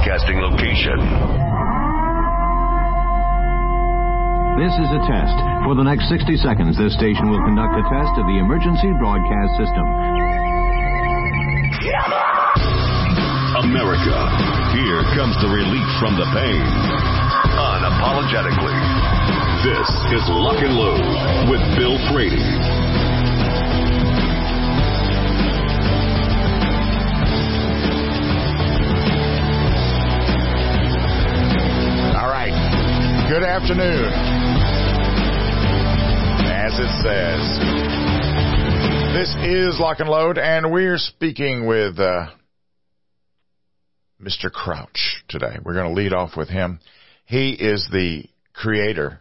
Broadcasting 0.00 0.40
location. 0.40 0.96
This 4.56 4.72
is 4.80 4.88
a 4.96 5.00
test. 5.04 5.36
For 5.68 5.76
the 5.76 5.84
next 5.84 6.08
60 6.08 6.40
seconds, 6.40 6.72
this 6.80 6.96
station 6.96 7.28
will 7.28 7.44
conduct 7.44 7.76
a 7.76 7.84
test 7.84 8.16
of 8.16 8.24
the 8.24 8.40
emergency 8.40 8.96
broadcast 8.96 9.52
system. 9.60 9.84
America. 13.60 14.16
Here 14.72 15.04
comes 15.20 15.36
the 15.44 15.52
relief 15.52 15.88
from 16.00 16.16
the 16.16 16.24
pain. 16.32 16.64
Unapologetically. 17.60 18.80
This 19.68 19.88
is 20.16 20.24
Lock 20.32 20.64
and 20.64 20.80
Load 20.80 21.52
with 21.52 21.60
Bill 21.76 22.00
Frady. 22.08 22.40
Good 33.40 33.48
afternoon. 33.48 34.12
As 36.44 36.74
it 36.74 36.90
says, 37.00 37.40
this 39.14 39.34
is 39.42 39.80
Lock 39.80 40.00
and 40.00 40.10
Load, 40.10 40.36
and 40.36 40.70
we're 40.70 40.98
speaking 40.98 41.66
with 41.66 41.98
uh, 41.98 42.26
Mr. 44.22 44.52
Crouch 44.52 45.24
today. 45.30 45.56
We're 45.64 45.72
going 45.72 45.88
to 45.88 45.94
lead 45.94 46.12
off 46.12 46.36
with 46.36 46.50
him. 46.50 46.80
He 47.24 47.52
is 47.52 47.88
the 47.90 48.26
creator 48.52 49.20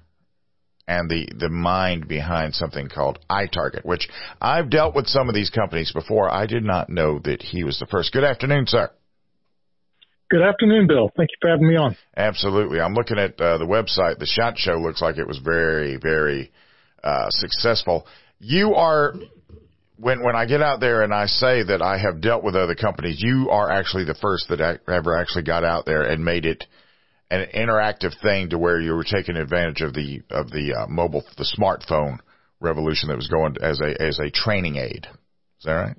and 0.85 1.09
the, 1.09 1.29
the 1.37 1.47
mind 1.47 2.09
behind 2.09 2.55
something 2.55 2.89
called 2.89 3.19
iTarget, 3.31 3.85
which 3.85 4.09
I've 4.41 4.69
dealt 4.69 4.95
with 4.95 5.07
some 5.07 5.29
of 5.29 5.33
these 5.33 5.49
companies 5.49 5.93
before. 5.93 6.29
I 6.29 6.45
did 6.45 6.65
not 6.65 6.89
know 6.89 7.19
that 7.19 7.41
he 7.41 7.63
was 7.63 7.79
the 7.79 7.85
first. 7.85 8.11
Good 8.11 8.25
afternoon, 8.25 8.65
sir. 8.67 8.89
Good 10.29 10.43
afternoon, 10.43 10.85
Bill. 10.87 11.09
Thank 11.17 11.31
you 11.31 11.37
for 11.41 11.49
having 11.49 11.67
me 11.67 11.75
on. 11.75 11.95
Absolutely. 12.15 12.79
I'm 12.79 12.93
looking 12.93 13.17
at 13.17 13.39
uh, 13.41 13.57
the 13.57 13.65
website. 13.65 14.19
The 14.19 14.27
shot 14.27 14.57
show 14.57 14.73
looks 14.73 15.01
like 15.01 15.17
it 15.17 15.27
was 15.27 15.39
very, 15.39 15.97
very 15.97 16.51
uh, 17.03 17.29
successful. 17.29 18.05
You 18.39 18.75
are 18.75 19.15
when 19.97 20.23
when 20.23 20.35
I 20.35 20.45
get 20.45 20.61
out 20.61 20.79
there 20.79 21.01
and 21.01 21.13
I 21.13 21.25
say 21.25 21.63
that 21.63 21.81
I 21.81 21.97
have 21.97 22.21
dealt 22.21 22.43
with 22.43 22.55
other 22.55 22.75
companies, 22.75 23.17
you 23.19 23.49
are 23.49 23.71
actually 23.71 24.05
the 24.05 24.13
first 24.13 24.49
that 24.49 24.61
I 24.61 24.77
ever 24.91 25.17
actually 25.17 25.43
got 25.43 25.63
out 25.63 25.85
there 25.85 26.03
and 26.03 26.23
made 26.23 26.45
it 26.45 26.63
an 27.31 27.47
interactive 27.53 28.13
thing 28.21 28.49
to 28.49 28.57
where 28.57 28.79
you 28.79 28.93
were 28.93 29.03
taking 29.03 29.35
advantage 29.35 29.81
of 29.81 29.93
the 29.93 30.21
of 30.29 30.51
the 30.51 30.73
uh, 30.73 30.87
mobile 30.87 31.23
the 31.37 31.55
smartphone 31.57 32.19
revolution 32.59 33.09
that 33.09 33.17
was 33.17 33.27
going 33.27 33.55
as 33.61 33.81
a 33.81 34.01
as 34.01 34.19
a 34.19 34.29
training 34.29 34.75
aid. 34.77 35.07
Is 35.59 35.65
that 35.65 35.73
right? 35.73 35.97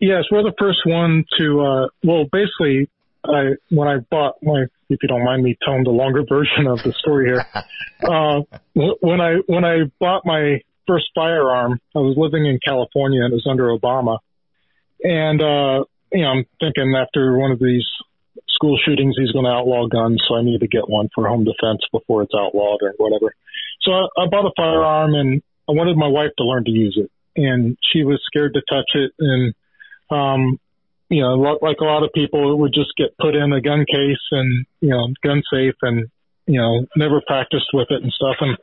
Yes, 0.00 0.24
we're 0.30 0.42
the 0.42 0.54
first 0.58 0.80
one 0.84 1.24
to. 1.38 1.60
Uh, 1.60 1.88
well, 2.02 2.24
basically, 2.30 2.90
I 3.24 3.56
when 3.70 3.88
I 3.88 3.98
bought 4.10 4.36
my, 4.42 4.64
if 4.88 4.98
you 5.02 5.08
don't 5.08 5.24
mind 5.24 5.42
me 5.42 5.56
telling 5.64 5.84
the 5.84 5.90
longer 5.90 6.22
version 6.28 6.66
of 6.66 6.82
the 6.82 6.92
story 6.98 7.26
here, 7.26 7.44
uh, 8.02 8.40
when 8.74 9.20
I 9.20 9.36
when 9.46 9.64
I 9.64 9.84
bought 9.98 10.22
my 10.24 10.60
first 10.86 11.06
firearm, 11.14 11.80
I 11.94 12.00
was 12.00 12.16
living 12.16 12.46
in 12.46 12.58
California 12.64 13.24
and 13.24 13.32
it 13.32 13.36
was 13.36 13.46
under 13.48 13.68
Obama, 13.68 14.18
and 15.02 15.40
uh, 15.40 15.84
you 16.12 16.22
know 16.22 16.28
I'm 16.28 16.44
thinking 16.60 16.94
after 16.96 17.36
one 17.36 17.50
of 17.50 17.58
these 17.58 17.86
school 18.48 18.78
shootings 18.84 19.16
he's 19.18 19.32
going 19.32 19.46
to 19.46 19.50
outlaw 19.50 19.86
guns, 19.88 20.22
so 20.28 20.36
I 20.36 20.42
need 20.42 20.60
to 20.60 20.68
get 20.68 20.88
one 20.88 21.08
for 21.14 21.26
home 21.26 21.44
defense 21.44 21.80
before 21.92 22.22
it's 22.22 22.34
outlawed 22.34 22.80
or 22.82 22.94
whatever. 22.98 23.34
So 23.82 23.92
I, 23.92 24.22
I 24.22 24.26
bought 24.30 24.46
a 24.46 24.52
firearm 24.56 25.14
and 25.14 25.42
I 25.68 25.72
wanted 25.72 25.96
my 25.96 26.08
wife 26.08 26.30
to 26.38 26.44
learn 26.44 26.64
to 26.64 26.70
use 26.70 26.98
it, 27.00 27.10
and 27.40 27.76
she 27.92 28.04
was 28.04 28.20
scared 28.26 28.54
to 28.54 28.60
touch 28.68 28.90
it 28.94 29.12
and 29.18 29.54
um 30.10 30.60
you 31.08 31.22
know, 31.22 31.34
like 31.60 31.78
a 31.80 31.84
lot 31.84 32.02
of 32.02 32.10
people, 32.14 32.52
it 32.52 32.56
would 32.56 32.72
just 32.72 32.96
get 32.96 33.16
put 33.18 33.34
in 33.34 33.52
a 33.52 33.60
gun 33.60 33.84
case 33.84 34.24
and, 34.30 34.66
you 34.80 34.88
know, 34.88 35.08
gun 35.22 35.42
safe 35.52 35.74
and, 35.82 36.08
you 36.46 36.60
know, 36.60 36.86
never 36.96 37.20
practiced 37.26 37.68
with 37.72 37.88
it 37.90 38.02
and 38.02 38.12
stuff. 38.12 38.36
And 38.40 38.56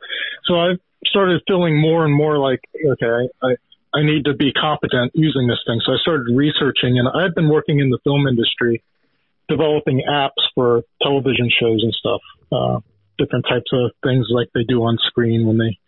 so 0.44 0.54
I 0.54 0.74
started 1.06 1.42
feeling 1.46 1.80
more 1.80 2.04
and 2.04 2.14
more 2.14 2.38
like, 2.38 2.60
okay, 2.92 3.28
I, 3.42 3.56
I 3.94 4.02
need 4.02 4.24
to 4.24 4.34
be 4.34 4.52
competent 4.52 5.12
using 5.14 5.46
this 5.46 5.60
thing. 5.66 5.80
So 5.84 5.92
I 5.92 5.96
started 6.00 6.34
researching 6.34 6.98
and 6.98 7.08
I've 7.08 7.34
been 7.34 7.48
working 7.48 7.78
in 7.78 7.90
the 7.90 7.98
film 8.04 8.26
industry, 8.26 8.82
developing 9.48 10.02
apps 10.10 10.42
for 10.54 10.82
television 11.02 11.50
shows 11.60 11.82
and 11.82 11.94
stuff, 11.94 12.20
uh, 12.50 12.80
different 13.18 13.46
types 13.48 13.70
of 13.72 13.92
things 14.02 14.26
like 14.30 14.48
they 14.54 14.64
do 14.64 14.82
on 14.82 14.98
screen 15.06 15.46
when 15.46 15.58
they, 15.58 15.78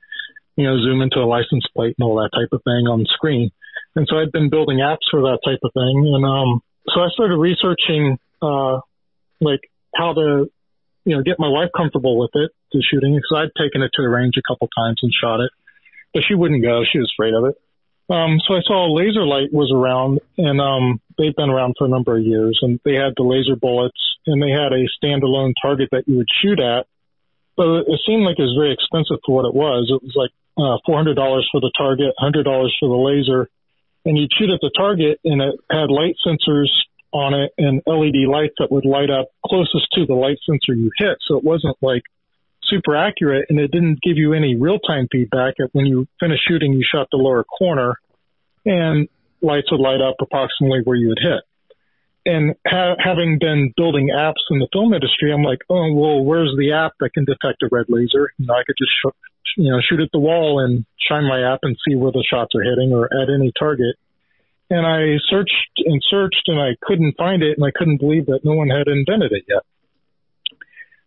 you 0.56 0.69
know, 0.69 0.78
zoom 0.78 1.03
into 1.03 1.19
a 1.19 1.26
license 1.26 1.66
plate 1.75 1.97
and 1.98 2.06
all 2.06 2.16
that 2.16 2.31
type 2.37 2.53
of 2.53 2.62
thing 2.62 2.87
on 2.87 3.06
screen. 3.09 3.50
And 3.97 4.06
so 4.10 4.19
I'd 4.19 4.32
been 4.32 4.50
building 4.50 4.78
apps 4.78 5.06
for 5.10 5.22
that 5.22 5.38
type 5.44 5.60
of 5.62 5.72
thing. 5.72 6.15
And, 6.15 6.25
um, 6.25 6.60
so 6.88 7.00
I 7.00 7.09
started 7.15 7.37
researching, 7.38 8.19
uh, 8.43 8.81
like 9.41 9.60
how 9.94 10.12
to, 10.12 10.50
you 11.05 11.16
know, 11.16 11.22
get 11.22 11.38
my 11.38 11.49
wife 11.49 11.71
comfortable 11.77 12.19
with 12.19 12.31
it, 12.34 12.50
the 12.72 12.82
shooting, 12.82 13.15
because 13.15 13.47
I'd 13.47 13.62
taken 13.62 13.82
it 13.82 13.91
to 13.94 14.03
the 14.03 14.09
range 14.09 14.34
a 14.37 14.43
couple 14.47 14.69
times 14.77 14.99
and 15.03 15.12
shot 15.12 15.41
it, 15.41 15.50
but 16.12 16.25
she 16.27 16.34
wouldn't 16.34 16.62
go. 16.62 16.82
She 16.84 16.99
was 16.99 17.12
afraid 17.16 17.34
of 17.34 17.44
it. 17.47 17.56
Um, 18.10 18.38
so 18.47 18.55
I 18.55 18.60
saw 18.66 18.93
laser 18.93 19.25
light 19.25 19.49
was 19.53 19.72
around 19.72 20.21
and, 20.37 20.61
um, 20.61 21.00
they've 21.16 21.34
been 21.34 21.49
around 21.49 21.76
for 21.78 21.87
a 21.87 21.88
number 21.88 22.19
of 22.19 22.22
years 22.22 22.59
and 22.61 22.78
they 22.84 22.94
had 22.94 23.15
the 23.16 23.22
laser 23.22 23.56
bullets 23.56 23.97
and 24.26 24.43
they 24.43 24.50
had 24.50 24.72
a 24.72 24.84
standalone 25.00 25.55
target 25.62 25.88
that 25.93 26.05
you 26.06 26.16
would 26.16 26.28
shoot 26.28 26.61
at. 26.61 26.87
But 27.56 27.87
it 27.88 28.00
seemed 28.05 28.25
like 28.25 28.38
it 28.38 28.43
was 28.43 28.59
very 28.59 28.75
expensive 28.75 29.22
for 29.25 29.37
what 29.37 29.49
it 29.49 29.55
was. 29.55 29.88
It 29.88 30.03
was 30.03 30.12
like, 30.16 30.32
uh, 30.59 30.78
$400 30.87 31.16
for 31.50 31.61
the 31.61 31.72
target, 31.78 32.12
$100 32.21 32.44
for 32.78 32.88
the 32.88 32.94
laser 32.94 33.49
and 34.04 34.19
you'd 34.19 34.31
shoot 34.37 34.50
at 34.50 34.60
the 34.60 34.70
target 34.76 35.19
and 35.25 35.41
it 35.41 35.60
had 35.70 35.91
light 35.91 36.16
sensors 36.26 36.69
on 37.12 37.32
it 37.32 37.53
and 37.56 37.81
LED 37.87 38.28
lights 38.28 38.54
that 38.59 38.70
would 38.70 38.84
light 38.84 39.10
up 39.10 39.28
closest 39.47 39.87
to 39.94 40.04
the 40.06 40.15
light 40.15 40.38
sensor 40.44 40.75
you 40.75 40.91
hit. 40.98 41.16
So 41.26 41.38
it 41.38 41.44
wasn't 41.44 41.76
like 41.81 42.03
super 42.64 42.97
accurate 42.97 43.47
and 43.48 43.59
it 43.59 43.70
didn't 43.70 44.03
give 44.03 44.16
you 44.16 44.34
any 44.34 44.56
real 44.56 44.78
time 44.78 45.06
feedback. 45.10 45.54
When 45.72 45.87
you 45.87 46.09
finished 46.20 46.43
shooting, 46.47 46.72
you 46.72 46.82
shot 46.82 47.09
the 47.10 47.19
lower 47.19 47.44
corner 47.44 47.94
and 48.64 49.09
lights 49.41 49.70
would 49.70 49.81
light 49.81 50.00
up 50.00 50.16
approximately 50.20 50.81
where 50.84 50.97
you 50.97 51.10
had 51.10 51.19
hit. 51.22 51.43
And 52.26 52.54
ha- 52.66 52.97
having 52.98 53.38
been 53.38 53.72
building 53.76 54.09
apps 54.16 54.43
in 54.50 54.59
the 54.59 54.69
film 54.72 54.94
industry, 54.94 55.32
I'm 55.32 55.43
like, 55.43 55.60
oh, 55.69 55.93
well, 55.93 56.25
where's 56.25 56.54
the 56.56 56.72
app 56.72 56.93
that 57.00 57.12
can 57.12 57.26
detect 57.26 57.62
a 57.62 57.69
red 57.70 57.87
laser? 57.88 58.32
You 58.38 58.47
know, 58.47 58.54
I 58.54 58.62
could 58.66 58.76
just, 58.78 58.91
sh- 58.91 59.33
you 59.56 59.71
know, 59.71 59.78
shoot 59.81 60.00
at 60.00 60.10
the 60.12 60.19
wall 60.19 60.65
and 60.65 60.84
shine 60.99 61.25
my 61.25 61.53
app 61.53 61.60
and 61.62 61.77
see 61.87 61.94
where 61.94 62.12
the 62.12 62.25
shots 62.28 62.55
are 62.55 62.62
hitting 62.62 62.93
or 62.93 63.06
at 63.06 63.28
any 63.32 63.53
target. 63.59 63.97
And 64.71 64.87
I 64.87 65.19
searched 65.28 65.84
and 65.84 66.03
searched 66.10 66.44
and 66.47 66.59
I 66.59 66.77
couldn't 66.82 67.16
find 67.16 67.43
it 67.43 67.56
and 67.59 67.66
I 67.66 67.71
couldn't 67.75 68.00
believe 68.00 68.27
that 68.27 68.41
no 68.44 68.55
one 68.55 68.69
had 68.69 68.88
invented 68.88 69.32
it 69.32 69.44
yet. 69.49 69.62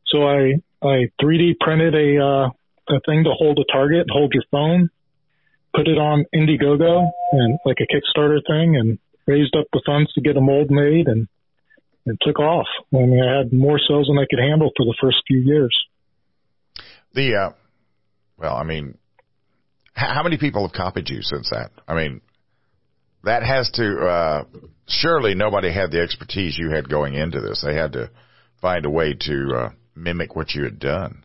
So 0.07 0.23
I, 0.23 0.61
I 0.81 1.09
3D 1.21 1.59
printed 1.59 1.93
a, 1.95 2.23
uh, 2.23 2.49
a 2.95 2.99
thing 3.05 3.23
to 3.25 3.31
hold 3.37 3.59
a 3.59 3.71
target, 3.71 4.07
hold 4.09 4.33
your 4.33 4.43
phone, 4.51 4.89
put 5.75 5.87
it 5.87 5.97
on 5.97 6.25
Indiegogo 6.33 7.09
and 7.33 7.59
like 7.65 7.77
a 7.81 7.87
Kickstarter 7.91 8.39
thing 8.47 8.77
and 8.77 8.99
raised 9.25 9.55
up 9.57 9.65
the 9.73 9.81
funds 9.85 10.13
to 10.13 10.21
get 10.21 10.37
a 10.37 10.41
mold 10.41 10.71
made 10.71 11.07
and 11.07 11.27
it 12.05 12.17
took 12.21 12.39
off. 12.39 12.67
I 12.93 12.97
mean, 12.97 13.21
I 13.21 13.37
had 13.37 13.51
more 13.51 13.79
sales 13.85 14.07
than 14.07 14.17
I 14.17 14.25
could 14.29 14.39
handle 14.39 14.71
for 14.77 14.85
the 14.85 14.95
first 15.01 15.17
few 15.27 15.39
years. 15.39 15.75
The, 17.13 17.35
uh, 17.35 17.49
well, 18.37 18.55
I 18.55 18.63
mean, 18.63 18.97
how 19.93 20.23
many 20.23 20.37
people 20.37 20.65
have 20.67 20.73
copied 20.73 21.09
you 21.09 21.21
since 21.21 21.49
that? 21.49 21.71
I 21.87 21.95
mean, 21.95 22.21
that 23.23 23.43
has 23.43 23.69
to, 23.71 24.05
uh, 24.05 24.43
surely 24.87 25.35
nobody 25.35 25.71
had 25.71 25.91
the 25.91 26.01
expertise 26.01 26.57
you 26.57 26.69
had 26.69 26.87
going 26.89 27.15
into 27.15 27.41
this. 27.41 27.63
They 27.65 27.75
had 27.75 27.93
to 27.93 28.11
find 28.61 28.85
a 28.85 28.89
way 28.89 29.13
to, 29.13 29.55
uh, 29.55 29.69
mimic 29.95 30.35
what 30.35 30.53
you 30.53 30.63
had 30.63 30.79
done. 30.79 31.23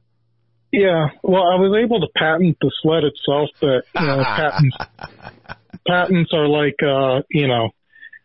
Yeah, 0.72 1.08
well, 1.22 1.42
I 1.42 1.60
was 1.60 1.76
able 1.84 2.00
to 2.00 2.08
patent 2.16 2.56
the 2.62 2.72
sled 2.80 3.04
itself, 3.04 3.50
but 3.60 3.84
you 4.00 4.06
know, 4.06 4.24
patents 4.24 4.76
patents 5.86 6.30
are 6.32 6.48
like 6.48 6.76
uh, 6.82 7.22
you 7.30 7.46
know, 7.46 7.70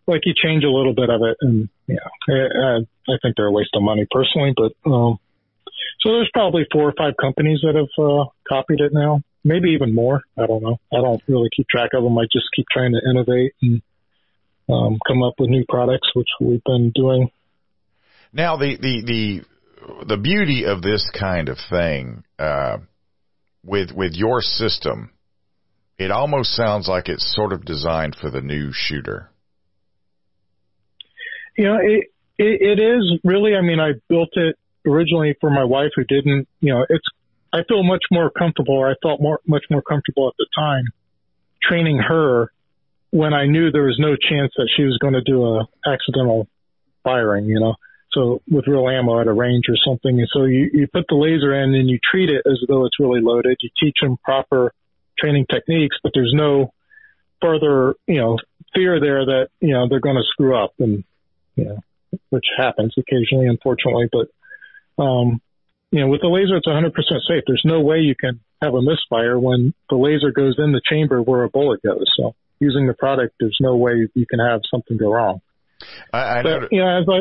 like 0.07 0.22
you 0.24 0.33
change 0.33 0.63
a 0.63 0.69
little 0.72 0.95
bit 0.95 1.10
of 1.10 1.22
it, 1.24 1.38
and 1.42 1.68
yeah, 1.88 2.07
I, 2.30 2.78
I 3.12 3.18
think 3.22 3.36
they're 3.36 3.48
a 3.48 3.51
waste 3.51 3.75
of 3.75 3.83
money 3.83 4.07
personally. 4.10 4.54
But 4.56 4.90
um, 4.90 5.19
so 5.99 6.11
there's 6.11 6.29
probably 6.33 6.65
four 6.71 6.89
or 6.89 6.94
five 6.97 7.13
companies 7.19 7.59
that 7.63 7.75
have 7.75 8.03
uh, 8.03 8.25
copied 8.47 8.81
it 8.81 8.94
now. 8.94 9.21
maybe 9.44 9.69
even 9.69 9.95
more. 9.95 10.21
I 10.38 10.45
don't 10.45 10.61
know. 10.61 10.77
I 10.94 10.97
don't 10.97 11.21
really 11.27 11.49
keep 11.55 11.67
track 11.67 11.91
of 11.94 12.03
them. 12.03 12.17
I 12.17 12.23
just 12.31 12.45
keep 12.55 12.65
trying 12.71 12.91
to 12.91 13.09
innovate 13.09 13.53
and 13.61 13.81
um, 14.69 14.99
come 15.07 15.23
up 15.23 15.35
with 15.39 15.49
new 15.49 15.65
products, 15.67 16.09
which 16.13 16.27
we've 16.41 16.63
been 16.65 16.91
doing. 16.94 17.31
Now, 18.33 18.57
the 18.57 18.77
the 18.77 19.03
the 19.05 20.05
the 20.05 20.17
beauty 20.17 20.65
of 20.65 20.81
this 20.81 21.09
kind 21.17 21.49
of 21.49 21.57
thing 21.69 22.23
uh, 22.38 22.77
with 23.63 23.91
with 23.91 24.13
your 24.13 24.41
system, 24.41 25.11
it 25.97 26.11
almost 26.11 26.51
sounds 26.51 26.88
like 26.88 27.07
it's 27.07 27.33
sort 27.33 27.53
of 27.53 27.65
designed 27.65 28.15
for 28.19 28.29
the 28.29 28.41
new 28.41 28.71
shooter. 28.73 29.31
You 31.57 31.65
know, 31.65 31.77
it, 31.81 32.07
it, 32.38 32.79
it 32.79 32.79
is 32.79 33.19
really. 33.23 33.55
I 33.55 33.61
mean, 33.61 33.79
I 33.79 33.94
built 34.09 34.29
it 34.33 34.57
originally 34.88 35.36
for 35.42 35.50
my 35.50 35.63
wife 35.63 35.92
who 35.95 36.04
didn't. 36.04 36.48
You 36.62 36.74
know, 36.74 36.86
it's. 36.89 37.06
I 37.54 37.63
feel 37.68 37.84
much 37.84 38.04
more 38.12 38.30
comfortable, 38.30 38.75
or 38.75 38.89
I 38.89 38.95
felt 39.01 39.22
more 39.22 39.39
much 39.45 39.66
more 39.69 39.81
comfortable 39.81 40.28
at 40.28 40.36
the 40.38 40.48
time, 40.56 40.86
training 41.62 42.00
her 42.00 42.51
when 43.12 43.34
I 43.34 43.45
knew 43.45 43.72
there 43.72 43.84
was 43.84 43.98
no 44.00 44.16
chance 44.16 44.51
that 44.57 44.69
she 44.75 44.84
was 44.84 44.98
going 45.00 45.13
to 45.13 45.22
do 45.22 45.44
a 45.45 45.68
accidental 45.86 46.48
firing. 47.04 47.45
You 47.45 47.60
know, 47.60 47.75
so 48.12 48.42
with 48.50 48.68
real 48.68 48.88
ammo 48.89 49.22
at 49.22 49.28
a 49.28 49.34
range 49.34 49.66
or 49.69 49.75
something. 49.86 50.19
And 50.19 50.28
so 50.34 50.45
you, 50.45 50.69
you 50.74 50.88
put 50.88 51.06
the 51.10 51.16
laser 51.16 51.54
in 51.54 51.75
and 51.75 51.90
you 51.90 52.00
treat 52.12 52.30
it 52.30 52.44
as 52.45 52.60
though 52.68 52.86
it's 52.86 53.00
really 53.00 53.22
loaded. 53.22 53.57
You 53.62 53.69
teach 53.80 53.98
them 54.01 54.18
proper 54.24 54.74
training 55.19 55.45
techniques, 55.51 55.98
but 56.01 56.12
there's 56.13 56.33
no 56.33 56.74
further, 57.42 57.95
you 58.07 58.19
know, 58.19 58.38
fear 58.74 59.00
there 59.00 59.25
that, 59.25 59.48
you 59.60 59.74
know, 59.74 59.88
they're 59.90 60.00
going 60.00 60.16
to 60.16 60.24
screw 60.31 60.56
up 60.56 60.74
and, 60.80 61.04
you 61.56 61.66
know, 61.66 61.80
which 62.30 62.45
happens 62.57 62.94
occasionally, 62.98 63.48
unfortunately. 63.48 64.07
But, 64.12 64.28
um, 64.97 65.41
you 65.91 66.01
know, 66.01 66.07
with 66.07 66.21
the 66.21 66.27
laser, 66.27 66.57
it's 66.57 66.67
100% 66.67 66.91
safe. 67.27 67.44
There's 67.47 67.63
no 67.65 67.81
way 67.81 67.99
you 67.99 68.15
can 68.15 68.41
have 68.61 68.73
a 68.73 68.81
misfire 68.81 69.39
when 69.39 69.73
the 69.89 69.95
laser 69.95 70.31
goes 70.31 70.55
in 70.57 70.71
the 70.71 70.81
chamber 70.83 71.21
where 71.21 71.44
a 71.44 71.49
bullet 71.49 71.81
goes. 71.81 72.05
So 72.17 72.35
using 72.59 72.88
the 72.88 72.94
product, 72.94 73.35
there's 73.39 73.57
no 73.61 73.75
way 73.77 74.09
you 74.13 74.25
can 74.25 74.39
have 74.39 74.61
something 74.69 74.97
go 74.97 75.13
wrong. 75.13 75.41
I, 76.11 76.39
I 76.39 76.44
but, 76.44 76.71
you 76.71 76.81
know, 76.81 76.99
as 76.99 77.05
I, 77.07 77.19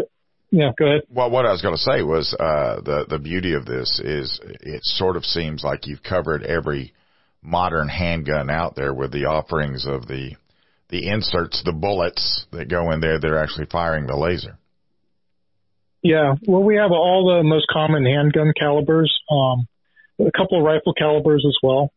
yeah, 0.51 0.71
go 0.79 0.87
ahead. 0.87 1.03
Well, 1.11 1.31
what 1.31 1.47
I 1.47 1.53
was 1.53 1.63
going 1.63 1.75
to 1.75 1.81
say 1.81 2.03
was 2.03 2.35
uh, 2.35 2.81
the 2.81 3.05
the 3.09 3.19
beauty 3.19 3.55
of 3.55 3.67
this 3.67 4.01
is 4.03 4.41
it 4.43 4.81
sort 4.85 5.17
of 5.17 5.25
seems 5.25 5.63
like 5.63 5.87
you've 5.87 6.03
covered 6.03 6.43
every 6.43 6.95
modern 7.43 7.89
handgun 7.89 8.49
out 8.49 8.77
there 8.77 8.95
with 8.95 9.13
the 9.13 9.27
offerings 9.27 9.87
of 9.87 10.07
the 10.07 10.37
the 10.89 11.09
inserts, 11.09 11.63
the 11.65 11.73
bullets 11.73 12.47
that 12.53 12.69
go 12.69 12.93
in 12.93 13.01
there 13.01 13.19
that 13.19 13.31
are 13.31 13.43
actually 13.43 13.67
firing 13.67 14.07
the 14.07 14.17
laser. 14.17 14.57
Yeah, 16.07 16.35
well, 16.47 16.63
we 16.63 16.77
have 16.77 16.93
all 16.93 17.35
the 17.37 17.43
most 17.43 17.67
common 17.67 18.05
handgun 18.05 18.53
calibers, 18.57 19.13
um, 19.29 19.67
a 20.21 20.31
couple 20.31 20.57
of 20.59 20.65
rifle 20.65 20.95
calibers 20.95 21.45
as 21.45 21.57
well, 21.65 21.93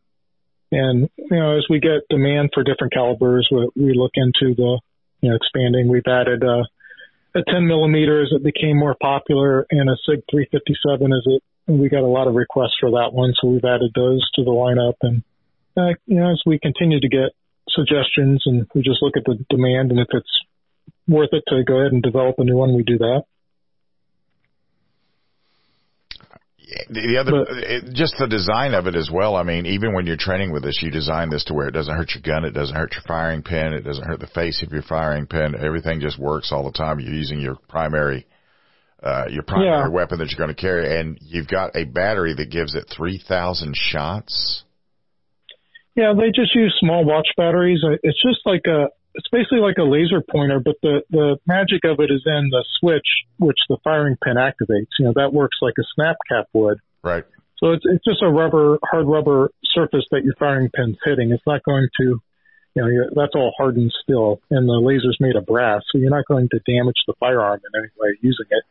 and 0.72 1.08
you 1.16 1.30
know, 1.30 1.56
as 1.56 1.66
we 1.70 1.78
get 1.78 2.08
demand 2.10 2.50
for 2.52 2.64
different 2.64 2.92
calibers, 2.92 3.48
we, 3.52 3.68
we 3.76 3.92
look 3.94 4.10
into 4.16 4.56
the 4.56 4.80
you 5.20 5.30
know 5.30 5.36
expanding. 5.36 5.88
We've 5.88 6.02
added. 6.06 6.42
Uh, 6.42 6.64
a 7.34 7.42
10 7.48 7.68
millimeter 7.68 8.22
as 8.22 8.30
it 8.32 8.42
became 8.42 8.76
more 8.76 8.96
popular 9.00 9.64
and 9.70 9.88
a 9.88 9.94
SIG 10.04 10.24
357 10.30 11.12
as 11.12 11.22
it, 11.26 11.42
we 11.68 11.88
got 11.88 12.02
a 12.02 12.10
lot 12.10 12.26
of 12.26 12.34
requests 12.34 12.74
for 12.80 12.90
that 12.90 13.10
one. 13.12 13.32
So 13.40 13.46
we've 13.48 13.64
added 13.64 13.92
those 13.94 14.28
to 14.34 14.42
the 14.42 14.50
lineup. 14.50 14.94
And, 15.02 15.22
uh, 15.76 15.94
you 16.06 16.16
know, 16.16 16.32
as 16.32 16.42
we 16.44 16.58
continue 16.58 16.98
to 16.98 17.08
get 17.08 17.30
suggestions 17.68 18.42
and 18.46 18.66
we 18.74 18.82
just 18.82 18.98
look 19.00 19.16
at 19.16 19.22
the 19.24 19.38
demand 19.48 19.92
and 19.92 20.00
if 20.00 20.08
it's 20.10 20.40
worth 21.06 21.30
it 21.32 21.44
to 21.48 21.62
go 21.62 21.78
ahead 21.78 21.92
and 21.92 22.02
develop 22.02 22.34
a 22.38 22.44
new 22.44 22.56
one, 22.56 22.74
we 22.74 22.82
do 22.82 22.98
that. 22.98 23.22
The 26.88 27.18
other, 27.18 27.30
but, 27.30 27.56
it, 27.56 27.94
just 27.94 28.14
the 28.18 28.26
design 28.26 28.74
of 28.74 28.86
it 28.86 28.94
as 28.94 29.10
well. 29.12 29.36
I 29.36 29.42
mean, 29.42 29.66
even 29.66 29.94
when 29.94 30.06
you're 30.06 30.16
training 30.16 30.52
with 30.52 30.62
this, 30.62 30.80
you 30.82 30.90
design 30.90 31.30
this 31.30 31.44
to 31.44 31.54
where 31.54 31.68
it 31.68 31.72
doesn't 31.72 31.94
hurt 31.94 32.12
your 32.14 32.22
gun, 32.22 32.44
it 32.44 32.52
doesn't 32.52 32.76
hurt 32.76 32.92
your 32.92 33.02
firing 33.06 33.42
pin, 33.42 33.72
it 33.72 33.82
doesn't 33.82 34.06
hurt 34.06 34.20
the 34.20 34.26
face 34.28 34.62
of 34.62 34.72
your 34.72 34.82
firing 34.82 35.26
pin. 35.26 35.54
Everything 35.58 36.00
just 36.00 36.18
works 36.18 36.52
all 36.52 36.64
the 36.64 36.72
time. 36.72 37.00
You're 37.00 37.14
using 37.14 37.40
your 37.40 37.56
primary, 37.68 38.26
uh, 39.02 39.24
your 39.30 39.42
primary 39.42 39.88
yeah. 39.88 39.88
weapon 39.88 40.18
that 40.18 40.30
you're 40.30 40.44
going 40.44 40.54
to 40.54 40.60
carry, 40.60 41.00
and 41.00 41.18
you've 41.20 41.48
got 41.48 41.76
a 41.76 41.84
battery 41.84 42.34
that 42.34 42.50
gives 42.50 42.74
it 42.74 42.92
three 42.94 43.18
thousand 43.18 43.74
shots. 43.76 44.64
Yeah, 45.96 46.12
they 46.16 46.28
just 46.34 46.54
use 46.54 46.76
small 46.78 47.04
watch 47.04 47.28
batteries. 47.36 47.80
It's 48.02 48.22
just 48.22 48.40
like 48.46 48.62
a 48.66 48.88
it's 49.14 49.28
basically 49.28 49.58
like 49.58 49.78
a 49.78 49.82
laser 49.82 50.22
pointer, 50.30 50.60
but 50.60 50.76
the, 50.82 51.02
the 51.10 51.38
magic 51.46 51.84
of 51.84 51.98
it 52.00 52.10
is 52.10 52.22
in 52.26 52.50
the 52.50 52.64
switch, 52.78 53.06
which 53.38 53.58
the 53.68 53.76
firing 53.82 54.16
pin 54.22 54.34
activates. 54.36 54.88
You 54.98 55.06
know, 55.06 55.12
that 55.16 55.32
works 55.32 55.58
like 55.60 55.74
a 55.78 55.84
snap 55.94 56.16
cap 56.30 56.46
would. 56.52 56.78
Right. 57.02 57.24
So 57.58 57.72
it's, 57.72 57.84
it's 57.84 58.04
just 58.04 58.22
a 58.22 58.30
rubber, 58.30 58.78
hard 58.82 59.06
rubber 59.06 59.50
surface 59.64 60.04
that 60.12 60.24
your 60.24 60.34
firing 60.38 60.70
pin's 60.74 60.96
hitting. 61.04 61.30
It's 61.30 61.42
not 61.46 61.62
going 61.64 61.88
to, 62.00 62.20
you 62.74 62.82
know, 62.82 63.10
that's 63.14 63.34
all 63.34 63.52
hardened 63.56 63.92
still, 64.02 64.40
and 64.50 64.68
the 64.68 64.80
laser's 64.80 65.18
made 65.20 65.36
of 65.36 65.44
brass, 65.44 65.82
so 65.90 65.98
you're 65.98 66.10
not 66.10 66.24
going 66.26 66.48
to 66.50 66.60
damage 66.66 66.96
the 67.06 67.14
firearm 67.18 67.60
in 67.74 67.80
any 67.80 67.90
way 67.98 68.16
using 68.20 68.46
it. 68.50 68.64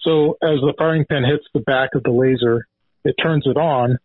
So 0.00 0.38
as 0.42 0.60
the 0.60 0.74
firing 0.78 1.04
pin 1.04 1.24
hits 1.24 1.44
the 1.52 1.60
back 1.60 1.90
of 1.94 2.02
the 2.02 2.10
laser, 2.10 2.66
it 3.04 3.14
turns 3.22 3.44
it 3.46 3.56
on, 3.56 3.98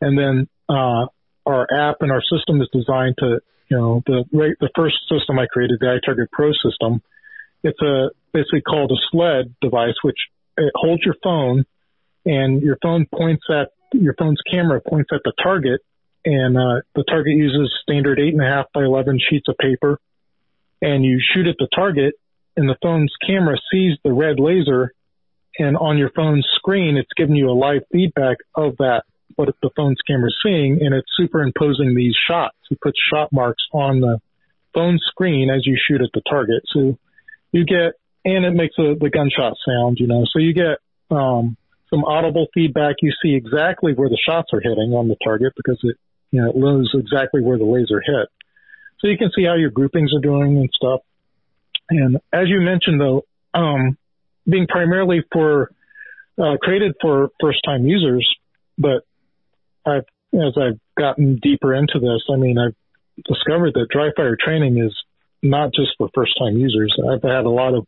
and 0.00 0.18
then 0.18 0.48
uh, 0.68 1.06
our 1.46 1.66
app 1.72 1.96
and 2.00 2.12
our 2.12 2.22
system 2.22 2.60
is 2.60 2.68
designed 2.72 3.16
to 3.18 3.40
you 3.68 3.76
know, 3.76 4.02
the 4.06 4.24
the 4.32 4.70
first 4.74 4.96
system 5.10 5.38
I 5.38 5.46
created, 5.46 5.78
the 5.80 5.98
iTarget 5.98 6.30
Pro 6.30 6.52
system, 6.52 7.02
it's 7.62 7.80
a 7.82 8.10
basically 8.32 8.62
called 8.62 8.92
a 8.92 9.00
sled 9.10 9.54
device, 9.60 9.94
which 10.02 10.18
it 10.56 10.72
holds 10.74 11.02
your 11.04 11.16
phone, 11.22 11.64
and 12.24 12.62
your 12.62 12.78
phone 12.82 13.06
points 13.12 13.44
at 13.50 13.70
your 13.92 14.14
phone's 14.18 14.40
camera 14.50 14.80
points 14.80 15.10
at 15.12 15.20
the 15.24 15.32
target, 15.42 15.80
and 16.24 16.56
uh, 16.56 16.80
the 16.94 17.04
target 17.08 17.34
uses 17.36 17.72
standard 17.82 18.18
eight 18.20 18.34
and 18.34 18.42
a 18.42 18.46
half 18.46 18.66
by 18.72 18.84
eleven 18.84 19.18
sheets 19.18 19.48
of 19.48 19.56
paper, 19.58 19.98
and 20.80 21.04
you 21.04 21.20
shoot 21.34 21.46
at 21.46 21.56
the 21.58 21.68
target, 21.74 22.14
and 22.56 22.68
the 22.68 22.76
phone's 22.82 23.12
camera 23.26 23.56
sees 23.72 23.98
the 24.04 24.12
red 24.12 24.38
laser, 24.38 24.92
and 25.58 25.76
on 25.76 25.98
your 25.98 26.10
phone's 26.10 26.46
screen, 26.54 26.96
it's 26.96 27.10
giving 27.16 27.34
you 27.34 27.50
a 27.50 27.52
live 27.52 27.82
feedback 27.90 28.38
of 28.54 28.76
that 28.78 29.02
what 29.34 29.48
the 29.60 29.70
phone's 29.76 30.00
camera 30.06 30.28
is 30.28 30.36
seeing, 30.42 30.78
and 30.80 30.94
it's 30.94 31.08
superimposing 31.16 31.94
these 31.94 32.14
shots. 32.28 32.56
It 32.70 32.80
puts 32.80 32.98
shot 33.12 33.32
marks 33.32 33.62
on 33.72 34.00
the 34.00 34.20
phone 34.72 34.98
screen 35.10 35.50
as 35.50 35.66
you 35.66 35.76
shoot 35.76 36.00
at 36.00 36.10
the 36.14 36.22
target. 36.28 36.62
So 36.72 36.98
you 37.52 37.64
get, 37.64 37.94
and 38.24 38.44
it 38.44 38.54
makes 38.54 38.74
a, 38.78 38.94
the 38.98 39.10
gunshot 39.10 39.54
sound, 39.66 39.98
you 39.98 40.06
know, 40.06 40.24
so 40.32 40.38
you 40.38 40.54
get, 40.54 40.78
um, 41.10 41.56
some 41.90 42.04
audible 42.04 42.46
feedback. 42.52 42.96
You 43.00 43.12
see 43.22 43.34
exactly 43.34 43.92
where 43.94 44.08
the 44.08 44.18
shots 44.26 44.50
are 44.52 44.60
hitting 44.60 44.92
on 44.92 45.08
the 45.08 45.16
target 45.22 45.52
because 45.56 45.78
it, 45.82 45.96
you 46.30 46.42
know, 46.42 46.50
it 46.50 46.56
knows 46.56 46.90
exactly 46.94 47.42
where 47.42 47.58
the 47.58 47.64
laser 47.64 48.00
hit. 48.00 48.28
So 48.98 49.08
you 49.08 49.16
can 49.16 49.30
see 49.36 49.44
how 49.44 49.54
your 49.54 49.70
groupings 49.70 50.12
are 50.14 50.20
doing 50.20 50.56
and 50.56 50.70
stuff. 50.74 51.00
And 51.88 52.16
as 52.32 52.48
you 52.48 52.60
mentioned 52.60 53.00
though, 53.00 53.24
um, 53.54 53.96
being 54.48 54.66
primarily 54.66 55.24
for, 55.32 55.70
uh, 56.38 56.56
created 56.60 56.94
for 57.00 57.28
first 57.40 57.60
time 57.64 57.86
users, 57.86 58.28
but 58.76 59.04
I've, 59.86 60.04
as 60.34 60.54
I've 60.56 60.80
gotten 60.98 61.38
deeper 61.42 61.74
into 61.74 61.98
this, 62.00 62.22
I 62.32 62.36
mean, 62.36 62.58
I've 62.58 62.74
discovered 63.24 63.74
that 63.74 63.88
dry 63.90 64.10
fire 64.16 64.36
training 64.38 64.78
is 64.78 64.94
not 65.42 65.72
just 65.72 65.90
for 65.98 66.08
first 66.14 66.32
time 66.38 66.56
users. 66.56 66.94
I've 67.10 67.22
had 67.22 67.44
a 67.44 67.50
lot 67.50 67.74
of 67.74 67.86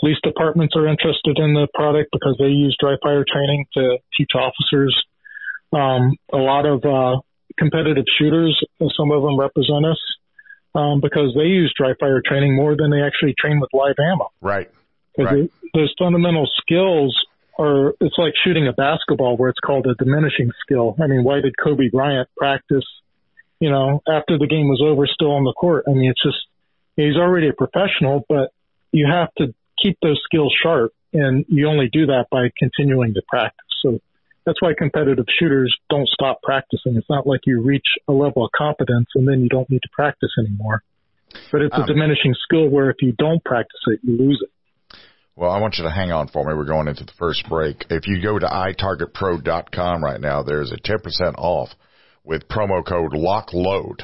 police 0.00 0.18
departments 0.22 0.74
are 0.76 0.86
interested 0.86 1.38
in 1.38 1.54
the 1.54 1.68
product 1.74 2.10
because 2.12 2.36
they 2.38 2.48
use 2.48 2.76
dry 2.80 2.96
fire 3.02 3.24
training 3.30 3.66
to 3.74 3.98
teach 4.16 4.30
officers. 4.34 4.94
Um, 5.72 6.16
a 6.32 6.38
lot 6.38 6.66
of, 6.66 6.84
uh, 6.84 7.20
competitive 7.58 8.04
shooters, 8.18 8.58
some 8.96 9.10
of 9.10 9.22
them 9.22 9.38
represent 9.38 9.84
us, 9.86 10.00
um, 10.74 11.00
because 11.00 11.34
they 11.36 11.46
use 11.46 11.72
dry 11.76 11.94
fire 12.00 12.22
training 12.24 12.54
more 12.54 12.76
than 12.76 12.90
they 12.90 13.02
actually 13.02 13.34
train 13.38 13.60
with 13.60 13.70
live 13.72 13.94
ammo. 13.98 14.30
Right. 14.40 14.70
Right. 15.16 15.50
Those 15.74 15.94
fundamental 15.98 16.48
skills 16.60 17.16
or 17.56 17.94
it's 18.00 18.16
like 18.18 18.32
shooting 18.44 18.66
a 18.68 18.72
basketball 18.72 19.36
where 19.36 19.50
it's 19.50 19.60
called 19.60 19.86
a 19.86 19.94
diminishing 19.94 20.50
skill. 20.60 20.96
I 21.02 21.06
mean, 21.06 21.24
why 21.24 21.40
did 21.40 21.54
Kobe 21.62 21.88
Bryant 21.90 22.28
practice, 22.36 22.84
you 23.60 23.70
know, 23.70 24.02
after 24.08 24.38
the 24.38 24.46
game 24.46 24.68
was 24.68 24.82
over 24.84 25.06
still 25.06 25.32
on 25.32 25.44
the 25.44 25.52
court? 25.52 25.84
I 25.86 25.92
mean, 25.92 26.10
it's 26.10 26.22
just, 26.22 26.38
he's 26.96 27.16
already 27.16 27.48
a 27.48 27.52
professional, 27.52 28.24
but 28.28 28.50
you 28.92 29.06
have 29.10 29.28
to 29.38 29.54
keep 29.80 29.98
those 30.02 30.20
skills 30.24 30.54
sharp 30.62 30.92
and 31.12 31.44
you 31.48 31.68
only 31.68 31.88
do 31.92 32.06
that 32.06 32.26
by 32.30 32.48
continuing 32.58 33.14
to 33.14 33.22
practice. 33.28 33.60
So 33.82 34.00
that's 34.44 34.60
why 34.60 34.72
competitive 34.76 35.26
shooters 35.38 35.74
don't 35.88 36.08
stop 36.08 36.42
practicing. 36.42 36.96
It's 36.96 37.08
not 37.08 37.26
like 37.26 37.40
you 37.46 37.62
reach 37.62 37.86
a 38.08 38.12
level 38.12 38.44
of 38.44 38.50
competence 38.56 39.06
and 39.14 39.26
then 39.26 39.40
you 39.40 39.48
don't 39.48 39.68
need 39.70 39.82
to 39.82 39.88
practice 39.92 40.30
anymore. 40.38 40.82
But 41.50 41.62
it's 41.62 41.74
um, 41.74 41.82
a 41.82 41.86
diminishing 41.86 42.34
skill 42.44 42.68
where 42.68 42.90
if 42.90 42.96
you 43.00 43.12
don't 43.12 43.42
practice 43.44 43.80
it, 43.86 44.00
you 44.02 44.16
lose 44.18 44.42
it. 44.42 44.50
Well, 45.36 45.50
I 45.50 45.60
want 45.60 45.78
you 45.78 45.84
to 45.84 45.90
hang 45.90 46.12
on 46.12 46.28
for 46.28 46.44
me. 46.44 46.54
We're 46.54 46.64
going 46.64 46.86
into 46.86 47.04
the 47.04 47.12
first 47.18 47.48
break. 47.48 47.86
If 47.90 48.06
you 48.06 48.22
go 48.22 48.38
to 48.38 48.46
itargetpro.com 48.46 50.04
right 50.04 50.20
now, 50.20 50.44
there's 50.44 50.70
a 50.70 50.76
10% 50.76 51.34
off 51.38 51.70
with 52.22 52.48
promo 52.48 52.86
code 52.86 53.12
LOCKLOAD. 53.12 54.02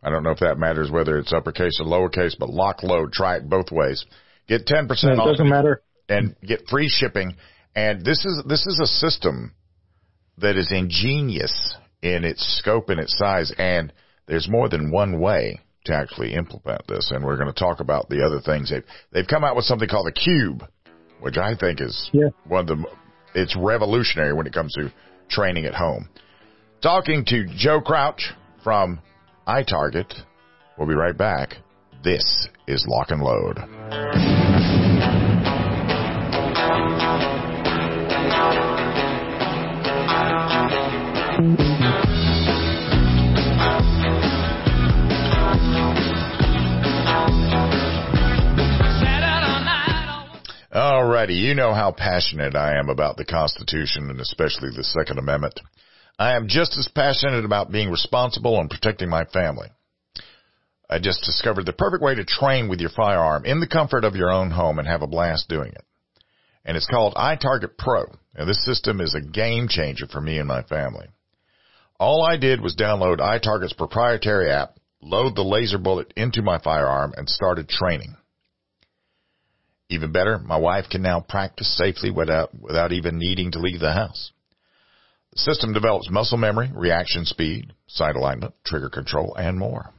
I 0.00 0.10
don't 0.10 0.22
know 0.22 0.30
if 0.30 0.38
that 0.38 0.58
matters 0.58 0.92
whether 0.92 1.18
it's 1.18 1.32
uppercase 1.32 1.80
or 1.80 1.86
lowercase, 1.86 2.36
but 2.38 2.50
LOCKLOAD. 2.50 3.12
Try 3.12 3.36
it 3.36 3.48
both 3.48 3.72
ways. 3.72 4.04
Get 4.46 4.64
10% 4.64 4.88
it 4.90 5.18
off. 5.18 5.26
doesn't 5.26 5.48
matter. 5.48 5.82
And 6.08 6.36
get 6.40 6.68
free 6.68 6.88
shipping. 6.88 7.34
And 7.74 8.04
this 8.04 8.24
is, 8.24 8.42
this 8.46 8.64
is 8.66 8.80
a 8.80 8.86
system 8.86 9.54
that 10.38 10.56
is 10.56 10.70
ingenious 10.70 11.74
in 12.00 12.24
its 12.24 12.46
scope 12.58 12.90
and 12.90 13.00
its 13.00 13.18
size, 13.18 13.52
and 13.58 13.92
there's 14.26 14.48
more 14.48 14.68
than 14.68 14.92
one 14.92 15.18
way 15.20 15.60
to 15.88 15.94
actually 15.94 16.34
implement 16.34 16.86
this. 16.86 17.10
And 17.14 17.24
we're 17.24 17.36
going 17.36 17.52
to 17.52 17.58
talk 17.58 17.80
about 17.80 18.08
the 18.08 18.24
other 18.24 18.40
things. 18.40 18.70
They've, 18.70 18.84
they've 19.12 19.26
come 19.26 19.44
out 19.44 19.56
with 19.56 19.64
something 19.66 19.88
called 19.88 20.06
the 20.06 20.12
Cube, 20.12 20.62
which 21.20 21.36
I 21.36 21.54
think 21.56 21.80
is 21.80 22.08
Yeah. 22.12 22.28
one 22.46 22.60
of 22.60 22.78
the, 22.78 22.84
it's 23.34 23.56
revolutionary 23.56 24.32
when 24.32 24.46
it 24.46 24.52
comes 24.54 24.72
to 24.74 24.92
training 25.28 25.64
at 25.66 25.74
home. 25.74 26.08
Talking 26.80 27.24
to 27.26 27.44
Joe 27.56 27.80
Crouch 27.80 28.32
from 28.62 29.00
iTarget. 29.46 30.14
We'll 30.78 30.88
be 30.88 30.94
right 30.94 31.16
back. 31.16 31.54
This 32.04 32.48
is 32.68 32.86
Lock 32.88 33.10
and 33.10 33.20
Load. 33.20 33.58
Alrighty, 51.18 51.36
you 51.36 51.54
know 51.54 51.74
how 51.74 51.90
passionate 51.90 52.54
I 52.54 52.78
am 52.78 52.88
about 52.88 53.16
the 53.16 53.24
Constitution 53.24 54.08
and 54.08 54.20
especially 54.20 54.68
the 54.70 54.84
Second 54.84 55.18
Amendment. 55.18 55.58
I 56.16 56.36
am 56.36 56.46
just 56.46 56.78
as 56.78 56.86
passionate 56.86 57.44
about 57.44 57.72
being 57.72 57.90
responsible 57.90 58.60
and 58.60 58.70
protecting 58.70 59.08
my 59.08 59.24
family. 59.24 59.66
I 60.88 61.00
just 61.00 61.24
discovered 61.24 61.66
the 61.66 61.72
perfect 61.72 62.04
way 62.04 62.14
to 62.14 62.24
train 62.24 62.68
with 62.68 62.78
your 62.78 62.90
firearm 62.90 63.46
in 63.46 63.58
the 63.58 63.66
comfort 63.66 64.04
of 64.04 64.14
your 64.14 64.30
own 64.30 64.52
home 64.52 64.78
and 64.78 64.86
have 64.86 65.02
a 65.02 65.08
blast 65.08 65.48
doing 65.48 65.72
it. 65.72 65.82
And 66.64 66.76
it's 66.76 66.86
called 66.86 67.14
iTarget 67.14 67.76
Pro. 67.76 68.04
Now 68.36 68.44
this 68.44 68.64
system 68.64 69.00
is 69.00 69.16
a 69.16 69.20
game 69.20 69.66
changer 69.68 70.06
for 70.06 70.20
me 70.20 70.38
and 70.38 70.46
my 70.46 70.62
family. 70.62 71.08
All 71.98 72.22
I 72.22 72.36
did 72.36 72.60
was 72.60 72.76
download 72.76 73.18
iTarget's 73.18 73.72
proprietary 73.72 74.52
app, 74.52 74.76
load 75.02 75.34
the 75.34 75.42
laser 75.42 75.78
bullet 75.78 76.12
into 76.16 76.42
my 76.42 76.60
firearm, 76.60 77.12
and 77.16 77.28
started 77.28 77.68
training. 77.68 78.14
Even 79.90 80.12
better, 80.12 80.38
my 80.38 80.56
wife 80.56 80.86
can 80.90 81.02
now 81.02 81.20
practice 81.20 81.74
safely 81.76 82.10
without, 82.10 82.50
without 82.58 82.92
even 82.92 83.18
needing 83.18 83.52
to 83.52 83.58
leave 83.58 83.80
the 83.80 83.92
house. 83.92 84.32
The 85.32 85.38
system 85.38 85.72
develops 85.72 86.10
muscle 86.10 86.36
memory, 86.38 86.70
reaction 86.74 87.24
speed, 87.24 87.72
sight 87.86 88.16
alignment, 88.16 88.54
trigger 88.64 88.90
control, 88.90 89.34
and 89.36 89.58
more. 89.58 89.92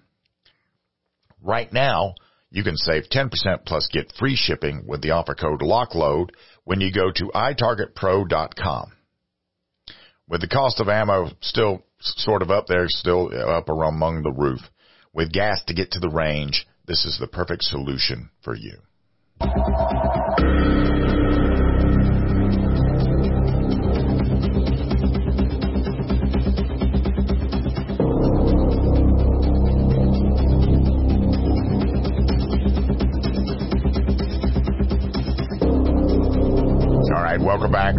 Right 1.41 1.72
now, 1.72 2.13
you 2.51 2.63
can 2.63 2.77
save 2.77 3.10
10% 3.10 3.31
plus 3.65 3.88
get 3.91 4.13
free 4.17 4.36
shipping 4.36 4.86
with 4.88 5.01
the 5.01 5.12
offer 5.12 5.36
code 5.36 5.62
LOCKLOAD 5.62 6.31
when 6.65 6.81
you 6.81 6.91
go 6.91 7.12
to 7.12 7.31
itargetpro.com. 7.34 8.91
With 10.27 10.41
the 10.41 10.48
cost 10.48 10.79
of 10.79 10.89
ammo 10.89 11.31
still 11.41 11.84
sort 12.00 12.41
of 12.41 12.51
up 12.51 12.67
there, 12.67 12.86
still 12.88 13.29
up 13.34 13.69
around 13.69 13.96
among 13.96 14.22
the 14.22 14.31
roof, 14.31 14.62
with 15.13 15.31
gas 15.31 15.63
to 15.65 15.74
get 15.74 15.91
to 15.91 16.00
the 16.00 16.10
range, 16.10 16.67
this 16.86 17.05
is 17.05 17.17
the 17.19 17.27
perfect 17.27 17.63
solution 17.63 18.29
for 18.43 18.55
you. 18.55 18.77
All 19.41 19.48
right, 37.24 37.39
welcome 37.39 37.72
back. 37.72 37.96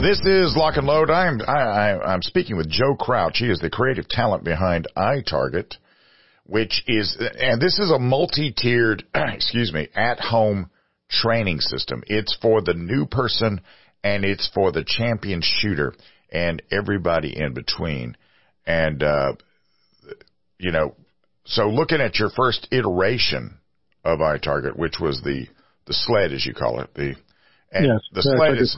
This 0.00 0.20
is 0.26 0.56
Lock 0.56 0.76
and 0.76 0.86
Load. 0.86 1.10
I'm 1.10 1.40
I, 1.46 1.52
I, 1.52 2.12
I'm 2.12 2.22
speaking 2.22 2.56
with 2.56 2.68
Joe 2.68 2.96
Crouch. 2.96 3.38
He 3.38 3.48
is 3.48 3.60
the 3.60 3.70
creative 3.70 4.08
talent 4.08 4.42
behind 4.42 4.88
iTarget, 4.96 5.76
which 6.46 6.82
is 6.86 7.16
and 7.18 7.60
this 7.60 7.78
is 7.78 7.90
a 7.90 7.98
multi-tiered, 7.98 9.04
excuse 9.14 9.72
me, 9.72 9.88
at-home 9.94 10.70
training 11.08 11.60
system. 11.60 12.02
It's 12.06 12.36
for 12.40 12.60
the 12.60 12.74
new 12.74 13.06
person 13.06 13.60
and 14.02 14.24
it's 14.24 14.50
for 14.54 14.72
the 14.72 14.84
champion 14.84 15.40
shooter 15.42 15.94
and 16.30 16.62
everybody 16.70 17.36
in 17.36 17.54
between. 17.54 18.16
And 18.66 19.02
uh, 19.02 19.32
you 20.58 20.70
know, 20.70 20.94
so 21.44 21.68
looking 21.68 22.00
at 22.00 22.18
your 22.18 22.30
first 22.30 22.68
iteration 22.70 23.58
of 24.04 24.18
iTarget, 24.18 24.76
which 24.76 24.96
was 25.00 25.20
the 25.22 25.46
the 25.86 25.94
sled, 25.94 26.32
as 26.32 26.44
you 26.46 26.54
call 26.54 26.80
it, 26.80 26.94
the 26.94 27.14
and 27.72 27.86
Yes, 27.86 28.00
the 28.12 28.22
sled 28.22 28.38
like 28.38 28.60
is 28.60 28.76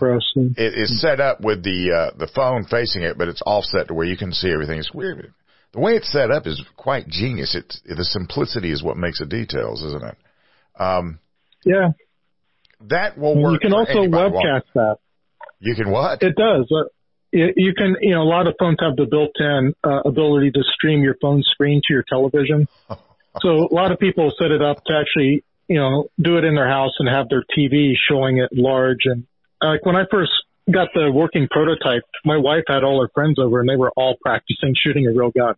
it 0.56 0.74
is 0.74 1.00
set 1.00 1.20
up 1.20 1.40
with 1.40 1.62
the 1.62 1.92
uh, 1.92 2.16
the 2.16 2.28
phone 2.34 2.64
facing 2.64 3.02
it, 3.02 3.18
but 3.18 3.28
it's 3.28 3.42
offset 3.44 3.88
to 3.88 3.94
where 3.94 4.06
you 4.06 4.16
can 4.16 4.32
see 4.32 4.50
everything. 4.50 4.78
It's 4.78 4.94
weird. 4.94 5.32
The 5.76 5.82
way 5.82 5.92
it's 5.92 6.10
set 6.10 6.30
up 6.30 6.46
is 6.46 6.62
quite 6.74 7.06
genius. 7.06 7.54
It's 7.54 7.82
the 7.84 8.02
simplicity 8.02 8.72
is 8.72 8.82
what 8.82 8.96
makes 8.96 9.18
the 9.18 9.26
details, 9.26 9.82
isn't 9.82 10.02
it? 10.02 10.16
Um, 10.80 11.18
Yeah, 11.66 11.90
that 12.88 13.18
will 13.18 13.36
work. 13.36 13.52
you 13.52 13.58
can 13.58 13.74
also 13.74 14.08
webcast 14.08 14.64
that. 14.74 14.96
You 15.60 15.74
can 15.74 15.90
what? 15.90 16.22
It 16.22 16.34
does. 16.34 16.66
Uh, 16.72 16.88
you, 17.30 17.52
you 17.56 17.74
can, 17.74 17.94
you 18.00 18.14
know, 18.14 18.22
a 18.22 18.24
lot 18.24 18.46
of 18.46 18.54
phones 18.58 18.78
have 18.80 18.96
the 18.96 19.04
built-in 19.04 19.74
uh, 19.84 20.00
ability 20.08 20.52
to 20.52 20.62
stream 20.74 21.02
your 21.02 21.16
phone 21.20 21.42
screen 21.42 21.82
to 21.86 21.92
your 21.92 22.04
television. 22.08 22.68
so 23.42 23.68
a 23.70 23.74
lot 23.74 23.92
of 23.92 23.98
people 23.98 24.32
set 24.40 24.52
it 24.52 24.62
up 24.62 24.82
to 24.86 24.94
actually, 24.98 25.44
you 25.68 25.78
know, 25.78 26.08
do 26.18 26.38
it 26.38 26.44
in 26.44 26.54
their 26.54 26.68
house 26.70 26.92
and 27.00 27.06
have 27.06 27.28
their 27.28 27.44
TV 27.54 27.92
showing 28.08 28.38
it 28.38 28.48
large. 28.54 29.00
And 29.04 29.26
uh, 29.60 29.72
like 29.72 29.84
when 29.84 29.96
I 29.96 30.04
first 30.10 30.32
got 30.72 30.88
the 30.94 31.12
working 31.12 31.48
prototype, 31.50 32.04
my 32.24 32.38
wife 32.38 32.64
had 32.66 32.82
all 32.82 33.02
her 33.02 33.10
friends 33.12 33.38
over 33.38 33.60
and 33.60 33.68
they 33.68 33.76
were 33.76 33.92
all 33.94 34.16
practicing 34.22 34.74
shooting 34.82 35.06
a 35.06 35.10
real 35.10 35.30
gun. 35.30 35.54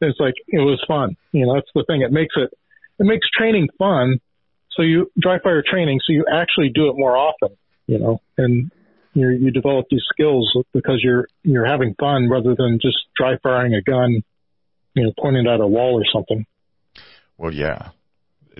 It's 0.00 0.20
like 0.20 0.34
it 0.48 0.58
was 0.58 0.82
fun. 0.86 1.16
You 1.32 1.46
know, 1.46 1.54
that's 1.54 1.70
the 1.74 1.84
thing. 1.86 2.02
It 2.02 2.12
makes 2.12 2.34
it 2.36 2.50
it 2.98 3.04
makes 3.04 3.26
training 3.36 3.68
fun. 3.78 4.18
So 4.72 4.82
you 4.82 5.10
dry 5.18 5.38
fire 5.38 5.62
training, 5.68 6.00
so 6.06 6.12
you 6.12 6.24
actually 6.32 6.70
do 6.74 6.88
it 6.90 6.94
more 6.96 7.16
often. 7.16 7.56
You 7.86 7.98
know, 7.98 8.20
and 8.36 8.70
you 9.14 9.30
you 9.30 9.50
develop 9.50 9.86
these 9.90 10.04
skills 10.12 10.54
because 10.72 11.00
you're 11.02 11.28
you're 11.42 11.66
having 11.66 11.94
fun 11.98 12.28
rather 12.28 12.54
than 12.54 12.78
just 12.80 12.98
dry 13.16 13.36
firing 13.42 13.74
a 13.74 13.82
gun, 13.82 14.22
you 14.94 15.04
know, 15.04 15.12
pointing 15.18 15.46
at 15.46 15.60
a 15.60 15.66
wall 15.66 16.00
or 16.00 16.04
something. 16.12 16.44
Well, 17.38 17.52
yeah. 17.52 17.90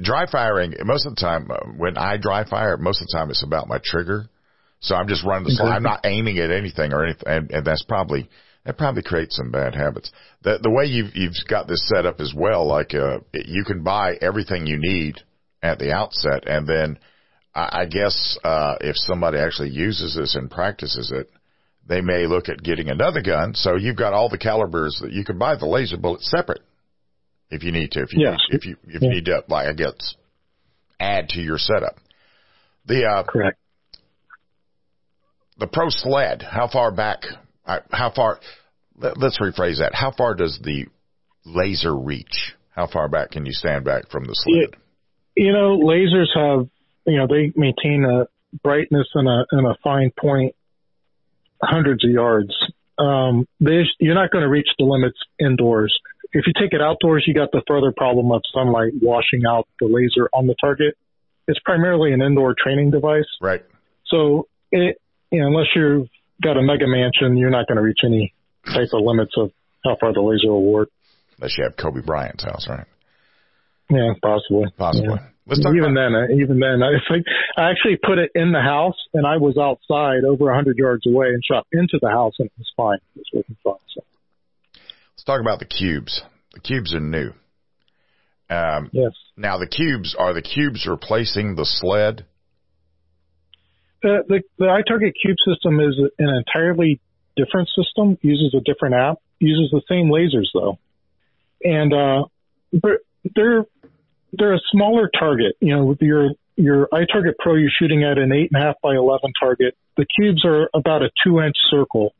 Dry 0.00 0.26
firing, 0.30 0.74
most 0.84 1.06
of 1.06 1.16
the 1.16 1.20
time, 1.20 1.50
uh, 1.50 1.56
when 1.74 1.96
I 1.96 2.18
dry 2.18 2.44
fire, 2.44 2.76
most 2.76 3.00
of 3.00 3.08
the 3.08 3.16
time 3.16 3.30
it's 3.30 3.42
about 3.42 3.66
my 3.66 3.78
trigger. 3.82 4.28
So 4.80 4.94
I'm 4.94 5.08
just 5.08 5.24
running 5.24 5.44
the 5.44 5.52
slide. 5.52 5.76
I'm 5.76 5.82
not 5.82 6.00
aiming 6.04 6.38
at 6.38 6.50
anything 6.50 6.92
or 6.92 7.04
anything. 7.04 7.24
And, 7.26 7.50
and 7.50 7.66
that's 7.66 7.82
probably, 7.82 8.28
that 8.66 8.76
probably 8.76 9.02
creates 9.02 9.36
some 9.36 9.50
bad 9.52 9.74
habits. 9.74 10.10
The, 10.42 10.58
the 10.60 10.70
way 10.70 10.86
you've, 10.86 11.14
you've 11.14 11.34
got 11.48 11.68
this 11.68 11.88
set 11.88 12.04
up 12.04 12.20
as 12.20 12.34
well, 12.36 12.66
like, 12.66 12.94
uh, 12.94 13.20
you 13.32 13.64
can 13.64 13.82
buy 13.84 14.14
everything 14.20 14.66
you 14.66 14.76
need 14.78 15.20
at 15.62 15.78
the 15.78 15.92
outset. 15.92 16.48
And 16.48 16.66
then 16.66 16.98
I, 17.54 17.82
I 17.82 17.84
guess, 17.86 18.36
uh, 18.42 18.74
if 18.80 18.96
somebody 18.96 19.38
actually 19.38 19.70
uses 19.70 20.16
this 20.16 20.34
and 20.34 20.50
practices 20.50 21.12
it, 21.14 21.30
they 21.88 22.00
may 22.00 22.26
look 22.26 22.48
at 22.48 22.62
getting 22.62 22.88
another 22.90 23.22
gun. 23.22 23.54
So 23.54 23.76
you've 23.76 23.96
got 23.96 24.12
all 24.12 24.28
the 24.28 24.38
calibers 24.38 24.98
that 25.00 25.12
you 25.12 25.24
can 25.24 25.38
buy 25.38 25.54
the 25.54 25.66
laser 25.66 25.96
bullet 25.96 26.22
separate 26.22 26.62
if 27.50 27.62
you 27.62 27.70
need 27.70 27.92
to. 27.92 28.02
If 28.02 28.12
you 28.12 28.26
if 28.50 28.66
you 28.66 28.76
if 28.88 29.00
Yeah. 29.02 29.08
you 29.08 29.14
need 29.14 29.24
to, 29.26 29.44
like 29.48 29.68
I 29.68 29.72
guess, 29.72 30.16
add 30.98 31.28
to 31.30 31.40
your 31.40 31.58
setup. 31.58 31.96
The 32.86 33.04
uh, 33.04 33.22
Correct. 33.22 33.58
the 35.58 35.68
pro 35.68 35.88
sled. 35.88 36.42
How 36.42 36.66
far 36.66 36.90
back? 36.90 37.20
Uh, 37.66 37.80
How 37.90 38.12
far? 38.14 38.40
Let, 38.96 39.18
let's 39.18 39.38
rephrase 39.38 39.78
that. 39.78 39.94
How 39.94 40.12
far 40.12 40.34
does 40.34 40.58
the 40.62 40.86
laser 41.44 41.94
reach? 41.94 42.54
How 42.70 42.86
far 42.86 43.08
back 43.08 43.30
can 43.30 43.46
you 43.46 43.52
stand 43.52 43.84
back 43.84 44.10
from 44.10 44.24
the 44.24 44.34
sled? 44.34 44.80
You 45.36 45.52
know, 45.52 45.78
lasers 45.78 46.28
have, 46.34 46.68
you 47.06 47.18
know, 47.18 47.26
they 47.26 47.52
maintain 47.56 48.04
a 48.04 48.26
brightness 48.62 49.06
and 49.14 49.28
a 49.28 49.44
and 49.50 49.66
a 49.66 49.76
fine 49.82 50.12
point 50.18 50.54
hundreds 51.62 52.04
of 52.04 52.10
yards. 52.10 52.54
Um, 52.98 53.46
they, 53.60 53.82
you're 53.98 54.14
not 54.14 54.30
going 54.30 54.42
to 54.42 54.48
reach 54.48 54.68
the 54.78 54.84
limits 54.84 55.18
indoors. 55.38 55.94
If 56.32 56.46
you 56.46 56.52
take 56.58 56.72
it 56.72 56.80
outdoors, 56.80 57.24
you 57.26 57.34
got 57.34 57.50
the 57.52 57.62
further 57.66 57.92
problem 57.96 58.32
of 58.32 58.42
sunlight 58.52 58.92
washing 59.00 59.42
out 59.48 59.68
the 59.80 59.86
laser 59.86 60.28
on 60.32 60.46
the 60.46 60.54
target. 60.60 60.96
It's 61.48 61.60
primarily 61.64 62.12
an 62.12 62.22
indoor 62.22 62.54
training 62.58 62.90
device. 62.90 63.28
Right. 63.40 63.62
So 64.06 64.48
it, 64.72 65.00
you 65.30 65.40
know, 65.40 65.48
unless 65.48 65.66
you've 65.74 66.08
got 66.42 66.56
a 66.56 66.62
mega 66.62 66.86
mansion, 66.86 67.36
you're 67.36 67.50
not 67.50 67.66
going 67.66 67.76
to 67.76 67.82
reach 67.82 68.00
any 68.04 68.34
type 68.66 68.88
of 68.92 69.02
limits 69.02 69.32
of 69.36 69.50
how 69.84 69.96
far 70.00 70.12
the 70.12 70.20
laser 70.20 70.52
will 70.52 70.64
work. 70.64 70.88
Unless 71.38 71.58
you 71.58 71.64
have 71.64 71.76
Kobe 71.76 72.00
Bryant's 72.00 72.44
house, 72.44 72.66
right? 72.68 72.86
Yeah, 73.90 74.14
possibly. 74.22 74.66
Possibly. 74.76 75.16
Yeah. 75.20 75.28
Let's 75.48 75.62
talk 75.62 75.74
even 75.76 75.94
then, 75.94 76.12
uh, 76.12 76.34
even 76.34 76.58
then, 76.58 76.82
I 76.82 76.98
think 77.08 77.24
I 77.56 77.70
actually 77.70 77.98
put 78.04 78.18
it 78.18 78.32
in 78.34 78.50
the 78.50 78.60
house, 78.60 78.96
and 79.14 79.24
I 79.24 79.36
was 79.36 79.56
outside 79.56 80.24
over 80.24 80.50
a 80.50 80.54
hundred 80.54 80.76
yards 80.76 81.06
away 81.06 81.28
and 81.28 81.40
shot 81.44 81.66
into 81.72 81.98
the 82.02 82.08
house, 82.08 82.34
and 82.40 82.46
it 82.46 82.52
was 82.58 82.72
fine. 82.76 82.98
It 83.14 83.18
was 83.20 83.26
working 83.32 83.56
fine. 83.62 83.74
So 83.94 84.00
let's 85.14 85.22
talk 85.24 85.40
about 85.40 85.60
the 85.60 85.66
cubes. 85.66 86.20
The 86.52 86.60
cubes 86.60 86.92
are 86.94 87.00
new. 87.00 87.32
Um, 88.50 88.90
yes, 88.92 89.12
now 89.36 89.58
the 89.58 89.68
cubes 89.68 90.16
are 90.18 90.34
the 90.34 90.42
cubes 90.42 90.84
replacing 90.84 91.54
the 91.54 91.64
sled. 91.64 92.26
The 94.02 94.42
the, 94.58 94.64
iTarget 94.64 95.12
Cube 95.20 95.36
system 95.46 95.80
is 95.80 95.98
an 96.18 96.28
entirely 96.28 97.00
different 97.36 97.68
system, 97.76 98.18
uses 98.22 98.54
a 98.54 98.60
different 98.60 98.94
app, 98.94 99.18
uses 99.38 99.70
the 99.70 99.82
same 99.88 100.06
lasers 100.10 100.48
though, 100.54 100.78
and 101.62 101.92
uh, 101.92 102.24
but 102.72 103.00
they're 103.34 103.64
they're 104.32 104.54
a 104.54 104.60
smaller 104.70 105.10
target. 105.18 105.56
You 105.60 105.76
know, 105.76 105.84
with 105.84 106.02
your 106.02 106.30
your 106.56 106.88
iTarget 106.92 107.34
Pro, 107.38 107.54
you're 107.54 107.70
shooting 107.78 108.04
at 108.04 108.18
an 108.18 108.32
eight 108.32 108.50
and 108.52 108.62
a 108.62 108.66
half 108.66 108.76
by 108.82 108.94
eleven 108.94 109.32
target. 109.38 109.74
The 109.96 110.06
cubes 110.06 110.44
are 110.44 110.68
about 110.74 111.02
a 111.02 111.10
two 111.24 111.40
inch 111.40 111.56
circle, 111.70 112.14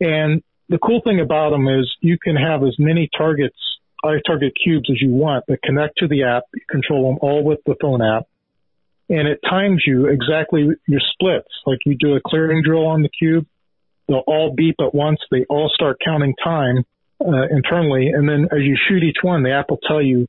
and 0.00 0.42
the 0.68 0.78
cool 0.78 1.00
thing 1.02 1.20
about 1.20 1.50
them 1.50 1.66
is 1.66 1.90
you 2.00 2.18
can 2.22 2.36
have 2.36 2.62
as 2.62 2.76
many 2.78 3.08
targets, 3.16 3.56
iTarget 4.04 4.52
cubes 4.62 4.88
as 4.90 5.00
you 5.00 5.10
want 5.10 5.44
that 5.48 5.62
connect 5.62 5.98
to 5.98 6.08
the 6.08 6.24
app. 6.24 6.44
You 6.54 6.60
control 6.70 7.10
them 7.10 7.18
all 7.22 7.42
with 7.42 7.60
the 7.66 7.74
phone 7.80 8.02
app 8.02 8.24
and 9.10 9.26
it 9.28 9.40
times 9.42 9.82
you 9.86 10.06
exactly 10.06 10.68
your 10.86 11.00
splits. 11.12 11.48
Like 11.66 11.80
you 11.84 11.96
do 11.98 12.14
a 12.14 12.20
clearing 12.24 12.62
drill 12.64 12.86
on 12.86 13.02
the 13.02 13.10
cube, 13.10 13.46
they'll 14.08 14.22
all 14.26 14.54
beep 14.56 14.76
at 14.80 14.94
once. 14.94 15.18
They 15.30 15.44
all 15.50 15.70
start 15.74 15.98
counting 16.02 16.34
time 16.42 16.84
uh, 17.20 17.48
internally, 17.50 18.08
and 18.08 18.28
then 18.28 18.48
as 18.52 18.60
you 18.62 18.76
shoot 18.88 19.02
each 19.02 19.18
one, 19.22 19.42
the 19.42 19.52
app 19.52 19.68
will 19.68 19.80
tell 19.86 20.00
you 20.00 20.26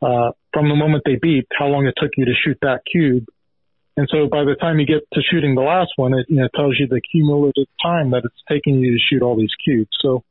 uh, 0.00 0.30
from 0.52 0.68
the 0.68 0.76
moment 0.76 1.02
they 1.04 1.18
beep 1.20 1.48
how 1.58 1.66
long 1.66 1.86
it 1.86 1.94
took 2.00 2.12
you 2.16 2.24
to 2.24 2.32
shoot 2.44 2.58
that 2.62 2.80
cube. 2.90 3.24
And 3.96 4.08
so 4.10 4.26
by 4.30 4.44
the 4.44 4.56
time 4.58 4.78
you 4.78 4.86
get 4.86 5.02
to 5.12 5.20
shooting 5.30 5.54
the 5.54 5.60
last 5.60 5.90
one, 5.96 6.14
it 6.14 6.26
you 6.28 6.36
know 6.36 6.48
tells 6.54 6.76
you 6.78 6.86
the 6.86 7.02
cumulative 7.12 7.66
time 7.82 8.12
that 8.12 8.22
it's 8.24 8.42
taking 8.48 8.76
you 8.76 8.92
to 8.92 8.98
shoot 8.98 9.22
all 9.22 9.36
these 9.36 9.52
cubes. 9.64 9.90
So 10.00 10.24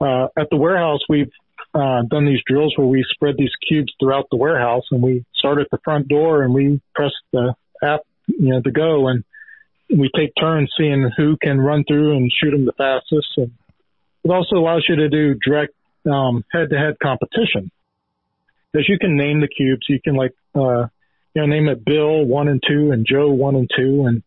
uh, 0.00 0.28
at 0.38 0.48
the 0.50 0.56
warehouse, 0.56 1.00
we've 1.08 1.30
uh, 1.76 2.02
done 2.02 2.24
these 2.24 2.40
drills 2.46 2.72
where 2.76 2.86
we 2.86 3.04
spread 3.10 3.34
these 3.36 3.52
cubes 3.68 3.92
throughout 4.00 4.26
the 4.30 4.36
warehouse 4.36 4.84
and 4.90 5.02
we 5.02 5.24
start 5.34 5.58
at 5.58 5.68
the 5.70 5.78
front 5.84 6.08
door 6.08 6.42
and 6.42 6.54
we 6.54 6.80
press 6.94 7.12
the 7.32 7.54
app, 7.82 8.00
you 8.26 8.48
know, 8.48 8.62
to 8.62 8.70
go 8.70 9.08
and 9.08 9.24
we 9.90 10.10
take 10.16 10.32
turns 10.40 10.72
seeing 10.78 11.10
who 11.16 11.36
can 11.36 11.60
run 11.60 11.84
through 11.86 12.16
and 12.16 12.32
shoot 12.32 12.52
them 12.52 12.64
the 12.64 12.72
fastest. 12.72 13.28
And 13.36 13.52
it 14.24 14.30
also 14.30 14.56
allows 14.56 14.86
you 14.88 14.96
to 14.96 15.08
do 15.10 15.34
direct, 15.34 15.74
um, 16.10 16.44
head 16.50 16.70
to 16.70 16.78
head 16.78 16.98
competition. 17.02 17.70
As 18.74 18.88
you 18.88 18.98
can 18.98 19.16
name 19.16 19.40
the 19.40 19.48
cubes, 19.48 19.86
you 19.88 20.00
can 20.02 20.14
like, 20.16 20.32
uh, 20.54 20.86
you 21.34 21.42
know, 21.42 21.46
name 21.46 21.68
it 21.68 21.84
Bill 21.84 22.24
one 22.24 22.48
and 22.48 22.62
two 22.66 22.90
and 22.90 23.06
Joe 23.06 23.30
one 23.30 23.54
and 23.54 23.70
two. 23.76 24.06
And, 24.06 24.22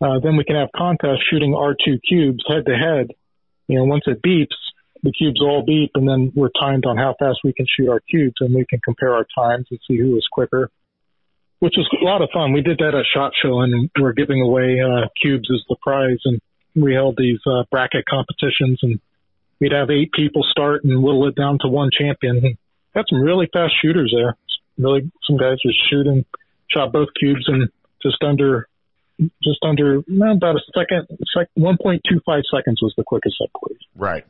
uh, 0.00 0.20
then 0.22 0.36
we 0.36 0.44
can 0.44 0.56
have 0.56 0.70
contests 0.74 1.24
shooting 1.30 1.54
our 1.54 1.74
two 1.74 1.98
cubes 2.06 2.44
head 2.48 2.64
to 2.66 2.74
head. 2.74 3.10
You 3.68 3.78
know, 3.78 3.84
once 3.84 4.04
it 4.06 4.22
beeps, 4.22 4.48
the 5.02 5.12
cubes 5.12 5.40
all 5.40 5.64
beep 5.64 5.92
and 5.94 6.08
then 6.08 6.32
we're 6.34 6.50
timed 6.58 6.86
on 6.86 6.96
how 6.96 7.14
fast 7.18 7.38
we 7.44 7.52
can 7.52 7.66
shoot 7.68 7.88
our 7.88 8.00
cubes 8.00 8.36
and 8.40 8.54
we 8.54 8.64
can 8.68 8.80
compare 8.84 9.14
our 9.14 9.26
times 9.36 9.66
and 9.70 9.78
see 9.86 9.96
who 9.96 10.16
is 10.16 10.26
quicker, 10.30 10.70
which 11.58 11.74
was 11.76 11.88
a 12.00 12.04
lot 12.04 12.22
of 12.22 12.30
fun. 12.32 12.52
We 12.52 12.62
did 12.62 12.78
that 12.78 12.94
at 12.94 13.04
SHOT 13.12 13.32
Show 13.42 13.60
and 13.60 13.90
we're 13.98 14.12
giving 14.12 14.40
away, 14.40 14.80
uh, 14.80 15.08
cubes 15.20 15.48
as 15.52 15.62
the 15.68 15.76
prize 15.82 16.20
and 16.24 16.40
we 16.74 16.94
held 16.94 17.16
these, 17.16 17.40
uh, 17.46 17.64
bracket 17.70 18.04
competitions 18.06 18.80
and 18.82 19.00
we'd 19.60 19.72
have 19.72 19.90
eight 19.90 20.12
people 20.12 20.42
start 20.50 20.84
and 20.84 21.02
whittle 21.02 21.28
it 21.28 21.34
down 21.34 21.58
to 21.62 21.68
one 21.68 21.90
champion. 21.96 22.58
Had 22.94 23.04
some 23.08 23.20
really 23.20 23.48
fast 23.52 23.74
shooters 23.80 24.14
there. 24.16 24.36
Really, 24.78 25.10
some 25.26 25.36
guys 25.36 25.56
were 25.64 25.72
shooting, 25.90 26.24
shot 26.68 26.92
both 26.92 27.08
cubes 27.18 27.46
in 27.48 27.68
just 28.02 28.22
under 28.22 28.68
just 29.42 29.58
under 29.62 29.96
about 29.96 30.56
a 30.56 30.60
second, 30.74 31.06
sec, 31.34 31.48
1.25 31.58 32.42
seconds 32.54 32.82
was 32.82 32.92
the 32.96 33.04
quickest 33.04 33.36
I 33.42 33.46
believe. 33.58 33.78
Right. 33.94 34.24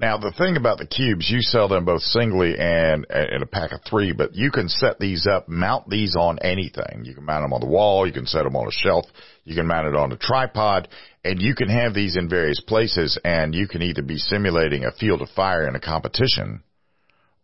Now 0.00 0.16
the 0.16 0.32
thing 0.32 0.56
about 0.56 0.78
the 0.78 0.86
cubes, 0.86 1.28
you 1.30 1.42
sell 1.42 1.68
them 1.68 1.84
both 1.84 2.00
singly 2.00 2.58
and 2.58 3.04
in 3.10 3.42
a 3.42 3.46
pack 3.46 3.72
of 3.72 3.80
three, 3.88 4.12
but 4.12 4.34
you 4.34 4.50
can 4.50 4.70
set 4.70 4.98
these 4.98 5.26
up, 5.30 5.46
mount 5.46 5.90
these 5.90 6.16
on 6.16 6.38
anything. 6.38 7.04
You 7.04 7.14
can 7.14 7.24
mount 7.24 7.44
them 7.44 7.52
on 7.52 7.60
the 7.60 7.66
wall, 7.66 8.06
you 8.06 8.12
can 8.12 8.24
set 8.24 8.44
them 8.44 8.56
on 8.56 8.66
a 8.66 8.70
shelf, 8.70 9.04
you 9.44 9.54
can 9.54 9.66
mount 9.66 9.88
it 9.88 9.94
on 9.94 10.10
a 10.10 10.16
tripod, 10.16 10.88
and 11.22 11.42
you 11.42 11.54
can 11.54 11.68
have 11.68 11.92
these 11.92 12.16
in 12.16 12.30
various 12.30 12.60
places 12.60 13.18
and 13.24 13.54
you 13.54 13.68
can 13.68 13.82
either 13.82 14.00
be 14.00 14.16
simulating 14.16 14.84
a 14.84 14.92
field 14.92 15.20
of 15.20 15.28
fire 15.36 15.68
in 15.68 15.74
a 15.74 15.80
competition 15.80 16.62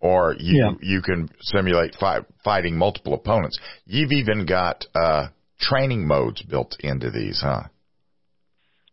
or 0.01 0.35
you, 0.39 0.57
yeah. 0.57 0.71
you 0.81 1.03
can 1.03 1.29
simulate 1.43 1.95
fi- 2.01 2.25
fighting 2.43 2.79
multiple 2.79 3.13
opponents. 3.13 3.59
You've 3.85 4.13
even 4.13 4.47
got, 4.47 4.87
uh, 4.95 5.29
training 5.61 6.07
modes 6.07 6.41
built 6.43 6.77
into 6.81 7.11
these, 7.11 7.41
huh? 7.43 7.65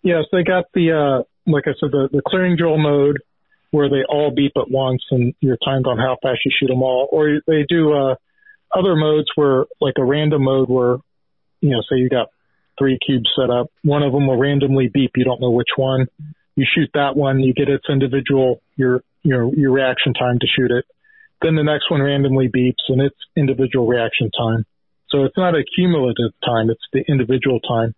Yes, 0.02 0.26
they 0.34 0.44
got 0.44 0.66
the, 0.74 0.92
uh, 0.92 1.24
like 1.50 1.64
I 1.66 1.72
said, 1.80 1.92
the, 1.92 2.10
the 2.12 2.22
clearing 2.28 2.58
drill 2.58 2.78
mode, 2.78 3.20
where 3.74 3.90
they 3.90 4.04
all 4.08 4.30
beep 4.30 4.52
at 4.56 4.70
once 4.70 5.02
and 5.10 5.34
you're 5.40 5.58
timed 5.58 5.88
on 5.88 5.98
how 5.98 6.16
fast 6.22 6.42
you 6.46 6.52
shoot 6.56 6.68
them 6.68 6.84
all. 6.84 7.10
Or 7.12 7.42
they 7.48 7.66
do 7.68 7.92
uh, 7.92 8.14
other 8.72 8.96
modes 8.96 9.30
where, 9.34 9.66
like 9.82 9.96
a 9.98 10.06
random 10.06 10.44
mode 10.44 10.70
where, 10.70 10.98
you 11.60 11.72
know, 11.72 11.82
say 11.90 11.98
you 11.98 12.08
got 12.08 12.28
three 12.78 13.00
cubes 13.04 13.32
set 13.36 13.50
up, 13.50 13.72
one 13.82 14.04
of 14.04 14.14
them 14.14 14.28
will 14.28 14.38
randomly 14.38 14.92
beep. 14.94 15.14
You 15.16 15.26
don't 15.26 15.42
know 15.42 15.50
which 15.50 15.74
one. 15.76 16.06
You 16.56 16.68
shoot 16.72 16.92
that 16.94 17.16
one, 17.16 17.40
you 17.40 17.52
get 17.56 17.68
its 17.68 17.86
individual 17.90 18.62
your 18.76 19.02
your 19.24 19.52
your 19.56 19.72
reaction 19.72 20.14
time 20.14 20.38
to 20.38 20.46
shoot 20.46 20.70
it. 20.70 20.86
Then 21.42 21.56
the 21.56 21.64
next 21.64 21.90
one 21.90 22.04
randomly 22.04 22.50
beeps 22.50 22.86
and 22.90 23.02
its 23.02 23.16
individual 23.36 23.88
reaction 23.88 24.30
time. 24.30 24.66
So 25.10 25.24
it's 25.24 25.36
not 25.36 25.56
a 25.56 25.64
cumulative 25.76 26.32
time; 26.46 26.70
it's 26.70 26.86
the 26.94 27.04
individual 27.08 27.60
time, 27.60 27.96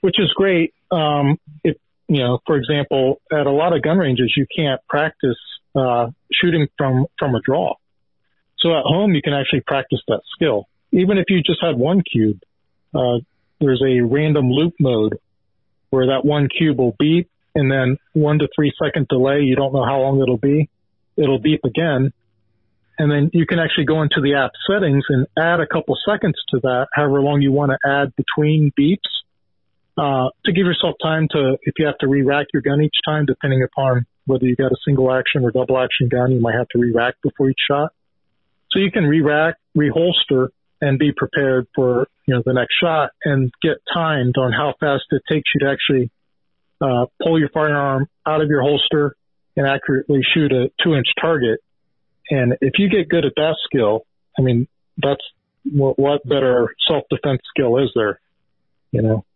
which 0.00 0.16
is 0.18 0.32
great. 0.34 0.72
Um, 0.90 1.36
if 1.62 1.76
you 2.10 2.18
know, 2.18 2.40
for 2.44 2.56
example, 2.56 3.20
at 3.30 3.46
a 3.46 3.52
lot 3.52 3.72
of 3.72 3.82
gun 3.82 3.96
ranges, 3.96 4.34
you 4.36 4.44
can't 4.44 4.80
practice 4.88 5.38
uh, 5.76 6.08
shooting 6.32 6.66
from 6.76 7.06
from 7.20 7.36
a 7.36 7.40
draw. 7.40 7.74
So 8.58 8.76
at 8.76 8.82
home, 8.82 9.14
you 9.14 9.22
can 9.22 9.32
actually 9.32 9.60
practice 9.60 10.00
that 10.08 10.20
skill. 10.34 10.66
Even 10.90 11.18
if 11.18 11.26
you 11.28 11.40
just 11.40 11.60
had 11.62 11.76
one 11.76 12.02
cube, 12.02 12.40
uh, 12.92 13.20
there's 13.60 13.80
a 13.86 14.00
random 14.00 14.50
loop 14.50 14.74
mode 14.80 15.18
where 15.90 16.06
that 16.06 16.24
one 16.24 16.48
cube 16.48 16.78
will 16.78 16.96
beep, 16.98 17.30
and 17.54 17.70
then 17.70 17.96
one 18.12 18.40
to 18.40 18.48
three 18.56 18.72
second 18.82 19.06
delay. 19.06 19.42
You 19.42 19.54
don't 19.54 19.72
know 19.72 19.84
how 19.84 20.00
long 20.00 20.20
it'll 20.20 20.36
be. 20.36 20.68
It'll 21.16 21.38
beep 21.38 21.60
again, 21.64 22.12
and 22.98 23.08
then 23.08 23.30
you 23.32 23.46
can 23.46 23.60
actually 23.60 23.84
go 23.84 24.02
into 24.02 24.20
the 24.20 24.34
app 24.34 24.50
settings 24.68 25.04
and 25.08 25.28
add 25.38 25.60
a 25.60 25.66
couple 25.68 25.96
seconds 26.04 26.34
to 26.48 26.60
that, 26.64 26.88
however 26.92 27.20
long 27.20 27.40
you 27.40 27.52
want 27.52 27.70
to 27.70 27.78
add 27.88 28.12
between 28.16 28.72
beeps 28.76 28.98
uh, 30.00 30.30
to 30.46 30.52
give 30.52 30.64
yourself 30.64 30.94
time 31.02 31.28
to, 31.30 31.58
if 31.62 31.74
you 31.78 31.84
have 31.84 31.98
to 31.98 32.08
re-rack 32.08 32.46
your 32.54 32.62
gun 32.62 32.80
each 32.80 32.96
time, 33.04 33.26
depending 33.26 33.62
upon 33.62 34.06
whether 34.24 34.46
you 34.46 34.56
got 34.56 34.72
a 34.72 34.76
single 34.86 35.12
action 35.12 35.44
or 35.44 35.50
double 35.50 35.78
action 35.78 36.08
gun, 36.08 36.32
you 36.32 36.40
might 36.40 36.54
have 36.54 36.68
to 36.68 36.78
re-rack 36.78 37.16
before 37.22 37.50
each 37.50 37.58
shot. 37.70 37.92
So 38.70 38.78
you 38.78 38.90
can 38.90 39.04
re-rack, 39.04 39.56
reholster, 39.76 40.48
and 40.80 40.98
be 40.98 41.12
prepared 41.14 41.66
for, 41.74 42.08
you 42.26 42.34
know, 42.34 42.42
the 42.46 42.54
next 42.54 42.74
shot 42.82 43.10
and 43.26 43.52
get 43.62 43.76
timed 43.92 44.36
on 44.38 44.52
how 44.52 44.72
fast 44.80 45.04
it 45.10 45.22
takes 45.30 45.50
you 45.54 45.66
to 45.66 45.70
actually, 45.70 46.10
uh, 46.80 47.04
pull 47.22 47.38
your 47.38 47.50
firearm 47.50 48.08
out 48.24 48.40
of 48.40 48.48
your 48.48 48.62
holster 48.62 49.14
and 49.54 49.66
accurately 49.66 50.20
shoot 50.32 50.50
a 50.50 50.70
two 50.82 50.94
inch 50.94 51.08
target. 51.20 51.60
And 52.30 52.54
if 52.62 52.74
you 52.78 52.88
get 52.88 53.10
good 53.10 53.26
at 53.26 53.32
that 53.36 53.56
skill, 53.64 54.06
I 54.38 54.40
mean, 54.40 54.66
that's 54.96 55.20
what, 55.70 55.98
what 55.98 56.26
better 56.26 56.74
self 56.88 57.04
defense 57.10 57.42
skill 57.54 57.76
is 57.76 57.90
there, 57.94 58.18
you 58.92 59.02
know? 59.02 59.26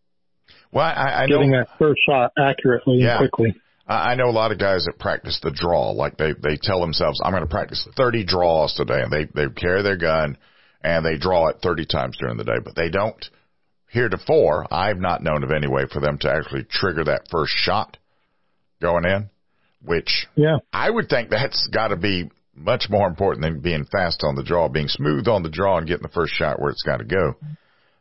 Well, 0.75 0.85
I, 0.85 1.23
I 1.23 1.27
getting 1.27 1.53
know, 1.53 1.61
that 1.61 1.79
first 1.79 2.01
shot 2.07 2.33
accurately 2.37 2.99
yeah. 2.99 3.21
and 3.21 3.31
quickly. 3.31 3.61
I 3.87 4.15
know 4.15 4.31
a 4.31 4.33
lot 4.33 4.51
of 4.51 4.59
guys 4.59 4.87
that 4.87 4.99
practice 4.99 5.39
the 5.43 5.51
draw, 5.51 5.91
like 5.91 6.17
they 6.17 6.33
they 6.33 6.57
tell 6.61 6.81
themselves, 6.81 7.21
"I'm 7.23 7.33
going 7.33 7.43
to 7.43 7.49
practice 7.49 7.87
30 7.97 8.25
draws 8.25 8.75
today," 8.75 9.03
and 9.03 9.13
they 9.13 9.27
they 9.27 9.49
carry 9.53 9.83
their 9.83 9.99
gun 9.99 10.39
and 10.85 11.05
they 11.05 11.17
draw 11.17 11.49
it 11.49 11.57
30 11.63 11.87
times 11.87 12.17
during 12.19 12.37
the 12.37 12.45
day, 12.45 12.59
but 12.63 12.77
they 12.77 12.91
don't. 12.91 13.25
Heretofore, 13.89 14.67
I've 14.71 14.99
not 14.99 15.23
known 15.23 15.43
of 15.43 15.51
any 15.51 15.67
way 15.67 15.85
for 15.91 16.01
them 16.01 16.19
to 16.19 16.31
actually 16.31 16.65
trigger 16.65 17.05
that 17.05 17.29
first 17.31 17.53
shot 17.57 17.97
going 18.83 19.05
in, 19.05 19.31
which 19.83 20.27
yeah, 20.35 20.59
I 20.73 20.91
would 20.91 21.09
think 21.09 21.31
that's 21.31 21.69
got 21.73 21.89
to 21.89 21.97
be 21.97 22.31
much 22.55 22.87
more 22.91 23.09
important 23.09 23.43
than 23.43 23.61
being 23.61 23.85
fast 23.85 24.23
on 24.25 24.35
the 24.35 24.43
draw, 24.43 24.69
being 24.69 24.89
smooth 24.89 25.27
on 25.27 25.43
the 25.43 25.51
draw, 25.51 25.79
and 25.79 25.87
getting 25.87 26.03
the 26.03 26.09
first 26.09 26.35
shot 26.35 26.61
where 26.61 26.71
it's 26.71 26.83
got 26.83 26.99
to 26.99 27.05
go. 27.05 27.37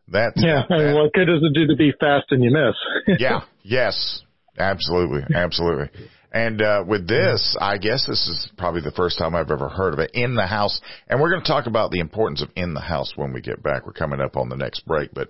That's 0.07 0.41
yeah. 0.41 0.63
Mean, 0.69 0.95
what 0.95 1.13
good 1.13 1.25
does 1.25 1.41
it 1.41 1.53
do 1.53 1.67
to 1.67 1.75
be 1.75 1.91
fast 1.99 2.25
and 2.31 2.43
you 2.43 2.51
miss? 2.51 3.17
yeah. 3.19 3.41
Yes. 3.63 4.21
Absolutely. 4.57 5.21
Absolutely. 5.35 5.89
And 6.31 6.61
uh, 6.61 6.83
with 6.87 7.07
this, 7.07 7.55
I 7.61 7.77
guess 7.77 8.05
this 8.07 8.27
is 8.27 8.51
probably 8.57 8.81
the 8.81 8.91
first 8.91 9.19
time 9.19 9.35
I've 9.35 9.51
ever 9.51 9.69
heard 9.69 9.93
of 9.93 9.99
it 9.99 10.11
in 10.13 10.35
the 10.35 10.47
house. 10.47 10.81
And 11.07 11.21
we're 11.21 11.29
going 11.29 11.43
to 11.43 11.47
talk 11.47 11.67
about 11.67 11.91
the 11.91 11.99
importance 11.99 12.41
of 12.41 12.49
in 12.55 12.73
the 12.73 12.81
house 12.81 13.13
when 13.15 13.33
we 13.33 13.41
get 13.41 13.61
back. 13.61 13.85
We're 13.85 13.93
coming 13.93 14.19
up 14.19 14.35
on 14.35 14.49
the 14.49 14.55
next 14.55 14.85
break, 14.85 15.13
but 15.13 15.29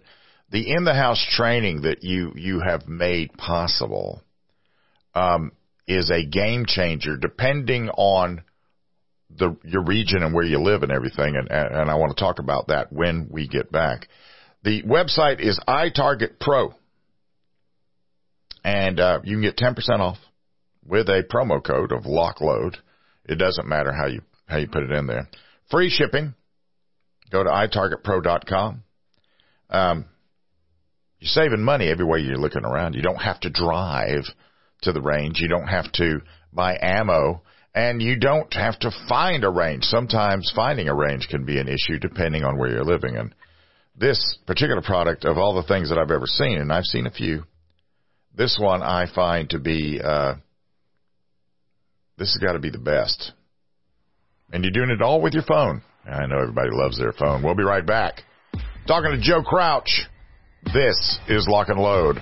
the 0.49 0.71
in 0.71 0.85
the 0.85 0.93
house 0.93 1.25
training 1.31 1.81
that 1.81 2.03
you 2.03 2.31
you 2.35 2.61
have 2.61 2.87
made 2.87 3.33
possible 3.33 4.23
um, 5.13 5.51
is 5.87 6.09
a 6.09 6.25
game 6.25 6.65
changer, 6.65 7.17
depending 7.17 7.89
on 7.89 8.43
the 9.29 9.57
your 9.65 9.83
region 9.83 10.23
and 10.23 10.33
where 10.33 10.45
you 10.45 10.59
live 10.59 10.83
and 10.83 10.91
everything. 10.91 11.35
And 11.35 11.49
and 11.51 11.91
I 11.91 11.95
want 11.95 12.15
to 12.15 12.23
talk 12.23 12.39
about 12.39 12.67
that 12.67 12.93
when 12.93 13.27
we 13.29 13.47
get 13.47 13.71
back. 13.71 14.07
The 14.63 14.83
website 14.83 15.39
is 15.39 15.59
iTarget 15.67 16.39
Pro. 16.39 16.73
And 18.63 18.99
uh, 18.99 19.19
you 19.23 19.35
can 19.35 19.41
get 19.41 19.57
10% 19.57 19.99
off 19.99 20.17
with 20.85 21.09
a 21.09 21.23
promo 21.23 21.63
code 21.63 21.91
of 21.91 22.03
LockLoad. 22.03 22.77
It 23.25 23.35
doesn't 23.35 23.67
matter 23.67 23.91
how 23.91 24.07
you 24.07 24.21
how 24.45 24.57
you 24.57 24.67
put 24.67 24.83
it 24.83 24.91
in 24.91 25.07
there. 25.07 25.27
Free 25.71 25.89
shipping. 25.89 26.33
Go 27.31 27.43
to 27.43 27.49
itargetpro.com. 27.49 28.83
Um, 29.69 30.05
you're 31.19 31.29
saving 31.29 31.63
money 31.63 31.89
everywhere 31.89 32.19
you're 32.19 32.37
looking 32.37 32.65
around. 32.65 32.95
You 32.95 33.01
don't 33.01 33.21
have 33.21 33.39
to 33.41 33.49
drive 33.49 34.25
to 34.81 34.91
the 34.91 35.01
range. 35.01 35.39
You 35.39 35.47
don't 35.47 35.67
have 35.67 35.91
to 35.93 36.21
buy 36.51 36.77
ammo 36.79 37.41
and 37.73 38.01
you 38.01 38.19
don't 38.19 38.53
have 38.53 38.77
to 38.79 38.91
find 39.09 39.43
a 39.43 39.49
range. 39.49 39.85
Sometimes 39.85 40.51
finding 40.55 40.87
a 40.89 40.95
range 40.95 41.27
can 41.29 41.45
be 41.45 41.59
an 41.59 41.67
issue 41.67 41.97
depending 41.99 42.43
on 42.43 42.57
where 42.57 42.69
you're 42.69 42.83
living. 42.83 43.15
And 43.15 43.33
this 43.95 44.37
particular 44.47 44.81
product, 44.81 45.25
of 45.25 45.37
all 45.37 45.55
the 45.55 45.67
things 45.67 45.89
that 45.89 45.97
I've 45.97 46.11
ever 46.11 46.25
seen, 46.25 46.57
and 46.57 46.71
I've 46.71 46.85
seen 46.85 47.05
a 47.05 47.11
few, 47.11 47.43
this 48.35 48.57
one 48.59 48.81
I 48.81 49.05
find 49.13 49.49
to 49.51 49.59
be, 49.59 50.01
uh, 50.03 50.35
this 52.17 52.33
has 52.33 52.43
got 52.43 52.53
to 52.53 52.59
be 52.59 52.71
the 52.71 52.79
best. 52.79 53.31
And 54.51 54.63
you're 54.63 54.71
doing 54.71 54.89
it 54.89 55.01
all 55.01 55.21
with 55.21 55.33
your 55.33 55.43
phone. 55.43 55.81
I 56.05 56.25
know 56.25 56.39
everybody 56.39 56.69
loves 56.71 56.97
their 56.97 57.13
phone. 57.13 57.43
We'll 57.43 57.55
be 57.55 57.63
right 57.63 57.85
back. 57.85 58.21
Talking 58.87 59.11
to 59.11 59.21
Joe 59.21 59.41
Crouch. 59.41 60.07
This 60.73 61.19
is 61.27 61.47
Lock 61.47 61.69
and 61.69 61.79
Load. 61.79 62.21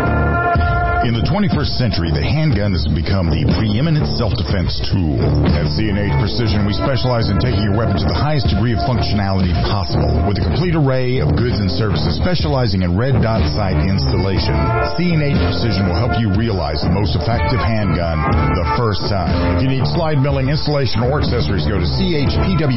In 1.01 1.17
the 1.17 1.25
21st 1.25 1.81
century, 1.81 2.13
the 2.13 2.21
handgun 2.21 2.77
has 2.77 2.85
become 2.85 3.33
the 3.33 3.41
preeminent 3.57 4.05
self-defense 4.21 4.85
tool. 4.85 5.17
At 5.49 5.65
C&H 5.73 6.13
Precision, 6.21 6.61
we 6.61 6.77
specialize 6.77 7.33
in 7.33 7.41
taking 7.41 7.65
your 7.65 7.73
weapon 7.73 7.97
to 7.97 8.05
the 8.05 8.13
highest 8.13 8.53
degree 8.53 8.77
of 8.77 8.85
functionality 8.85 9.49
possible. 9.65 10.13
With 10.29 10.37
a 10.37 10.45
complete 10.45 10.77
array 10.77 11.17
of 11.17 11.33
goods 11.33 11.57
and 11.57 11.73
services 11.73 12.21
specializing 12.21 12.85
in 12.85 12.93
red 12.93 13.17
dot 13.17 13.41
sight 13.49 13.81
installation, 13.81 14.53
C&H 14.93 15.41
Precision 15.41 15.89
will 15.89 15.97
help 15.97 16.21
you 16.21 16.37
realize 16.37 16.85
the 16.85 16.93
most 16.93 17.17
effective 17.17 17.57
handgun 17.57 18.21
the 18.53 18.67
first 18.77 19.01
time. 19.09 19.57
If 19.57 19.65
you 19.65 19.73
need 19.73 19.89
slide 19.89 20.21
milling, 20.21 20.53
installation, 20.53 21.01
or 21.01 21.17
accessories, 21.17 21.65
go 21.65 21.81
to 21.81 21.89
chpws.com. 21.97 22.69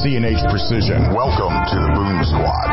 C&H 0.00 0.40
Precision. 0.48 1.12
Welcome 1.12 1.52
to 1.52 1.76
the 1.84 1.90
Boom 2.00 2.24
Squad. 2.32 2.72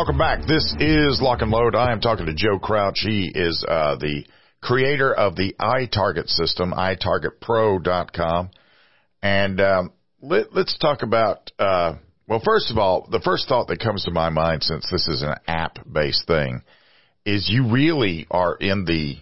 Welcome 0.00 0.16
back. 0.16 0.46
This 0.48 0.74
is 0.80 1.20
Lock 1.20 1.42
and 1.42 1.50
Load. 1.50 1.74
I 1.74 1.92
am 1.92 2.00
talking 2.00 2.24
to 2.24 2.32
Joe 2.32 2.58
Crouch. 2.58 3.00
He 3.02 3.30
is 3.34 3.62
uh, 3.68 3.96
the 3.96 4.24
creator 4.62 5.12
of 5.12 5.36
the 5.36 5.54
iTarget 5.60 6.26
system, 6.26 6.72
itargetpro.com. 6.72 8.48
And 9.22 9.60
um, 9.60 9.92
let, 10.22 10.56
us 10.56 10.74
talk 10.80 11.02
about, 11.02 11.50
uh, 11.58 11.96
well, 12.26 12.40
first 12.42 12.70
of 12.70 12.78
all, 12.78 13.08
the 13.10 13.20
first 13.20 13.46
thought 13.46 13.68
that 13.68 13.78
comes 13.80 14.04
to 14.04 14.10
my 14.10 14.30
mind 14.30 14.62
since 14.62 14.88
this 14.90 15.06
is 15.06 15.20
an 15.20 15.34
app 15.46 15.76
based 15.86 16.26
thing 16.26 16.62
is 17.26 17.50
you 17.50 17.70
really 17.70 18.26
are 18.30 18.56
in 18.56 18.86
the 18.86 19.18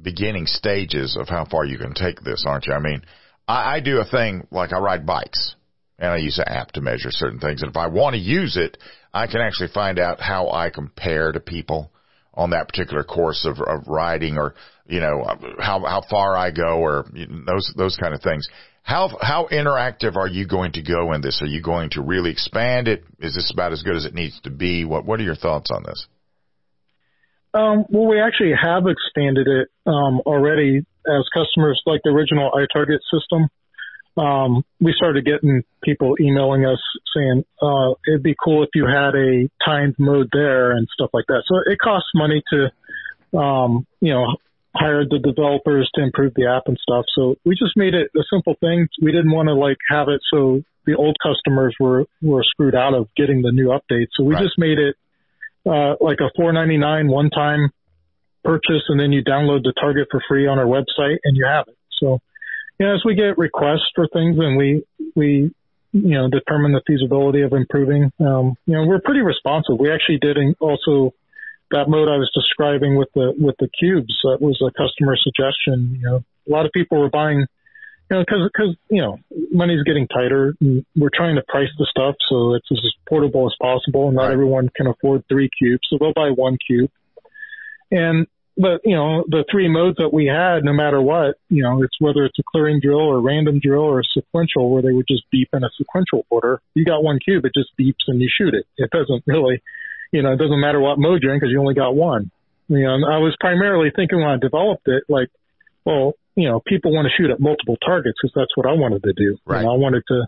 beginning 0.00 0.46
stages 0.46 1.14
of 1.20 1.28
how 1.28 1.44
far 1.44 1.66
you 1.66 1.76
can 1.76 1.92
take 1.92 2.22
this, 2.22 2.46
aren't 2.48 2.64
you? 2.64 2.72
I 2.72 2.80
mean, 2.80 3.02
I, 3.46 3.74
I 3.74 3.80
do 3.80 3.98
a 3.98 4.06
thing 4.06 4.46
like 4.50 4.72
I 4.72 4.78
ride 4.78 5.04
bikes 5.04 5.56
and 5.98 6.08
I 6.08 6.16
use 6.16 6.38
an 6.38 6.48
app 6.48 6.72
to 6.72 6.80
measure 6.80 7.10
certain 7.10 7.38
things. 7.38 7.60
And 7.60 7.70
if 7.70 7.76
I 7.76 7.88
want 7.88 8.14
to 8.14 8.20
use 8.20 8.56
it, 8.56 8.78
I 9.14 9.28
can 9.28 9.40
actually 9.40 9.68
find 9.72 10.00
out 10.00 10.20
how 10.20 10.50
I 10.50 10.70
compare 10.70 11.30
to 11.30 11.38
people 11.38 11.92
on 12.34 12.50
that 12.50 12.66
particular 12.66 13.04
course 13.04 13.46
of, 13.48 13.60
of 13.60 13.86
riding 13.86 14.36
or, 14.36 14.54
you 14.86 14.98
know, 14.98 15.24
how, 15.60 15.84
how 15.84 16.02
far 16.10 16.36
I 16.36 16.50
go 16.50 16.80
or 16.80 17.06
those, 17.46 17.72
those 17.76 17.96
kind 17.96 18.12
of 18.12 18.20
things. 18.22 18.48
How, 18.82 19.16
how 19.20 19.46
interactive 19.50 20.16
are 20.16 20.26
you 20.26 20.48
going 20.48 20.72
to 20.72 20.82
go 20.82 21.12
in 21.12 21.20
this? 21.20 21.40
Are 21.40 21.46
you 21.46 21.62
going 21.62 21.90
to 21.90 22.02
really 22.02 22.32
expand 22.32 22.88
it? 22.88 23.04
Is 23.20 23.36
this 23.36 23.52
about 23.52 23.72
as 23.72 23.84
good 23.84 23.94
as 23.94 24.04
it 24.04 24.14
needs 24.14 24.38
to 24.42 24.50
be? 24.50 24.84
What, 24.84 25.06
what 25.06 25.20
are 25.20 25.22
your 25.22 25.36
thoughts 25.36 25.70
on 25.70 25.84
this? 25.84 26.06
Um, 27.54 27.84
well, 27.88 28.08
we 28.08 28.20
actually 28.20 28.52
have 28.60 28.82
expanded 28.88 29.46
it 29.46 29.68
um, 29.86 30.20
already 30.26 30.84
as 31.06 31.24
customers 31.32 31.80
like 31.86 32.00
the 32.02 32.10
original 32.10 32.50
iTarget 32.50 32.98
system 33.12 33.48
um, 34.16 34.64
we 34.80 34.92
started 34.96 35.24
getting 35.24 35.62
people 35.82 36.14
emailing 36.20 36.64
us 36.64 36.78
saying, 37.14 37.44
uh, 37.60 37.94
it'd 38.06 38.22
be 38.22 38.34
cool 38.42 38.62
if 38.62 38.70
you 38.74 38.86
had 38.86 39.14
a 39.14 39.48
timed 39.64 39.96
mode 39.98 40.28
there 40.32 40.72
and 40.72 40.86
stuff 40.92 41.10
like 41.12 41.24
that. 41.28 41.42
So 41.46 41.56
it 41.70 41.78
costs 41.78 42.10
money 42.14 42.42
to, 42.52 43.38
um, 43.38 43.86
you 44.00 44.12
know, 44.12 44.36
hire 44.74 45.04
the 45.04 45.18
developers 45.18 45.88
to 45.94 46.02
improve 46.02 46.32
the 46.34 46.46
app 46.46 46.64
and 46.66 46.78
stuff. 46.80 47.04
So 47.14 47.36
we 47.44 47.54
just 47.54 47.76
made 47.76 47.94
it 47.94 48.10
a 48.16 48.22
simple 48.32 48.54
thing. 48.60 48.88
We 49.00 49.12
didn't 49.12 49.32
want 49.32 49.48
to 49.48 49.54
like 49.54 49.78
have 49.88 50.08
it 50.08 50.20
so 50.32 50.62
the 50.86 50.94
old 50.96 51.16
customers 51.22 51.74
were, 51.80 52.04
were 52.22 52.42
screwed 52.44 52.74
out 52.74 52.94
of 52.94 53.08
getting 53.16 53.42
the 53.42 53.52
new 53.52 53.68
updates. 53.68 54.08
So 54.16 54.24
we 54.24 54.34
right. 54.34 54.42
just 54.42 54.58
made 54.58 54.78
it, 54.78 54.96
uh, 55.66 55.96
like 56.00 56.18
a 56.20 56.30
499 56.36 57.08
one 57.08 57.30
time 57.30 57.70
purchase 58.44 58.84
and 58.88 59.00
then 59.00 59.10
you 59.10 59.24
download 59.24 59.62
the 59.62 59.72
target 59.80 60.08
for 60.10 60.22
free 60.28 60.46
on 60.46 60.58
our 60.58 60.66
website 60.66 61.16
and 61.24 61.36
you 61.36 61.46
have 61.46 61.66
it. 61.68 61.78
So, 61.98 62.20
you 62.78 62.86
know, 62.86 62.94
as 62.94 63.02
we 63.04 63.14
get 63.14 63.38
requests 63.38 63.90
for 63.94 64.06
things 64.08 64.36
and 64.38 64.56
we, 64.56 64.84
we, 65.14 65.54
you 65.92 66.14
know, 66.14 66.28
determine 66.28 66.72
the 66.72 66.82
feasibility 66.86 67.42
of 67.42 67.52
improving, 67.52 68.10
um, 68.18 68.54
you 68.66 68.74
know, 68.74 68.84
we're 68.86 69.00
pretty 69.00 69.20
responsive. 69.20 69.76
We 69.78 69.92
actually 69.92 70.18
did 70.18 70.36
also 70.58 71.14
that 71.70 71.88
mode 71.88 72.08
I 72.08 72.18
was 72.18 72.30
describing 72.34 72.96
with 72.96 73.08
the, 73.14 73.32
with 73.38 73.56
the 73.58 73.68
cubes. 73.68 74.14
That 74.24 74.38
was 74.40 74.60
a 74.60 74.70
customer 74.70 75.16
suggestion. 75.16 75.98
You 76.00 76.06
know, 76.06 76.24
a 76.48 76.50
lot 76.50 76.66
of 76.66 76.72
people 76.72 76.98
were 76.98 77.10
buying, 77.10 77.46
you 78.10 78.16
know, 78.16 78.24
cause, 78.28 78.50
cause, 78.56 78.76
you 78.90 79.02
know, 79.02 79.18
money's 79.52 79.84
getting 79.84 80.08
tighter 80.08 80.54
and 80.60 80.84
we're 80.96 81.14
trying 81.14 81.36
to 81.36 81.42
price 81.46 81.70
the 81.78 81.86
stuff 81.88 82.16
so 82.28 82.54
it's 82.54 82.66
as 82.72 82.80
portable 83.08 83.46
as 83.46 83.54
possible 83.62 84.08
and 84.08 84.16
not 84.16 84.24
right. 84.24 84.32
everyone 84.32 84.68
can 84.74 84.88
afford 84.88 85.22
three 85.28 85.48
cubes. 85.58 85.86
So 85.88 85.98
they'll 85.98 86.12
buy 86.12 86.30
one 86.30 86.58
cube. 86.66 86.90
And 87.92 88.26
but 88.56 88.80
you 88.84 88.94
know 88.94 89.24
the 89.28 89.44
three 89.50 89.68
modes 89.68 89.96
that 89.98 90.12
we 90.12 90.26
had 90.26 90.64
no 90.64 90.72
matter 90.72 91.00
what 91.00 91.36
you 91.48 91.62
know 91.62 91.82
it's 91.82 91.96
whether 91.98 92.24
it's 92.24 92.38
a 92.38 92.42
clearing 92.50 92.80
drill 92.80 93.00
or 93.00 93.20
random 93.20 93.58
drill 93.58 93.82
or 93.82 94.00
a 94.00 94.04
sequential 94.12 94.70
where 94.70 94.82
they 94.82 94.92
would 94.92 95.08
just 95.08 95.24
beep 95.30 95.48
in 95.52 95.64
a 95.64 95.70
sequential 95.76 96.24
order 96.30 96.60
you 96.74 96.84
got 96.84 97.02
one 97.02 97.18
cube 97.18 97.44
it 97.44 97.52
just 97.56 97.70
beeps 97.78 98.06
and 98.06 98.20
you 98.20 98.28
shoot 98.30 98.54
it. 98.54 98.66
It 98.76 98.90
doesn't 98.90 99.24
really 99.26 99.62
you 100.12 100.22
know 100.22 100.32
it 100.32 100.38
doesn't 100.38 100.60
matter 100.60 100.80
what 100.80 100.98
mode 100.98 101.22
you're 101.22 101.34
in 101.34 101.40
because 101.40 101.50
you 101.50 101.60
only 101.60 101.74
got 101.74 101.94
one. 101.96 102.30
You 102.68 102.84
know 102.84 102.94
and 102.94 103.04
i 103.04 103.18
was 103.18 103.36
primarily 103.40 103.90
thinking 103.94 104.18
when 104.18 104.28
i 104.28 104.36
developed 104.38 104.86
it 104.86 105.04
like 105.08 105.28
well 105.84 106.12
you 106.36 106.48
know 106.48 106.60
people 106.64 106.92
want 106.92 107.06
to 107.06 107.12
shoot 107.16 107.30
at 107.30 107.40
multiple 107.40 107.76
targets 107.84 108.18
because 108.22 108.32
that's 108.34 108.56
what 108.56 108.66
i 108.66 108.72
wanted 108.72 109.02
to 109.02 109.12
do. 109.12 109.36
Right. 109.44 109.60
and 109.60 109.68
i 109.68 109.74
wanted 109.74 110.04
to 110.08 110.26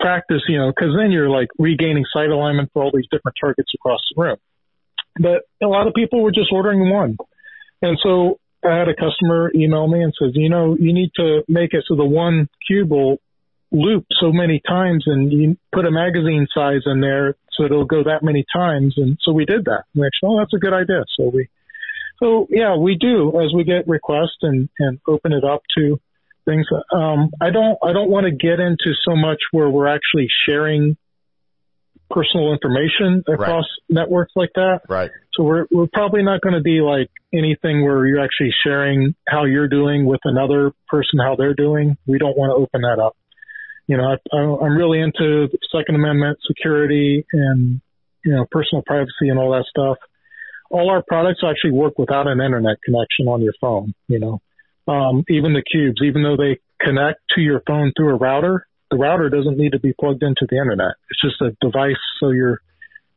practice 0.00 0.40
you 0.48 0.58
know 0.58 0.72
because 0.74 0.96
then 0.98 1.12
you're 1.12 1.28
like 1.30 1.48
regaining 1.58 2.04
sight 2.12 2.30
alignment 2.30 2.70
for 2.72 2.82
all 2.82 2.90
these 2.94 3.06
different 3.12 3.36
targets 3.38 3.70
across 3.74 4.00
the 4.14 4.22
room. 4.22 4.36
But 5.20 5.42
a 5.62 5.68
lot 5.68 5.86
of 5.86 5.92
people 5.92 6.22
were 6.22 6.32
just 6.32 6.48
ordering 6.50 6.88
one 6.88 7.18
and 7.82 7.98
so 8.02 8.38
I 8.64 8.78
had 8.78 8.88
a 8.88 8.94
customer 8.94 9.50
email 9.54 9.88
me 9.88 10.02
and 10.02 10.14
says, 10.18 10.30
you 10.34 10.48
know, 10.48 10.76
you 10.78 10.94
need 10.94 11.10
to 11.16 11.42
make 11.48 11.74
it 11.74 11.84
so 11.88 11.96
the 11.96 12.04
one 12.04 12.48
cube 12.66 12.90
will 12.90 13.18
loop 13.72 14.04
so 14.20 14.32
many 14.32 14.60
times 14.66 15.04
and 15.06 15.32
you 15.32 15.56
put 15.72 15.86
a 15.86 15.90
magazine 15.90 16.46
size 16.54 16.82
in 16.86 17.00
there 17.00 17.34
so 17.52 17.64
it'll 17.64 17.86
go 17.86 18.04
that 18.04 18.22
many 18.22 18.44
times. 18.54 18.94
And 18.96 19.18
so 19.22 19.32
we 19.32 19.44
did 19.44 19.64
that. 19.64 19.84
We 19.94 20.06
actually, 20.06 20.28
oh, 20.28 20.38
that's 20.38 20.54
a 20.54 20.58
good 20.58 20.72
idea. 20.72 21.04
So 21.18 21.30
we, 21.34 21.48
so 22.22 22.46
yeah, 22.50 22.76
we 22.76 22.96
do 22.96 23.30
as 23.40 23.52
we 23.54 23.64
get 23.64 23.88
requests 23.88 24.38
and, 24.42 24.68
and 24.78 25.00
open 25.08 25.32
it 25.32 25.44
up 25.44 25.62
to 25.76 26.00
things. 26.44 26.66
Um, 26.92 27.30
I 27.40 27.50
don't, 27.50 27.78
I 27.82 27.92
don't 27.92 28.10
want 28.10 28.26
to 28.26 28.30
get 28.30 28.60
into 28.60 28.94
so 29.04 29.16
much 29.16 29.38
where 29.50 29.68
we're 29.68 29.88
actually 29.88 30.28
sharing 30.46 30.96
personal 32.10 32.52
information 32.52 33.24
across 33.26 33.64
right. 33.64 34.02
networks 34.02 34.32
like 34.36 34.50
that. 34.54 34.82
Right. 34.88 35.10
So 35.34 35.44
we're 35.44 35.66
we're 35.70 35.88
probably 35.92 36.22
not 36.22 36.40
going 36.42 36.54
to 36.54 36.60
be 36.60 36.80
like 36.80 37.10
anything 37.32 37.82
where 37.82 38.06
you're 38.06 38.22
actually 38.22 38.52
sharing 38.64 39.14
how 39.26 39.44
you're 39.44 39.68
doing 39.68 40.04
with 40.04 40.20
another 40.24 40.72
person 40.88 41.18
how 41.18 41.36
they're 41.36 41.54
doing. 41.54 41.96
We 42.06 42.18
don't 42.18 42.36
want 42.36 42.50
to 42.50 42.62
open 42.62 42.82
that 42.82 43.02
up. 43.02 43.16
You 43.86 43.96
know, 43.96 44.04
I, 44.04 44.64
I'm 44.64 44.76
really 44.76 45.00
into 45.00 45.48
Second 45.74 45.94
Amendment 45.94 46.38
security 46.46 47.26
and 47.32 47.80
you 48.24 48.32
know 48.32 48.46
personal 48.50 48.82
privacy 48.86 49.28
and 49.28 49.38
all 49.38 49.52
that 49.52 49.64
stuff. 49.68 49.96
All 50.70 50.90
our 50.90 51.02
products 51.06 51.40
actually 51.44 51.72
work 51.72 51.98
without 51.98 52.26
an 52.26 52.40
internet 52.40 52.76
connection 52.84 53.26
on 53.26 53.40
your 53.40 53.54
phone. 53.60 53.94
You 54.08 54.18
know, 54.18 54.42
um, 54.92 55.24
even 55.28 55.54
the 55.54 55.62
cubes, 55.62 56.02
even 56.04 56.22
though 56.22 56.36
they 56.36 56.60
connect 56.80 57.20
to 57.36 57.40
your 57.40 57.62
phone 57.66 57.92
through 57.96 58.14
a 58.14 58.16
router, 58.16 58.66
the 58.90 58.98
router 58.98 59.30
doesn't 59.30 59.56
need 59.56 59.72
to 59.72 59.80
be 59.80 59.94
plugged 59.98 60.22
into 60.22 60.46
the 60.48 60.58
internet. 60.58 60.94
It's 61.10 61.22
just 61.22 61.40
a 61.40 61.56
device 61.64 61.96
so 62.20 62.30
your 62.30 62.60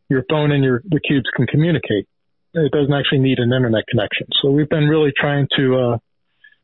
your 0.10 0.24
phone 0.30 0.52
and 0.52 0.64
your 0.64 0.82
the 0.86 1.00
cubes 1.00 1.26
can 1.36 1.48
communicate. 1.48 2.08
It 2.54 2.72
doesn't 2.72 2.94
actually 2.94 3.20
need 3.20 3.40
an 3.40 3.52
internet 3.52 3.86
connection. 3.88 4.28
So 4.42 4.52
we've 4.52 4.70
been 4.70 4.88
really 4.88 5.12
trying 5.16 5.48
to 5.58 5.64
uh, 5.76 5.98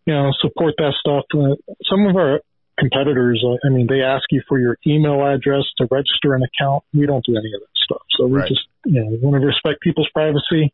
you 0.05 0.13
know 0.13 0.31
support 0.41 0.75
that 0.77 0.93
stuff. 0.99 1.25
Uh, 1.33 1.55
some 1.89 2.05
of 2.07 2.15
our 2.15 2.41
competitors, 2.79 3.43
uh, 3.45 3.57
I 3.65 3.69
mean, 3.69 3.87
they 3.87 4.01
ask 4.01 4.23
you 4.31 4.41
for 4.47 4.59
your 4.59 4.77
email 4.87 5.25
address 5.25 5.63
to 5.77 5.87
register 5.91 6.33
an 6.33 6.43
account. 6.43 6.83
We 6.93 7.05
don't 7.05 7.25
do 7.25 7.33
any 7.33 7.53
of 7.53 7.61
that 7.61 7.75
stuff. 7.83 8.01
So 8.17 8.27
we 8.27 8.39
right. 8.39 8.47
just 8.47 8.61
you 8.85 9.01
know 9.01 9.07
we 9.07 9.17
want 9.17 9.41
to 9.41 9.45
respect 9.45 9.81
people's 9.81 10.09
privacy. 10.13 10.73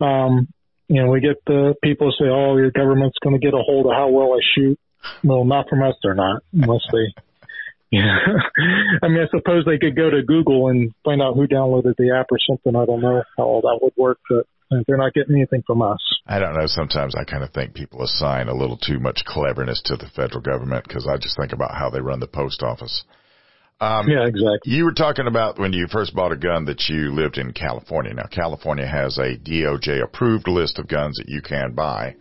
Um, 0.00 0.48
you 0.88 1.02
know, 1.02 1.10
we 1.10 1.20
get 1.20 1.42
the 1.46 1.74
people 1.82 2.12
say, 2.18 2.26
"Oh, 2.26 2.56
your 2.56 2.70
government's 2.70 3.16
going 3.22 3.38
to 3.38 3.44
get 3.44 3.54
a 3.54 3.62
hold 3.62 3.86
of 3.86 3.92
how 3.92 4.08
well 4.08 4.34
I 4.34 4.40
shoot." 4.54 4.78
Well, 5.24 5.44
not 5.44 5.68
from 5.68 5.82
us, 5.82 5.94
they're 6.02 6.14
not, 6.14 6.42
unless 6.52 6.82
they 6.92 7.12
yeah. 7.92 8.16
I 9.02 9.08
mean, 9.08 9.20
I 9.20 9.28
suppose 9.30 9.64
they 9.64 9.78
could 9.78 9.94
go 9.94 10.10
to 10.10 10.22
Google 10.22 10.68
and 10.68 10.92
find 11.04 11.22
out 11.22 11.36
who 11.36 11.46
downloaded 11.46 11.94
the 11.98 12.16
app 12.18 12.26
or 12.30 12.38
something. 12.48 12.74
I 12.74 12.86
don't 12.86 13.02
know 13.02 13.22
how 13.36 13.44
all 13.44 13.60
that 13.60 13.78
would 13.80 13.92
work, 13.96 14.18
but 14.28 14.46
they're 14.86 14.96
not 14.96 15.12
getting 15.12 15.36
anything 15.36 15.62
from 15.66 15.82
us. 15.82 16.00
I 16.26 16.38
don't 16.38 16.54
know. 16.54 16.66
Sometimes 16.66 17.14
I 17.14 17.24
kind 17.24 17.44
of 17.44 17.50
think 17.50 17.74
people 17.74 18.02
assign 18.02 18.48
a 18.48 18.54
little 18.54 18.78
too 18.78 18.98
much 18.98 19.24
cleverness 19.26 19.82
to 19.86 19.96
the 19.96 20.10
federal 20.16 20.40
government 20.40 20.88
because 20.88 21.06
I 21.06 21.18
just 21.18 21.36
think 21.36 21.52
about 21.52 21.74
how 21.74 21.90
they 21.90 22.00
run 22.00 22.20
the 22.20 22.26
post 22.26 22.62
office. 22.62 23.04
Um, 23.80 24.08
yeah, 24.08 24.26
exactly. 24.26 24.72
You 24.72 24.84
were 24.84 24.94
talking 24.94 25.26
about 25.26 25.58
when 25.58 25.72
you 25.72 25.88
first 25.90 26.14
bought 26.14 26.32
a 26.32 26.36
gun 26.36 26.66
that 26.66 26.88
you 26.88 27.12
lived 27.12 27.36
in 27.36 27.52
California. 27.52 28.14
Now, 28.14 28.26
California 28.30 28.86
has 28.86 29.18
a 29.18 29.36
DOJ 29.36 30.02
approved 30.02 30.46
list 30.46 30.78
of 30.78 30.86
guns 30.88 31.18
that 31.18 31.28
you 31.28 31.42
can 31.42 31.72
buy. 31.74 32.14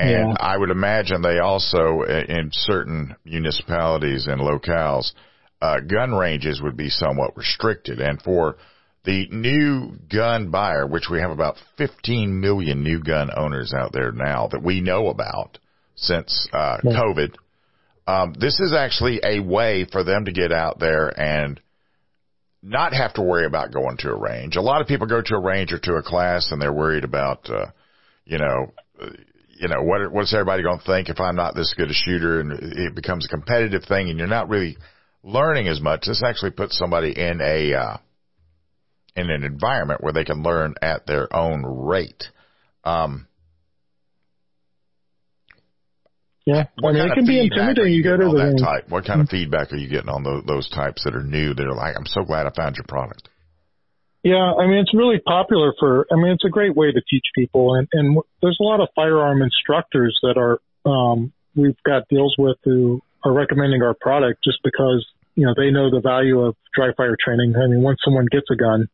And 0.00 0.30
yeah. 0.30 0.36
I 0.40 0.56
would 0.56 0.70
imagine 0.70 1.20
they 1.20 1.40
also, 1.40 2.02
in 2.02 2.48
certain 2.52 3.16
municipalities 3.26 4.26
and 4.26 4.40
locales, 4.40 5.12
uh, 5.60 5.80
gun 5.80 6.14
ranges 6.14 6.62
would 6.62 6.76
be 6.76 6.88
somewhat 6.88 7.36
restricted. 7.36 8.00
And 8.00 8.20
for 8.22 8.56
the 9.04 9.28
new 9.28 9.92
gun 10.10 10.50
buyer, 10.50 10.86
which 10.86 11.08
we 11.10 11.20
have 11.20 11.30
about 11.30 11.56
15 11.76 12.40
million 12.40 12.82
new 12.82 13.02
gun 13.02 13.28
owners 13.36 13.74
out 13.74 13.92
there 13.92 14.10
now 14.10 14.48
that 14.52 14.62
we 14.62 14.80
know 14.80 15.08
about 15.08 15.58
since 15.96 16.48
uh, 16.50 16.78
COVID, 16.82 17.34
um, 18.06 18.32
this 18.32 18.58
is 18.58 18.72
actually 18.72 19.20
a 19.22 19.40
way 19.40 19.86
for 19.92 20.02
them 20.02 20.24
to 20.24 20.32
get 20.32 20.50
out 20.50 20.78
there 20.78 21.08
and 21.08 21.60
not 22.62 22.94
have 22.94 23.12
to 23.14 23.22
worry 23.22 23.44
about 23.44 23.70
going 23.70 23.98
to 23.98 24.08
a 24.08 24.18
range. 24.18 24.56
A 24.56 24.62
lot 24.62 24.80
of 24.80 24.86
people 24.86 25.06
go 25.06 25.20
to 25.20 25.34
a 25.34 25.40
range 25.40 25.74
or 25.74 25.78
to 25.78 25.96
a 25.96 26.02
class 26.02 26.52
and 26.52 26.60
they're 26.60 26.72
worried 26.72 27.04
about, 27.04 27.50
uh, 27.50 27.66
you 28.24 28.38
know, 28.38 28.72
you 29.60 29.68
know, 29.68 29.82
what, 29.82 30.10
what's 30.10 30.32
everybody 30.32 30.62
going 30.62 30.78
to 30.78 30.84
think 30.84 31.10
if 31.10 31.20
I'm 31.20 31.36
not 31.36 31.54
this 31.54 31.74
good 31.76 31.90
a 31.90 31.94
shooter 31.94 32.40
and 32.40 32.52
it 32.52 32.94
becomes 32.94 33.26
a 33.26 33.28
competitive 33.28 33.84
thing 33.84 34.08
and 34.08 34.18
you're 34.18 34.26
not 34.26 34.48
really 34.48 34.78
learning 35.22 35.68
as 35.68 35.82
much. 35.82 36.04
This 36.06 36.22
actually 36.24 36.52
puts 36.52 36.78
somebody 36.78 37.12
in 37.12 37.40
a, 37.42 37.74
uh, 37.74 37.96
in 39.16 39.28
an 39.28 39.44
environment 39.44 40.02
where 40.02 40.14
they 40.14 40.24
can 40.24 40.42
learn 40.42 40.74
at 40.80 41.06
their 41.06 41.34
own 41.36 41.62
rate. 41.62 42.24
Um, 42.84 43.26
yeah, 46.46 46.68
what 46.80 46.90
I 46.90 46.92
mean, 46.94 47.06
it 47.06 47.14
can 47.14 47.26
be 47.26 47.40
intimidating. 47.40 47.92
You 47.92 48.02
go 48.02 48.16
to 48.16 48.24
the 48.24 48.54
that 48.56 48.64
type? 48.64 48.88
What 48.88 49.04
kind 49.04 49.20
of 49.20 49.28
feedback 49.28 49.72
are 49.72 49.76
you 49.76 49.90
getting 49.90 50.08
on 50.08 50.22
those, 50.22 50.42
those 50.46 50.70
types 50.70 51.04
that 51.04 51.14
are 51.14 51.22
new 51.22 51.52
that 51.52 51.62
are 51.62 51.74
like, 51.74 51.94
I'm 51.96 52.06
so 52.06 52.24
glad 52.24 52.46
I 52.46 52.50
found 52.56 52.76
your 52.76 52.86
product? 52.88 53.28
Yeah, 54.22 54.52
I 54.52 54.66
mean, 54.66 54.78
it's 54.78 54.92
really 54.92 55.18
popular 55.18 55.72
for, 55.80 56.06
I 56.12 56.16
mean, 56.16 56.32
it's 56.32 56.44
a 56.44 56.50
great 56.50 56.76
way 56.76 56.92
to 56.92 57.00
teach 57.08 57.24
people. 57.34 57.74
And, 57.74 57.88
and 57.92 58.18
there's 58.42 58.58
a 58.60 58.64
lot 58.64 58.80
of 58.80 58.88
firearm 58.94 59.40
instructors 59.40 60.18
that 60.22 60.36
are, 60.36 60.60
um, 60.84 61.32
we've 61.54 61.82
got 61.86 62.06
deals 62.08 62.34
with 62.38 62.58
who 62.62 63.00
are 63.24 63.32
recommending 63.32 63.82
our 63.82 63.94
product 63.98 64.44
just 64.44 64.58
because, 64.62 65.06
you 65.36 65.46
know, 65.46 65.54
they 65.56 65.70
know 65.70 65.90
the 65.90 66.00
value 66.00 66.40
of 66.40 66.54
dry 66.74 66.90
fire 66.96 67.16
training. 67.18 67.54
I 67.56 67.66
mean, 67.66 67.80
once 67.80 67.98
someone 68.04 68.26
gets 68.30 68.46
a 68.52 68.56
gun, 68.56 68.88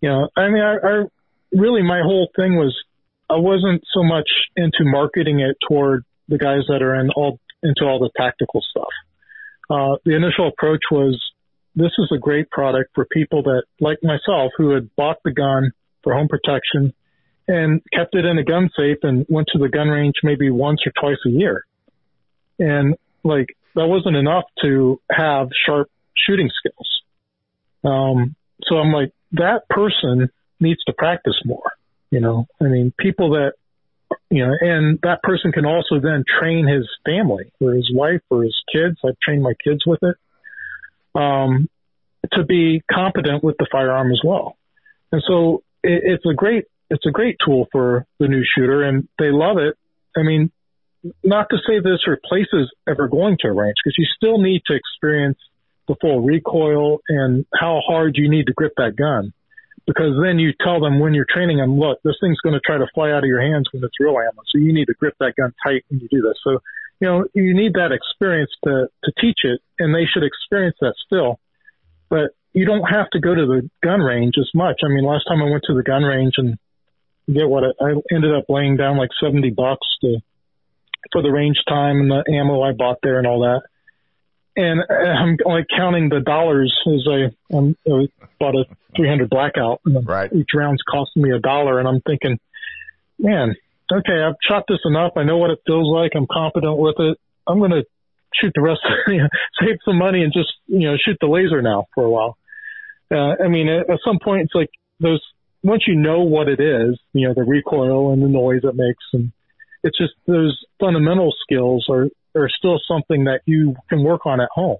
you 0.00 0.10
know, 0.10 0.28
I 0.36 0.48
mean, 0.48 0.62
I, 0.62 0.74
I 0.76 1.04
really, 1.50 1.82
my 1.82 2.02
whole 2.02 2.28
thing 2.36 2.54
was, 2.56 2.76
I 3.28 3.38
wasn't 3.38 3.82
so 3.92 4.04
much 4.04 4.28
into 4.54 4.84
marketing 4.84 5.40
it 5.40 5.56
toward 5.68 6.04
the 6.28 6.38
guys 6.38 6.62
that 6.68 6.82
are 6.82 6.94
in 6.94 7.10
all, 7.10 7.40
into 7.64 7.84
all 7.84 7.98
the 7.98 8.10
tactical 8.16 8.62
stuff. 8.70 8.94
Uh, 9.68 9.96
the 10.04 10.14
initial 10.14 10.46
approach 10.46 10.82
was, 10.92 11.20
this 11.76 11.92
is 11.98 12.10
a 12.12 12.18
great 12.18 12.50
product 12.50 12.90
for 12.94 13.04
people 13.04 13.42
that, 13.42 13.64
like 13.80 13.98
myself, 14.02 14.50
who 14.56 14.70
had 14.70 14.88
bought 14.96 15.18
the 15.24 15.30
gun 15.30 15.72
for 16.02 16.14
home 16.14 16.26
protection 16.26 16.94
and 17.46 17.82
kept 17.92 18.14
it 18.14 18.24
in 18.24 18.38
a 18.38 18.44
gun 18.44 18.70
safe 18.76 18.98
and 19.02 19.26
went 19.28 19.46
to 19.52 19.58
the 19.58 19.68
gun 19.68 19.88
range 19.88 20.14
maybe 20.24 20.50
once 20.50 20.80
or 20.86 20.92
twice 20.98 21.18
a 21.26 21.30
year. 21.30 21.64
And 22.58 22.96
like, 23.22 23.56
that 23.74 23.86
wasn't 23.86 24.16
enough 24.16 24.44
to 24.62 25.00
have 25.10 25.50
sharp 25.66 25.90
shooting 26.16 26.48
skills. 26.58 26.88
Um, 27.84 28.34
so 28.64 28.76
I'm 28.76 28.92
like, 28.92 29.12
that 29.32 29.68
person 29.68 30.30
needs 30.58 30.82
to 30.84 30.94
practice 30.94 31.38
more. 31.44 31.72
You 32.10 32.20
know, 32.20 32.46
I 32.60 32.64
mean, 32.64 32.92
people 32.98 33.30
that, 33.32 33.52
you 34.30 34.46
know, 34.46 34.52
and 34.60 34.98
that 35.02 35.22
person 35.22 35.52
can 35.52 35.66
also 35.66 36.00
then 36.00 36.24
train 36.40 36.66
his 36.66 36.88
family 37.04 37.52
or 37.60 37.74
his 37.74 37.90
wife 37.92 38.22
or 38.30 38.44
his 38.44 38.56
kids. 38.72 38.96
I've 39.04 39.18
trained 39.22 39.42
my 39.42 39.52
kids 39.62 39.80
with 39.86 39.98
it 40.02 40.16
um, 41.16 41.68
to 42.32 42.44
be 42.44 42.82
competent 42.92 43.42
with 43.42 43.56
the 43.58 43.66
firearm 43.70 44.12
as 44.12 44.20
well. 44.24 44.56
And 45.12 45.22
so 45.26 45.62
it, 45.82 46.02
it's 46.04 46.24
a 46.26 46.34
great 46.34 46.64
it's 46.88 47.06
a 47.06 47.10
great 47.10 47.36
tool 47.44 47.66
for 47.72 48.06
the 48.20 48.28
new 48.28 48.42
shooter, 48.44 48.82
and 48.82 49.08
they 49.18 49.30
love 49.30 49.58
it. 49.58 49.76
I 50.16 50.22
mean, 50.22 50.52
not 51.24 51.48
to 51.50 51.56
say 51.66 51.80
this 51.80 52.06
replaces 52.06 52.72
ever 52.88 53.08
going 53.08 53.38
to 53.40 53.48
a 53.48 53.52
range 53.52 53.74
because 53.82 53.96
you 53.98 54.06
still 54.16 54.38
need 54.38 54.62
to 54.66 54.74
experience 54.74 55.38
the 55.88 55.96
full 56.00 56.20
recoil 56.20 56.98
and 57.08 57.44
how 57.54 57.80
hard 57.86 58.16
you 58.16 58.30
need 58.30 58.46
to 58.46 58.52
grip 58.52 58.72
that 58.76 58.96
gun. 58.96 59.32
Because 59.86 60.18
then 60.20 60.40
you 60.40 60.52
tell 60.60 60.80
them 60.80 60.98
when 60.98 61.14
you're 61.14 61.26
training 61.32 61.58
them, 61.58 61.78
look, 61.78 61.98
this 62.02 62.16
thing's 62.20 62.40
going 62.40 62.54
to 62.54 62.60
try 62.60 62.76
to 62.76 62.86
fly 62.92 63.12
out 63.12 63.22
of 63.22 63.28
your 63.28 63.40
hands 63.40 63.68
when 63.72 63.84
it's 63.84 63.94
real 64.00 64.16
ammo. 64.18 64.42
So 64.50 64.58
you 64.58 64.72
need 64.72 64.86
to 64.86 64.94
grip 64.94 65.14
that 65.20 65.34
gun 65.36 65.54
tight 65.64 65.84
when 65.88 66.00
you 66.00 66.08
do 66.08 66.22
this. 66.22 66.34
So, 66.42 66.58
you 67.00 67.08
know, 67.08 67.24
you 67.34 67.54
need 67.54 67.74
that 67.74 67.92
experience 67.92 68.50
to, 68.64 68.88
to 69.04 69.12
teach 69.20 69.40
it 69.44 69.60
and 69.78 69.94
they 69.94 70.06
should 70.12 70.24
experience 70.24 70.76
that 70.80 70.94
still. 71.06 71.38
But 72.08 72.30
you 72.52 72.64
don't 72.64 72.84
have 72.84 73.10
to 73.10 73.20
go 73.20 73.34
to 73.34 73.46
the 73.46 73.70
gun 73.82 74.00
range 74.00 74.34
as 74.38 74.48
much. 74.54 74.80
I 74.84 74.88
mean, 74.88 75.04
last 75.04 75.24
time 75.28 75.42
I 75.42 75.50
went 75.50 75.64
to 75.66 75.74
the 75.74 75.82
gun 75.82 76.02
range 76.02 76.34
and 76.38 76.56
get 77.32 77.48
what 77.48 77.64
I 77.64 77.90
ended 78.14 78.34
up 78.34 78.44
laying 78.48 78.76
down 78.76 78.96
like 78.96 79.10
70 79.22 79.50
bucks 79.50 79.86
to, 80.02 80.18
for 81.12 81.22
the 81.22 81.30
range 81.30 81.58
time 81.68 82.00
and 82.00 82.10
the 82.10 82.24
ammo 82.32 82.62
I 82.62 82.72
bought 82.72 82.98
there 83.02 83.18
and 83.18 83.26
all 83.26 83.40
that. 83.40 83.62
And 84.56 84.80
I'm 84.90 85.36
like 85.44 85.66
counting 85.76 86.08
the 86.08 86.20
dollars 86.20 86.74
as 86.86 87.06
I, 87.06 87.56
um, 87.56 87.76
I 87.86 88.08
bought 88.40 88.54
a 88.54 88.64
300 88.96 89.28
blackout 89.28 89.80
and 89.84 90.06
Right. 90.06 90.32
each 90.32 90.50
round's 90.54 90.82
costing 90.90 91.22
me 91.22 91.32
a 91.32 91.40
dollar. 91.40 91.78
And 91.78 91.86
I'm 91.86 92.00
thinking, 92.00 92.38
man, 93.18 93.54
okay, 93.92 94.22
I've 94.22 94.36
shot 94.46 94.64
this 94.68 94.80
enough. 94.84 95.12
I 95.16 95.24
know 95.24 95.38
what 95.38 95.50
it 95.50 95.60
feels 95.66 95.92
like. 95.92 96.12
I'm 96.14 96.26
confident 96.30 96.78
with 96.78 96.96
it. 96.98 97.18
I'm 97.46 97.58
going 97.58 97.70
to 97.70 97.84
shoot 98.34 98.52
the 98.54 98.62
rest, 98.62 98.80
you 99.08 99.18
know, 99.18 99.28
save 99.60 99.76
some 99.84 99.98
money 99.98 100.22
and 100.22 100.32
just, 100.32 100.52
you 100.66 100.88
know, 100.88 100.96
shoot 101.02 101.16
the 101.20 101.26
laser 101.26 101.62
now 101.62 101.86
for 101.94 102.04
a 102.04 102.10
while. 102.10 102.36
Uh, 103.10 103.42
I 103.42 103.48
mean, 103.48 103.68
at, 103.68 103.88
at 103.88 104.00
some 104.04 104.18
point, 104.22 104.42
it's 104.42 104.54
like 104.54 104.70
those, 105.00 105.22
once 105.62 105.84
you 105.86 105.94
know 105.96 106.20
what 106.20 106.48
it 106.48 106.60
is, 106.60 106.98
you 107.12 107.28
know, 107.28 107.34
the 107.34 107.44
recoil 107.44 108.12
and 108.12 108.22
the 108.22 108.28
noise 108.28 108.62
it 108.64 108.74
makes, 108.74 109.04
and 109.12 109.32
it's 109.82 109.96
just 109.96 110.14
those 110.26 110.58
fundamental 110.80 111.32
skills 111.42 111.86
are, 111.88 112.08
are 112.34 112.50
still 112.50 112.78
something 112.86 113.24
that 113.24 113.40
you 113.46 113.74
can 113.88 114.02
work 114.02 114.26
on 114.26 114.40
at 114.40 114.48
home. 114.52 114.78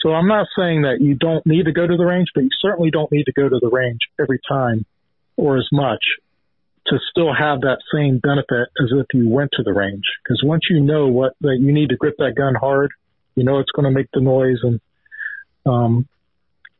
So 0.00 0.10
I'm 0.12 0.26
not 0.26 0.48
saying 0.56 0.82
that 0.82 0.96
you 1.00 1.14
don't 1.14 1.46
need 1.46 1.66
to 1.66 1.72
go 1.72 1.86
to 1.86 1.96
the 1.96 2.04
range, 2.04 2.28
but 2.34 2.42
you 2.42 2.50
certainly 2.60 2.90
don't 2.90 3.12
need 3.12 3.24
to 3.24 3.32
go 3.32 3.48
to 3.48 3.58
the 3.60 3.68
range 3.68 4.00
every 4.20 4.40
time 4.48 4.84
or 5.36 5.58
as 5.58 5.68
much 5.70 6.02
to 6.86 6.98
still 7.10 7.32
have 7.32 7.60
that 7.60 7.78
same 7.94 8.18
benefit 8.18 8.68
as 8.82 8.90
if 8.92 9.06
you 9.14 9.28
went 9.28 9.50
to 9.54 9.62
the 9.62 9.72
range. 9.72 10.04
Because 10.22 10.42
once 10.44 10.62
you 10.68 10.80
know 10.80 11.08
what 11.08 11.34
that 11.40 11.58
you 11.60 11.72
need 11.72 11.90
to 11.90 11.96
grip 11.96 12.16
that 12.18 12.34
gun 12.36 12.54
hard, 12.54 12.90
you 13.34 13.44
know 13.44 13.58
it's 13.58 13.70
going 13.70 13.84
to 13.84 13.90
make 13.90 14.08
the 14.12 14.20
noise. 14.20 14.58
And 14.62 14.80
um, 15.64 16.08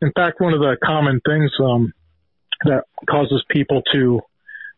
in 0.01 0.13
fact, 0.13 0.41
one 0.41 0.55
of 0.55 0.61
the 0.61 0.77
common 0.85 1.21
things 1.25 1.53
um, 1.63 1.93
that 2.65 2.85
causes 3.09 3.45
people 3.51 3.83
to 3.93 4.21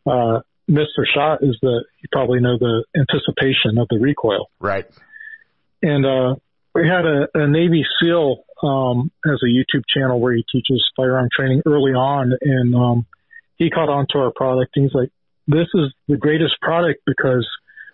uh, 0.06 0.40
miss 0.68 0.86
their 0.96 1.06
shot 1.06 1.42
is 1.42 1.56
that 1.62 1.84
you 2.00 2.08
probably 2.12 2.40
know 2.40 2.58
the 2.58 2.84
anticipation 2.96 3.78
of 3.78 3.88
the 3.88 3.98
recoil. 3.98 4.50
Right. 4.60 4.86
And 5.82 6.04
uh, 6.04 6.36
we 6.74 6.88
had 6.88 7.04
a, 7.04 7.28
a 7.34 7.46
Navy 7.46 7.84
SEAL 8.00 8.44
um, 8.62 9.10
has 9.24 9.40
a 9.42 9.46
YouTube 9.46 9.82
channel 9.92 10.20
where 10.20 10.34
he 10.34 10.44
teaches 10.50 10.82
firearm 10.96 11.28
training 11.34 11.62
early 11.66 11.92
on, 11.92 12.32
and 12.40 12.74
um, 12.74 13.06
he 13.56 13.70
caught 13.70 13.88
on 13.88 14.06
to 14.10 14.18
our 14.18 14.32
product. 14.34 14.76
And 14.76 14.84
he's 14.84 14.94
like, 14.94 15.10
"This 15.46 15.68
is 15.74 15.92
the 16.08 16.16
greatest 16.16 16.60
product 16.60 17.00
because 17.06 17.46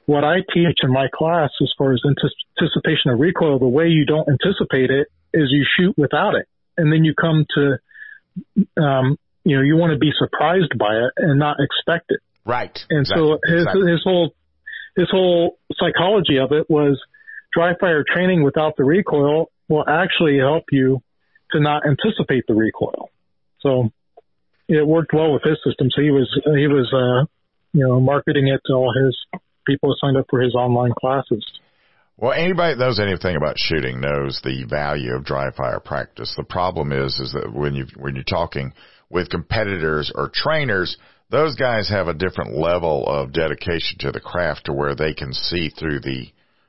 what 0.06 0.24
I 0.24 0.38
teach 0.52 0.78
in 0.82 0.92
my 0.92 1.08
class, 1.12 1.50
as 1.62 1.72
far 1.76 1.92
as 1.92 2.02
anticipation 2.04 3.10
of 3.12 3.20
recoil, 3.20 3.58
the 3.58 3.68
way 3.68 3.88
you 3.88 4.06
don't 4.06 4.28
anticipate 4.28 4.90
it 4.90 5.08
is 5.32 5.48
you 5.50 5.64
shoot 5.76 5.96
without 5.96 6.34
it, 6.34 6.46
and 6.76 6.92
then 6.92 7.04
you 7.04 7.14
come 7.14 7.46
to, 7.54 7.78
um, 8.82 9.16
you 9.44 9.56
know, 9.56 9.62
you 9.62 9.76
want 9.76 9.92
to 9.92 9.98
be 9.98 10.10
surprised 10.18 10.76
by 10.78 10.96
it 10.96 11.12
and 11.16 11.38
not 11.38 11.58
expect 11.60 12.10
it." 12.10 12.20
Right. 12.44 12.76
And 12.90 13.06
so 13.06 13.38
his 13.44 13.62
Exactly. 13.62 13.90
his 13.92 14.02
whole 14.02 14.34
his 14.96 15.08
whole 15.10 15.58
psychology 15.74 16.38
of 16.38 16.52
it 16.52 16.68
was 16.68 17.00
dry 17.52 17.74
fire 17.80 18.04
training 18.04 18.42
without 18.42 18.76
the 18.76 18.84
recoil 18.84 19.50
will 19.68 19.84
actually 19.88 20.38
help 20.38 20.64
you 20.72 21.00
to 21.52 21.60
not 21.60 21.82
anticipate 21.86 22.44
the 22.48 22.54
recoil. 22.54 23.10
So 23.60 23.92
it 24.78 24.86
worked 24.86 25.12
well 25.12 25.32
with 25.32 25.42
his 25.42 25.58
system. 25.64 25.88
So 25.94 26.00
he 26.02 26.10
was 26.10 26.28
he 26.56 26.66
was 26.66 26.88
uh 26.92 27.26
you 27.72 27.86
know 27.86 28.00
marketing 28.00 28.48
it 28.48 28.60
to 28.66 28.72
all 28.74 28.92
his 29.04 29.16
people 29.66 29.90
who 29.90 29.96
signed 30.00 30.16
up 30.16 30.26
for 30.30 30.40
his 30.40 30.54
online 30.54 30.92
classes. 30.98 31.44
Well, 32.16 32.32
anybody 32.32 32.74
that 32.74 32.84
knows 32.84 33.00
anything 33.00 33.36
about 33.36 33.56
shooting 33.58 34.00
knows 34.00 34.40
the 34.44 34.64
value 34.68 35.14
of 35.14 35.24
dry 35.24 35.50
fire 35.52 35.80
practice. 35.80 36.34
The 36.36 36.44
problem 36.44 36.92
is, 36.92 37.18
is 37.18 37.32
that 37.32 37.50
when 37.52 37.74
you 37.74 37.86
when 37.96 38.14
you're 38.14 38.24
talking 38.24 38.72
with 39.08 39.30
competitors 39.30 40.12
or 40.14 40.30
trainers, 40.32 40.96
those 41.30 41.56
guys 41.56 41.88
have 41.88 42.08
a 42.08 42.14
different 42.14 42.54
level 42.56 43.06
of 43.06 43.32
dedication 43.32 43.98
to 44.00 44.12
the 44.12 44.20
craft 44.20 44.66
to 44.66 44.72
where 44.72 44.94
they 44.94 45.14
can 45.14 45.32
see 45.32 45.70
through 45.70 46.00
the 46.00 46.26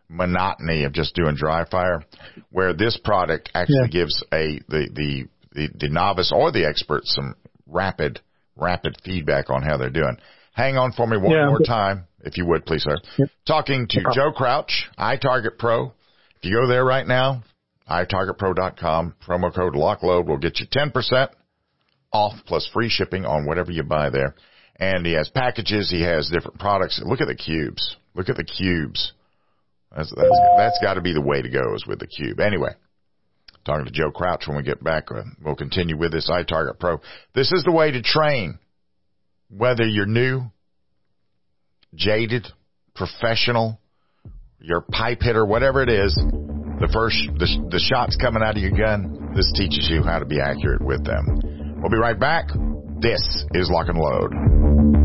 monotony 0.08 0.86
of 0.86 0.94
just 0.94 1.16
doing 1.16 1.36
dry 1.36 1.66
fire. 1.70 2.04
Where 2.52 2.74
this 2.74 2.98
product 3.04 3.52
actually 3.54 3.90
Yeah. 3.92 4.00
gives 4.06 4.24
a 4.34 4.60
the, 4.70 4.90
the 4.94 5.28
the 5.54 5.70
the 5.80 5.90
novice 5.90 6.32
or 6.34 6.52
the 6.52 6.66
expert 6.66 7.02
some 7.06 7.36
rapid 7.72 8.20
rapid 8.56 8.98
feedback 9.04 9.50
on 9.50 9.64
how 9.64 9.78
they're 9.78 9.90
doing. 9.90 10.18
Hang 10.54 10.78
on 10.78 10.92
for 10.92 11.08
me 11.08 11.18
one 11.18 11.32
Yeah, 11.32 11.48
more 11.48 11.60
time, 11.60 12.06
if 12.22 12.38
you 12.38 12.46
would, 12.46 12.66
please, 12.66 12.84
sir. 12.84 12.98
Talking 13.48 13.88
to 13.90 14.02
Joe 14.14 14.32
Crouch, 14.32 14.90
iTarget 14.98 15.58
Pro. 15.58 15.94
If 16.38 16.44
you 16.44 16.56
go 16.56 16.68
there 16.68 16.84
right 16.84 17.08
now, 17.08 17.44
itargetpro.com, 17.90 19.16
promo 19.26 19.54
code 19.54 19.74
LOCKLOAD 19.74 20.28
will 20.28 20.38
get 20.38 20.60
you 20.60 20.68
10% 20.68 21.30
off 22.12 22.34
plus 22.46 22.70
free 22.74 22.90
shipping 22.90 23.26
on 23.26 23.46
whatever 23.46 23.72
you 23.72 23.84
buy 23.84 24.10
there. 24.10 24.36
And 24.78 25.06
he 25.06 25.14
has 25.14 25.30
packages, 25.30 25.90
he 25.90 26.02
has 26.02 26.30
different 26.30 26.60
products. 26.60 27.02
Look 27.04 27.22
at 27.22 27.28
the 27.28 27.36
cubes. 27.36 27.96
Look 28.16 28.30
at 28.30 28.36
the 28.36 28.44
cubes. 28.44 29.14
That's, 29.96 30.14
that's, 30.16 30.40
that's 30.58 30.80
got 30.82 30.96
to 30.96 31.02
be 31.02 31.14
the 31.14 31.22
way 31.22 31.42
to 31.42 31.50
go 31.50 31.76
is 31.76 31.86
with 31.88 32.00
the 32.00 32.08
cube. 32.08 32.40
Anyway, 32.40 32.72
Talking 33.66 33.86
to 33.86 33.92
Joe 33.92 34.12
Crouch 34.12 34.48
when 34.48 34.58
we 34.58 34.64
get 34.64 34.84
back. 34.84 35.12
Uh, 35.12 35.24
we'll 35.44 35.56
continue 35.56 35.98
with 35.98 36.12
this 36.12 36.30
iTarget 36.30 36.80
Pro. 36.80 37.00
This 37.36 37.52
is 37.52 37.64
the 37.64 37.72
way 37.72 37.92
to 37.92 38.02
train, 38.02 38.58
whether 39.56 39.86
you're 39.86 40.08
new, 40.08 40.44
jaded, 41.94 42.48
professional, 42.96 43.80
your 44.60 44.82
pipe 44.82 45.22
hitter, 45.22 45.46
whatever 45.46 45.84
it 45.84 45.90
is. 45.90 46.16
The 46.16 46.90
first, 46.92 47.18
the, 47.38 47.70
the 47.70 47.80
shots 47.80 48.18
coming 48.20 48.42
out 48.42 48.58
of 48.58 48.64
your 48.64 48.72
gun, 48.72 49.34
this 49.36 49.52
teaches 49.56 49.88
you 49.92 50.02
how 50.02 50.18
to 50.18 50.26
be 50.26 50.42
accurate 50.42 50.82
with 50.82 51.06
them. 51.06 51.78
We'll 51.80 51.92
be 51.92 51.98
right 51.98 52.20
back. 52.20 52.48
This 53.02 53.22
is 53.54 53.70
Lock 53.70 53.88
and 53.88 53.98
Load. 53.98 55.01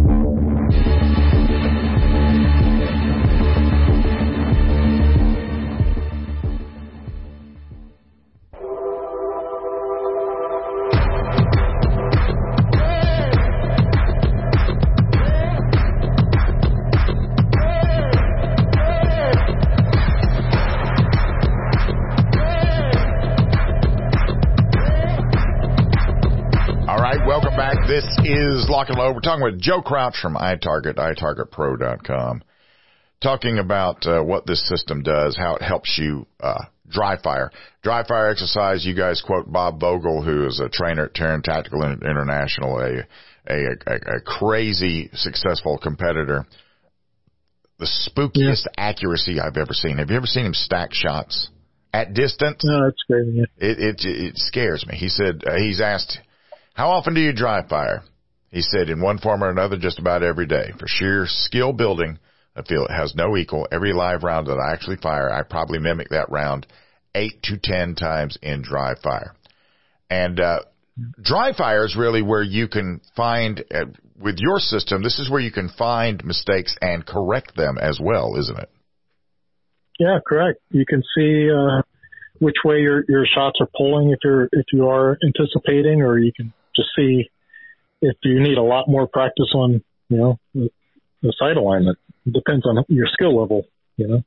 And 28.88 28.98
Load. 28.98 29.14
We're 29.14 29.20
talking 29.20 29.44
with 29.44 29.60
Joe 29.60 29.82
Crouch 29.82 30.16
from 30.20 30.34
iTarget, 30.34 30.96
iTargetPro.com, 30.96 32.42
talking 33.22 33.58
about 33.58 34.06
uh, 34.06 34.22
what 34.22 34.46
this 34.46 34.66
system 34.68 35.02
does, 35.02 35.36
how 35.36 35.56
it 35.56 35.62
helps 35.62 35.98
you 35.98 36.26
uh, 36.40 36.64
dry 36.88 37.20
fire. 37.20 37.50
Dry 37.82 38.06
fire 38.06 38.28
exercise, 38.28 38.84
you 38.84 38.94
guys 38.94 39.22
quote 39.24 39.50
Bob 39.50 39.80
Vogel, 39.80 40.22
who 40.22 40.46
is 40.46 40.60
a 40.60 40.68
trainer 40.68 41.06
at 41.06 41.14
Taran 41.14 41.42
Tactical 41.42 41.82
International, 41.84 42.78
a, 42.78 43.06
a, 43.52 43.66
a, 43.86 44.16
a 44.16 44.20
crazy 44.24 45.10
successful 45.14 45.78
competitor. 45.78 46.44
The 47.78 47.86
spookiest 47.86 48.64
yeah. 48.66 48.72
accuracy 48.78 49.38
I've 49.40 49.56
ever 49.56 49.72
seen. 49.72 49.98
Have 49.98 50.10
you 50.10 50.16
ever 50.16 50.26
seen 50.26 50.46
him 50.46 50.54
stack 50.54 50.90
shots? 50.92 51.50
At 51.92 52.14
distance, 52.14 52.62
no, 52.64 52.84
that's 52.84 53.02
crazy. 53.06 53.44
It, 53.56 53.78
it 53.78 53.96
it 54.04 54.36
scares 54.36 54.86
me. 54.86 54.96
He 54.96 55.08
said 55.08 55.42
uh, 55.46 55.56
he's 55.56 55.80
asked 55.80 56.18
how 56.74 56.90
often 56.90 57.14
do 57.14 57.20
you 57.22 57.32
dry 57.32 57.66
fire? 57.66 58.02
He 58.50 58.62
said, 58.62 58.88
in 58.88 59.00
one 59.00 59.18
form 59.18 59.42
or 59.42 59.50
another, 59.50 59.76
just 59.76 59.98
about 59.98 60.22
every 60.22 60.46
day. 60.46 60.72
For 60.78 60.86
sheer 60.86 61.26
skill 61.26 61.72
building, 61.72 62.18
I 62.54 62.62
feel 62.62 62.84
it 62.84 62.94
has 62.94 63.14
no 63.14 63.36
equal. 63.36 63.66
Every 63.70 63.92
live 63.92 64.22
round 64.22 64.46
that 64.46 64.58
I 64.58 64.72
actually 64.72 64.96
fire, 64.96 65.30
I 65.30 65.42
probably 65.42 65.78
mimic 65.78 66.08
that 66.10 66.30
round 66.30 66.66
eight 67.14 67.42
to 67.44 67.58
ten 67.62 67.94
times 67.94 68.38
in 68.42 68.62
dry 68.62 68.94
fire. 69.02 69.34
And, 70.08 70.38
uh, 70.40 70.60
dry 71.20 71.52
fire 71.52 71.84
is 71.84 71.96
really 71.96 72.22
where 72.22 72.42
you 72.42 72.68
can 72.68 73.00
find, 73.16 73.62
uh, 73.74 73.86
with 74.18 74.36
your 74.38 74.58
system, 74.58 75.02
this 75.02 75.18
is 75.18 75.28
where 75.28 75.40
you 75.40 75.50
can 75.50 75.68
find 75.68 76.24
mistakes 76.24 76.74
and 76.80 77.04
correct 77.04 77.56
them 77.56 77.76
as 77.78 77.98
well, 78.00 78.36
isn't 78.38 78.58
it? 78.58 78.70
Yeah, 79.98 80.18
correct. 80.26 80.60
You 80.70 80.86
can 80.86 81.02
see, 81.16 81.50
uh, 81.50 81.82
which 82.38 82.56
way 82.64 82.80
your, 82.80 83.02
your 83.08 83.26
shots 83.26 83.58
are 83.60 83.68
pulling 83.76 84.10
if 84.10 84.18
you're, 84.22 84.44
if 84.52 84.66
you 84.72 84.88
are 84.88 85.18
anticipating, 85.24 86.02
or 86.02 86.18
you 86.18 86.32
can 86.34 86.52
just 86.74 86.88
see 86.96 87.28
if 88.00 88.16
you 88.22 88.40
need 88.40 88.58
a 88.58 88.62
lot 88.62 88.88
more 88.88 89.06
practice 89.06 89.52
on, 89.54 89.82
you 90.08 90.16
know, 90.16 90.38
the, 90.54 90.70
sight 91.38 91.56
alignment. 91.56 91.98
It 92.24 92.32
depends 92.32 92.64
on 92.66 92.84
your 92.88 93.08
skill 93.12 93.40
level, 93.40 93.66
you 93.96 94.06
know. 94.06 94.22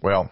Well, 0.00 0.30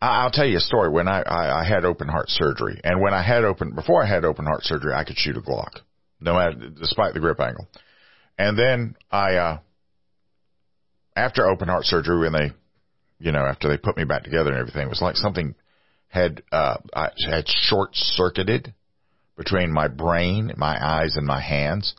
I'll 0.00 0.30
tell 0.30 0.46
you 0.46 0.56
a 0.56 0.60
story. 0.60 0.88
When 0.88 1.06
I, 1.06 1.20
I, 1.20 1.60
I 1.60 1.64
had 1.64 1.84
open 1.84 2.08
heart 2.08 2.30
surgery, 2.30 2.80
and 2.82 3.00
when 3.02 3.12
I 3.12 3.22
had 3.22 3.44
open 3.44 3.74
before 3.74 4.02
I 4.02 4.06
had 4.06 4.24
open 4.24 4.46
heart 4.46 4.64
surgery, 4.64 4.94
I 4.94 5.04
could 5.04 5.18
shoot 5.18 5.36
a 5.36 5.40
Glock, 5.40 5.80
no 6.18 6.34
matter 6.34 6.70
despite 6.70 7.12
the 7.12 7.20
grip 7.20 7.40
angle. 7.40 7.68
And 8.38 8.58
then 8.58 8.96
I, 9.10 9.34
uh, 9.36 9.58
after 11.14 11.46
open 11.46 11.68
heart 11.68 11.84
surgery, 11.84 12.20
when 12.20 12.32
they, 12.32 12.52
you 13.18 13.32
know, 13.32 13.44
after 13.44 13.68
they 13.68 13.76
put 13.76 13.96
me 13.96 14.04
back 14.04 14.24
together 14.24 14.50
and 14.50 14.58
everything, 14.58 14.86
it 14.86 14.90
was 14.90 15.02
like 15.02 15.16
something 15.16 15.54
had 16.08 16.42
uh, 16.52 16.76
I 16.94 17.10
had 17.28 17.44
short 17.48 17.90
circuited 17.92 18.72
between 19.36 19.72
my 19.72 19.88
brain, 19.88 20.52
my 20.56 20.76
eyes, 20.80 21.16
and 21.16 21.26
my 21.26 21.40
hands, 21.40 21.94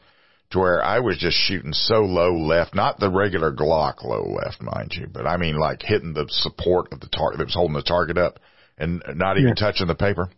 to 0.51 0.59
where 0.59 0.83
I 0.83 0.99
was 0.99 1.17
just 1.17 1.37
shooting 1.37 1.73
so 1.73 2.01
low 2.01 2.33
left, 2.33 2.75
not 2.75 2.99
the 2.99 3.09
regular 3.09 3.51
Glock 3.51 4.03
low 4.03 4.23
left, 4.23 4.61
mind 4.61 4.93
you, 4.93 5.07
but 5.11 5.27
I 5.27 5.37
mean 5.37 5.57
like 5.57 5.81
hitting 5.81 6.13
the 6.13 6.27
support 6.29 6.93
of 6.93 6.99
the 6.99 7.09
target 7.09 7.39
that 7.39 7.45
was 7.45 7.55
holding 7.55 7.75
the 7.75 7.83
target 7.83 8.17
up 8.17 8.39
and 8.77 9.03
not 9.15 9.37
even 9.37 9.49
yeah. 9.49 9.55
touching 9.55 9.87
the 9.87 9.95
paper. 9.95 10.29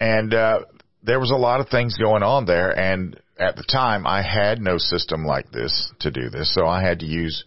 And 0.00 0.34
uh, 0.34 0.60
there 1.02 1.20
was 1.20 1.30
a 1.30 1.36
lot 1.36 1.60
of 1.60 1.68
things 1.68 1.96
going 1.96 2.22
on 2.22 2.46
there, 2.46 2.78
and 2.78 3.18
at 3.38 3.56
the 3.56 3.64
time 3.64 4.06
I 4.06 4.22
had 4.22 4.60
no 4.60 4.78
system 4.78 5.24
like 5.24 5.50
this 5.50 5.92
to 6.00 6.10
do 6.10 6.28
this, 6.28 6.52
so 6.54 6.66
I 6.66 6.82
had 6.82 7.00
to 7.00 7.06
use 7.06 7.44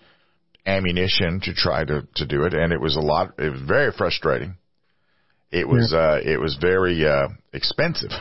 ammunition 0.65 1.41
to 1.41 1.53
try 1.53 1.83
to 1.83 2.07
to 2.15 2.25
do 2.25 2.43
it, 2.43 2.53
and 2.53 2.73
it 2.73 2.81
was 2.81 2.95
a 2.95 3.01
lot. 3.01 3.33
It 3.37 3.51
was 3.51 3.61
very 3.61 3.91
frustrating 3.91 4.55
it 5.51 5.67
was 5.67 5.91
yeah. 5.93 5.99
uh, 5.99 6.19
it 6.23 6.39
was 6.39 6.57
very 6.59 7.05
uh, 7.05 7.29
expensive. 7.53 8.11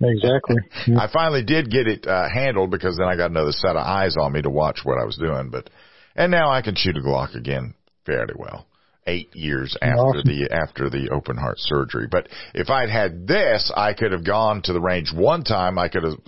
Exactly. 0.00 0.56
Yeah. 0.86 0.98
I 1.00 1.12
finally 1.12 1.44
did 1.44 1.70
get 1.70 1.86
it 1.86 2.06
uh, 2.06 2.28
handled 2.28 2.70
because 2.70 2.96
then 2.96 3.06
I 3.06 3.16
got 3.16 3.30
another 3.30 3.52
set 3.52 3.76
of 3.76 3.86
eyes 3.86 4.16
on 4.18 4.32
me 4.32 4.42
to 4.42 4.50
watch 4.50 4.80
what 4.82 5.00
I 5.00 5.04
was 5.04 5.16
doing. 5.16 5.50
But 5.50 5.70
and 6.16 6.30
now 6.30 6.50
I 6.50 6.62
can 6.62 6.74
shoot 6.74 6.96
a 6.96 7.00
Glock 7.00 7.36
again 7.36 7.74
fairly 8.04 8.34
well. 8.36 8.66
Eight 9.04 9.34
years 9.34 9.76
after 9.82 10.00
awesome. 10.00 10.22
the 10.24 10.48
after 10.52 10.88
the 10.88 11.10
open 11.12 11.36
heart 11.36 11.56
surgery. 11.58 12.06
But 12.08 12.28
if 12.54 12.70
I'd 12.70 12.88
had 12.88 13.26
this, 13.26 13.72
I 13.74 13.94
could 13.94 14.12
have 14.12 14.24
gone 14.24 14.62
to 14.62 14.72
the 14.72 14.80
range 14.80 15.12
one 15.12 15.42
time. 15.42 15.76
I 15.76 15.88
could 15.88 16.04
have 16.04 16.18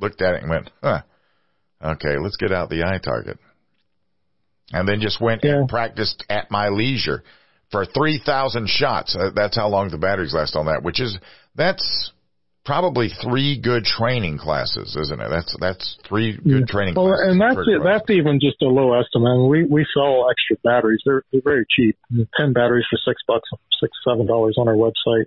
looked 0.00 0.20
at 0.20 0.34
it 0.34 0.42
and 0.42 0.50
went, 0.50 0.70
"Huh, 0.82 1.02
okay, 1.80 2.18
let's 2.20 2.36
get 2.36 2.50
out 2.50 2.70
the 2.70 2.80
iTarget," 2.80 3.38
and 4.72 4.88
then 4.88 5.00
just 5.00 5.20
went 5.20 5.44
yeah. 5.44 5.58
and 5.58 5.68
practiced 5.68 6.24
at 6.28 6.50
my 6.50 6.70
leisure 6.70 7.22
for 7.74 7.84
3,000 7.84 8.68
shots. 8.68 9.16
Uh, 9.18 9.30
that's 9.34 9.56
how 9.56 9.66
long 9.66 9.90
the 9.90 9.98
batteries 9.98 10.32
last 10.32 10.54
on 10.54 10.66
that, 10.66 10.84
which 10.84 11.00
is, 11.00 11.18
that's 11.56 12.12
probably 12.64 13.10
three 13.20 13.60
good 13.60 13.82
training 13.82 14.38
classes, 14.38 14.94
isn't 14.94 15.20
it? 15.20 15.28
That's, 15.28 15.56
that's 15.58 15.98
three 16.06 16.38
good 16.38 16.68
training 16.68 16.94
well, 16.94 17.08
classes. 17.08 17.32
And 17.32 17.40
that's 17.40 17.66
it. 17.66 17.82
That's 17.82 18.10
even 18.10 18.38
just 18.38 18.62
a 18.62 18.66
low 18.66 18.94
estimate. 18.94 19.26
I 19.26 19.34
mean, 19.34 19.48
We, 19.48 19.64
we 19.64 19.86
sell 19.92 20.30
extra 20.30 20.56
batteries. 20.62 21.00
They're, 21.04 21.24
they're 21.32 21.42
very 21.42 21.66
cheap. 21.68 21.98
10 22.38 22.52
batteries 22.52 22.86
for 22.88 22.96
six 23.04 23.20
bucks, 23.26 23.50
six, 23.82 23.90
seven 24.06 24.26
dollars 24.26 24.54
on 24.56 24.68
our 24.68 24.76
website. 24.78 25.26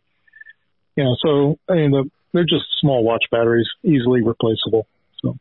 You 0.95 1.03
know, 1.03 1.17
so, 1.19 1.59
I 1.67 1.75
mean, 1.75 1.91
the, 1.91 2.09
they're 2.31 2.47
just 2.47 2.63
small 2.79 3.03
watch 3.03 3.25
batteries, 3.29 3.67
easily 3.83 4.23
replaceable. 4.23 4.87
So. 5.21 5.35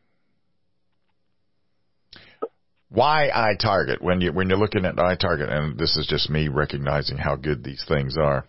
Why 2.89 3.29
iTarget 3.33 4.01
when 4.01 4.21
you 4.21 4.31
when 4.31 4.49
you're 4.49 4.57
looking 4.57 4.85
at 4.85 4.95
iTarget, 4.95 5.51
and 5.51 5.77
this 5.77 5.97
is 5.97 6.07
just 6.07 6.29
me 6.29 6.47
recognizing 6.47 7.17
how 7.17 7.35
good 7.35 7.63
these 7.63 7.83
things 7.87 8.15
are. 8.17 8.45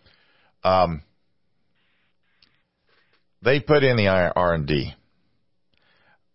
Um, 0.62 1.02
they 3.42 3.60
put 3.60 3.84
in 3.84 3.96
the 3.96 4.08
R 4.08 4.54
and 4.54 4.66
D. 4.66 4.94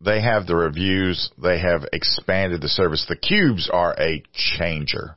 They 0.01 0.21
have 0.21 0.47
the 0.47 0.55
reviews. 0.55 1.31
They 1.41 1.59
have 1.59 1.85
expanded 1.93 2.61
the 2.61 2.67
service. 2.67 3.05
The 3.07 3.15
cubes 3.15 3.69
are 3.71 3.95
a 3.97 4.21
changer. 4.33 5.15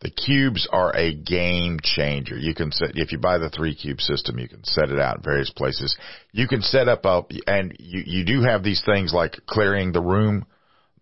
The 0.00 0.10
cubes 0.10 0.66
are 0.70 0.94
a 0.96 1.12
game 1.12 1.78
changer. 1.82 2.38
You 2.38 2.54
can 2.54 2.70
set, 2.70 2.92
if 2.94 3.10
you 3.10 3.18
buy 3.18 3.38
the 3.38 3.50
three 3.50 3.74
cube 3.74 4.00
system, 4.00 4.38
you 4.38 4.48
can 4.48 4.64
set 4.64 4.90
it 4.90 4.98
out 4.98 5.16
in 5.16 5.22
various 5.24 5.50
places. 5.50 5.96
You 6.32 6.46
can 6.46 6.62
set 6.62 6.88
up 6.88 7.04
a, 7.04 7.24
and 7.48 7.74
you, 7.80 8.02
you 8.06 8.24
do 8.24 8.42
have 8.42 8.62
these 8.62 8.82
things 8.86 9.12
like 9.12 9.36
clearing 9.46 9.90
the 9.90 10.00
room 10.00 10.46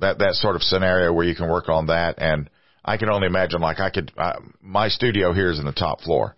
that 0.01 0.18
that 0.18 0.34
sort 0.34 0.57
of 0.57 0.62
scenario 0.62 1.12
where 1.12 1.26
you 1.26 1.34
can 1.34 1.49
work 1.49 1.68
on 1.68 1.86
that. 1.86 2.16
And 2.18 2.51
I 2.84 2.97
can 2.97 3.11
only 3.11 3.26
imagine 3.26 3.61
like 3.61 3.80
I 3.80 3.90
could 3.90 4.12
uh, 4.16 4.40
my 4.61 4.88
studio 4.88 5.32
here 5.32 5.51
is 5.51 5.59
in 5.59 5.64
the 5.64 5.72
top 5.72 6.01
floor. 6.01 6.36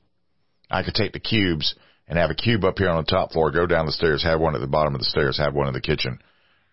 I 0.70 0.82
could 0.82 0.94
take 0.94 1.12
the 1.12 1.20
cubes 1.20 1.74
and 2.06 2.18
have 2.18 2.30
a 2.30 2.34
cube 2.34 2.64
up 2.64 2.78
here 2.78 2.88
on 2.88 3.04
the 3.04 3.11
top 3.11 3.32
floor, 3.32 3.50
go 3.50 3.66
down 3.66 3.86
the 3.86 3.92
stairs, 3.92 4.22
have 4.22 4.40
one 4.40 4.54
at 4.54 4.61
the 4.61 4.66
bottom 4.66 4.94
of 4.94 5.00
the 5.00 5.06
stairs, 5.06 5.38
have 5.38 5.54
one 5.54 5.68
in 5.68 5.74
the 5.74 5.80
kitchen, 5.80 6.18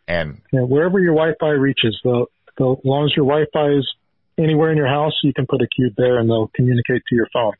and 0.07 0.41
yeah, 0.51 0.61
wherever 0.61 0.99
your 0.99 1.13
Wi-Fi 1.13 1.49
reaches, 1.49 1.99
the, 2.03 2.25
the 2.57 2.71
as 2.71 2.86
long 2.86 3.05
as 3.05 3.13
your 3.15 3.25
Wi-Fi 3.25 3.77
is 3.77 3.93
anywhere 4.38 4.71
in 4.71 4.77
your 4.77 4.88
house, 4.88 5.13
you 5.23 5.33
can 5.33 5.45
put 5.47 5.61
a 5.61 5.67
cube 5.67 5.93
there 5.97 6.19
and 6.19 6.29
they'll 6.29 6.51
communicate 6.55 7.03
to 7.07 7.15
your 7.15 7.27
phone. 7.33 7.53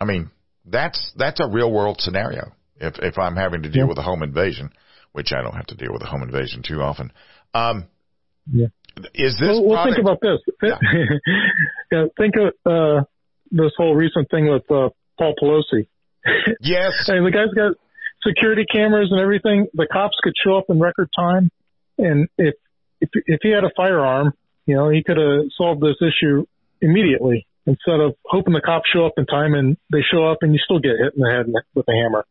I 0.00 0.04
mean, 0.04 0.30
that's 0.64 1.12
that's 1.16 1.40
a 1.40 1.48
real 1.48 1.72
world 1.72 2.00
scenario. 2.00 2.52
If 2.80 2.98
if 3.00 3.18
I'm 3.18 3.36
having 3.36 3.62
to 3.62 3.68
deal 3.68 3.82
yeah. 3.82 3.88
with 3.88 3.98
a 3.98 4.02
home 4.02 4.22
invasion, 4.22 4.70
which 5.18 5.32
I 5.32 5.42
don't 5.42 5.56
have 5.56 5.66
to 5.66 5.74
deal 5.74 5.92
with 5.92 6.02
a 6.02 6.06
home 6.06 6.22
invasion 6.22 6.62
too 6.62 6.80
often. 6.80 7.12
Um, 7.52 7.88
yeah. 8.50 8.68
Is 9.14 9.34
this? 9.40 9.48
Well, 9.50 9.66
well 9.66 9.84
think 9.84 9.98
about 9.98 10.20
this. 10.22 10.38
Yeah. 10.62 10.78
yeah 11.92 12.04
think 12.16 12.34
of 12.36 12.54
uh, 12.64 13.04
this 13.50 13.72
whole 13.76 13.96
recent 13.96 14.30
thing 14.30 14.48
with 14.48 14.62
uh, 14.70 14.90
Paul 15.18 15.34
Pelosi. 15.42 15.88
Yes. 16.60 16.92
and 17.08 17.26
the 17.26 17.32
guy's 17.32 17.52
got 17.54 17.72
security 18.26 18.64
cameras 18.72 19.08
and 19.10 19.20
everything. 19.20 19.66
The 19.74 19.88
cops 19.90 20.16
could 20.22 20.34
show 20.44 20.56
up 20.56 20.66
in 20.68 20.78
record 20.78 21.08
time, 21.18 21.50
and 21.98 22.28
if 22.38 22.54
if 23.00 23.08
if 23.26 23.40
he 23.42 23.50
had 23.50 23.64
a 23.64 23.70
firearm, 23.76 24.34
you 24.66 24.76
know, 24.76 24.88
he 24.90 25.02
could 25.02 25.16
have 25.16 25.50
solved 25.56 25.80
this 25.80 25.96
issue 26.00 26.46
immediately. 26.80 27.46
instead 27.66 28.00
of 28.00 28.14
hoping 28.24 28.54
the 28.54 28.60
cops 28.60 28.88
show 28.94 29.04
up 29.04 29.14
in 29.16 29.26
time 29.26 29.54
and 29.54 29.76
they 29.90 30.02
show 30.12 30.24
up 30.30 30.38
and 30.42 30.52
you 30.52 30.60
still 30.64 30.78
get 30.78 30.92
hit 31.02 31.14
in 31.16 31.20
the 31.20 31.30
head 31.30 31.46
with 31.74 31.86
a 31.88 31.92
hammer. 31.92 32.24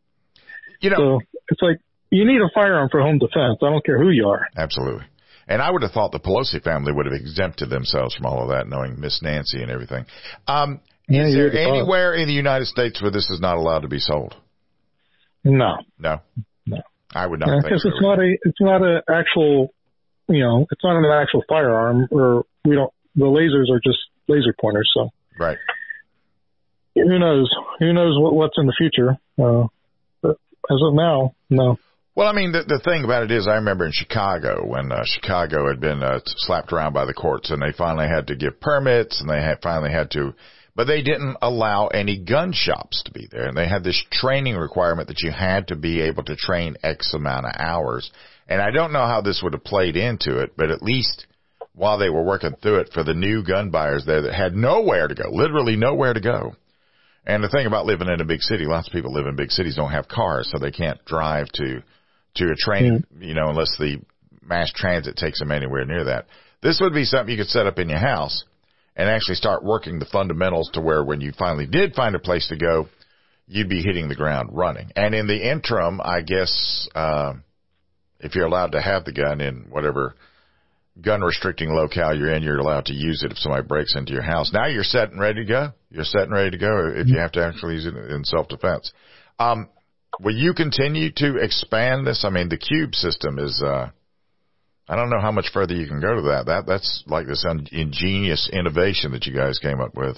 You 0.80 0.90
know, 0.90 0.96
So 0.96 1.20
it's 1.50 1.62
like 1.62 1.78
you 2.10 2.24
need 2.26 2.40
a 2.40 2.50
firearm 2.54 2.88
for 2.90 3.00
home 3.00 3.18
defense. 3.18 3.58
I 3.62 3.70
don't 3.70 3.84
care 3.84 3.98
who 3.98 4.10
you 4.10 4.28
are. 4.28 4.46
absolutely. 4.56 5.04
And 5.50 5.62
I 5.62 5.70
would 5.70 5.80
have 5.82 5.92
thought 5.92 6.12
the 6.12 6.20
Pelosi 6.20 6.62
family 6.62 6.92
would 6.92 7.06
have 7.06 7.14
exempted 7.14 7.70
themselves 7.70 8.14
from 8.14 8.26
all 8.26 8.42
of 8.42 8.50
that, 8.50 8.68
knowing 8.68 9.00
Miss 9.00 9.22
Nancy 9.22 9.62
and 9.62 9.70
everything. 9.70 10.04
Um, 10.46 10.80
Yeah, 11.08 11.26
is 11.26 11.34
there 11.34 11.50
thought. 11.50 11.58
anywhere 11.58 12.14
in 12.14 12.28
the 12.28 12.34
United 12.34 12.66
States 12.66 13.00
where 13.00 13.10
this 13.10 13.30
is 13.30 13.40
not 13.40 13.56
allowed 13.56 13.80
to 13.80 13.88
be 13.88 13.98
sold? 13.98 14.36
No, 15.44 15.76
No. 15.98 16.20
No. 16.66 16.82
I 17.14 17.26
would 17.26 17.40
not 17.40 17.62
because 17.62 17.82
so. 17.82 17.88
it's 17.88 18.02
not 18.02 18.18
a 18.18 18.36
it's 18.42 18.60
not 18.60 18.82
an 18.82 19.00
actual 19.08 19.72
you 20.28 20.44
know 20.44 20.66
it's 20.70 20.84
not 20.84 20.96
an 20.96 21.06
actual 21.10 21.42
firearm 21.48 22.06
or 22.10 22.44
we 22.66 22.74
don't 22.74 22.92
the 23.16 23.24
lasers 23.24 23.72
are 23.74 23.80
just 23.82 23.98
laser 24.28 24.54
pointers. 24.60 24.90
So 24.92 25.08
right. 25.38 25.56
who 26.94 27.18
knows 27.18 27.50
who 27.78 27.94
knows 27.94 28.18
what, 28.20 28.34
what's 28.34 28.58
in 28.58 28.66
the 28.66 28.74
future. 28.76 29.16
Uh, 29.38 29.68
but 30.20 30.36
as 30.70 30.80
of 30.82 30.92
now, 30.92 31.34
no. 31.48 31.78
Well, 32.18 32.26
I 32.26 32.32
mean, 32.32 32.50
the, 32.50 32.64
the 32.66 32.80
thing 32.80 33.04
about 33.04 33.22
it 33.22 33.30
is, 33.30 33.46
I 33.46 33.54
remember 33.62 33.86
in 33.86 33.92
Chicago 33.92 34.66
when 34.66 34.90
uh, 34.90 35.04
Chicago 35.04 35.68
had 35.68 35.78
been 35.78 36.02
uh, 36.02 36.18
slapped 36.24 36.72
around 36.72 36.92
by 36.92 37.04
the 37.04 37.14
courts, 37.14 37.50
and 37.50 37.62
they 37.62 37.70
finally 37.70 38.08
had 38.08 38.26
to 38.26 38.34
give 38.34 38.60
permits, 38.60 39.20
and 39.20 39.30
they 39.30 39.40
had 39.40 39.62
finally 39.62 39.92
had 39.92 40.10
to, 40.10 40.34
but 40.74 40.88
they 40.88 41.00
didn't 41.00 41.36
allow 41.40 41.86
any 41.86 42.18
gun 42.18 42.52
shops 42.52 43.04
to 43.04 43.12
be 43.12 43.28
there, 43.30 43.46
and 43.46 43.56
they 43.56 43.68
had 43.68 43.84
this 43.84 44.04
training 44.10 44.56
requirement 44.56 45.06
that 45.06 45.22
you 45.22 45.30
had 45.30 45.68
to 45.68 45.76
be 45.76 46.00
able 46.00 46.24
to 46.24 46.34
train 46.34 46.74
X 46.82 47.14
amount 47.14 47.46
of 47.46 47.52
hours, 47.56 48.10
and 48.48 48.60
I 48.60 48.72
don't 48.72 48.92
know 48.92 49.06
how 49.06 49.20
this 49.20 49.40
would 49.44 49.52
have 49.52 49.62
played 49.62 49.96
into 49.96 50.40
it, 50.40 50.56
but 50.56 50.72
at 50.72 50.82
least 50.82 51.24
while 51.72 51.98
they 51.98 52.10
were 52.10 52.24
working 52.24 52.56
through 52.60 52.80
it 52.80 52.90
for 52.92 53.04
the 53.04 53.14
new 53.14 53.44
gun 53.44 53.70
buyers 53.70 54.02
there 54.06 54.22
that 54.22 54.34
had 54.34 54.56
nowhere 54.56 55.06
to 55.06 55.14
go, 55.14 55.30
literally 55.30 55.76
nowhere 55.76 56.14
to 56.14 56.20
go. 56.20 56.56
And 57.24 57.44
the 57.44 57.48
thing 57.48 57.68
about 57.68 57.86
living 57.86 58.08
in 58.08 58.20
a 58.20 58.24
big 58.24 58.40
city, 58.40 58.64
lots 58.64 58.88
of 58.88 58.92
people 58.92 59.12
live 59.12 59.28
in 59.28 59.36
big 59.36 59.52
cities 59.52 59.76
don't 59.76 59.92
have 59.92 60.08
cars, 60.08 60.48
so 60.50 60.58
they 60.58 60.72
can't 60.72 61.04
drive 61.04 61.46
to 61.52 61.84
to 62.38 62.50
a 62.50 62.56
training, 62.56 63.04
you 63.20 63.34
know, 63.34 63.48
unless 63.48 63.76
the 63.78 64.00
mass 64.42 64.72
transit 64.74 65.16
takes 65.16 65.38
them 65.38 65.52
anywhere 65.52 65.84
near 65.84 66.04
that. 66.04 66.26
This 66.62 66.80
would 66.80 66.92
be 66.92 67.04
something 67.04 67.30
you 67.30 67.42
could 67.42 67.50
set 67.50 67.66
up 67.66 67.78
in 67.78 67.88
your 67.88 67.98
house 67.98 68.44
and 68.96 69.08
actually 69.08 69.36
start 69.36 69.64
working 69.64 69.98
the 69.98 70.06
fundamentals 70.06 70.70
to 70.72 70.80
where 70.80 71.04
when 71.04 71.20
you 71.20 71.32
finally 71.38 71.66
did 71.66 71.94
find 71.94 72.16
a 72.16 72.18
place 72.18 72.48
to 72.48 72.56
go, 72.56 72.88
you'd 73.46 73.68
be 73.68 73.82
hitting 73.82 74.08
the 74.08 74.16
ground 74.16 74.50
running. 74.52 74.90
And 74.96 75.14
in 75.14 75.26
the 75.26 75.50
interim, 75.50 76.00
I 76.02 76.22
guess, 76.22 76.88
uh, 76.94 77.34
if 78.20 78.34
you're 78.34 78.46
allowed 78.46 78.72
to 78.72 78.80
have 78.80 79.04
the 79.04 79.12
gun 79.12 79.40
in 79.40 79.66
whatever 79.70 80.14
gun 81.00 81.20
restricting 81.20 81.70
locale 81.70 82.16
you're 82.16 82.34
in, 82.34 82.42
you're 82.42 82.58
allowed 82.58 82.86
to 82.86 82.94
use 82.94 83.22
it 83.22 83.30
if 83.30 83.38
somebody 83.38 83.66
breaks 83.66 83.94
into 83.94 84.12
your 84.12 84.22
house. 84.22 84.52
Now 84.52 84.66
you're 84.66 84.82
set 84.82 85.10
and 85.10 85.20
ready 85.20 85.44
to 85.44 85.48
go. 85.48 85.68
You're 85.90 86.04
set 86.04 86.22
and 86.22 86.32
ready 86.32 86.50
to 86.50 86.58
go 86.58 86.92
if 86.94 87.06
you 87.06 87.18
have 87.18 87.32
to 87.32 87.44
actually 87.44 87.74
use 87.74 87.86
it 87.86 87.94
in 87.94 88.24
self 88.24 88.48
defense. 88.48 88.92
Um, 89.38 89.68
will 90.20 90.34
you 90.34 90.54
continue 90.54 91.10
to 91.16 91.36
expand 91.36 92.06
this? 92.06 92.24
I 92.24 92.30
mean, 92.30 92.48
the 92.48 92.56
cube 92.58 92.94
system 92.94 93.38
is, 93.38 93.62
uh, 93.64 93.90
I 94.88 94.96
don't 94.96 95.10
know 95.10 95.20
how 95.20 95.32
much 95.32 95.50
further 95.52 95.74
you 95.74 95.86
can 95.86 96.00
go 96.00 96.16
to 96.16 96.22
that. 96.22 96.46
That, 96.46 96.66
that's 96.66 97.04
like 97.06 97.26
this 97.26 97.44
un- 97.48 97.68
ingenious 97.70 98.48
innovation 98.52 99.12
that 99.12 99.26
you 99.26 99.34
guys 99.34 99.58
came 99.58 99.80
up 99.80 99.94
with. 99.94 100.16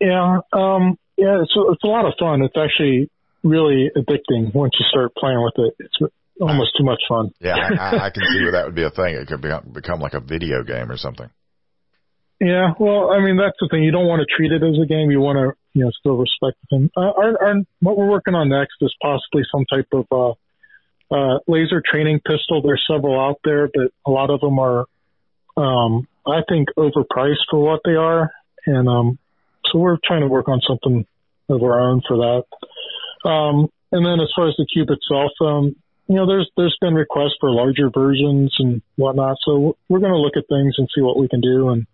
Yeah, 0.00 0.40
um, 0.52 0.98
yeah, 1.16 1.40
it's 1.42 1.54
a, 1.56 1.72
it's 1.72 1.84
a 1.84 1.86
lot 1.86 2.06
of 2.06 2.14
fun. 2.18 2.42
It's 2.42 2.56
actually 2.56 3.08
really 3.44 3.90
addicting 3.96 4.54
once 4.54 4.72
you 4.78 4.86
start 4.90 5.14
playing 5.16 5.42
with 5.42 5.54
it. 5.66 5.74
It's 5.78 6.12
almost 6.40 6.72
too 6.76 6.84
much 6.84 7.00
fun. 7.08 7.30
Yeah, 7.40 7.54
I, 7.54 7.74
I, 7.74 8.06
I 8.06 8.10
can 8.10 8.22
see 8.32 8.42
where 8.42 8.52
that 8.52 8.66
would 8.66 8.74
be 8.74 8.84
a 8.84 8.90
thing. 8.90 9.14
It 9.14 9.28
could 9.28 9.40
become, 9.40 9.70
become 9.72 10.00
like 10.00 10.14
a 10.14 10.20
video 10.20 10.64
game 10.64 10.90
or 10.90 10.96
something. 10.96 11.30
Yeah, 12.42 12.72
well, 12.76 13.12
I 13.12 13.22
mean 13.22 13.36
that's 13.36 13.56
the 13.60 13.68
thing. 13.70 13.84
You 13.84 13.92
don't 13.92 14.08
want 14.08 14.18
to 14.18 14.26
treat 14.26 14.50
it 14.50 14.66
as 14.66 14.74
a 14.82 14.86
game. 14.86 15.12
You 15.12 15.20
want 15.20 15.38
to, 15.38 15.56
you 15.74 15.84
know, 15.84 15.92
still 15.92 16.16
respect 16.16 16.58
them. 16.72 16.90
Uh, 16.96 17.14
our, 17.14 17.40
our, 17.40 17.54
what 17.78 17.96
we're 17.96 18.10
working 18.10 18.34
on 18.34 18.48
next 18.48 18.74
is 18.80 18.92
possibly 19.00 19.42
some 19.52 19.64
type 19.72 19.86
of 19.92 20.06
uh, 20.10 21.14
uh, 21.14 21.38
laser 21.46 21.80
training 21.88 22.18
pistol. 22.18 22.60
There's 22.60 22.82
several 22.90 23.14
out 23.14 23.38
there, 23.44 23.68
but 23.72 23.92
a 24.04 24.10
lot 24.10 24.30
of 24.30 24.40
them 24.40 24.58
are, 24.58 24.86
um, 25.56 26.08
I 26.26 26.42
think, 26.48 26.70
overpriced 26.76 27.46
for 27.48 27.62
what 27.62 27.82
they 27.84 27.94
are, 27.94 28.32
and 28.66 28.88
um, 28.88 29.18
so 29.70 29.78
we're 29.78 29.98
trying 30.04 30.22
to 30.22 30.28
work 30.28 30.48
on 30.48 30.60
something 30.66 31.06
of 31.48 31.62
our 31.62 31.78
own 31.78 32.02
for 32.08 32.16
that. 32.16 33.30
Um, 33.30 33.68
and 33.92 34.04
then 34.04 34.18
as 34.18 34.32
far 34.34 34.48
as 34.48 34.56
the 34.58 34.66
cube 34.66 34.88
itself, 34.90 35.30
um, 35.40 35.76
you 36.08 36.16
know, 36.16 36.26
there's 36.26 36.50
there's 36.56 36.76
been 36.80 36.94
requests 36.94 37.38
for 37.38 37.52
larger 37.52 37.88
versions 37.88 38.52
and 38.58 38.82
whatnot. 38.96 39.36
So 39.46 39.76
we're 39.88 40.00
going 40.00 40.10
to 40.10 40.18
look 40.18 40.36
at 40.36 40.48
things 40.48 40.74
and 40.76 40.88
see 40.92 41.02
what 41.02 41.16
we 41.16 41.28
can 41.28 41.40
do 41.40 41.68
and 41.68 41.86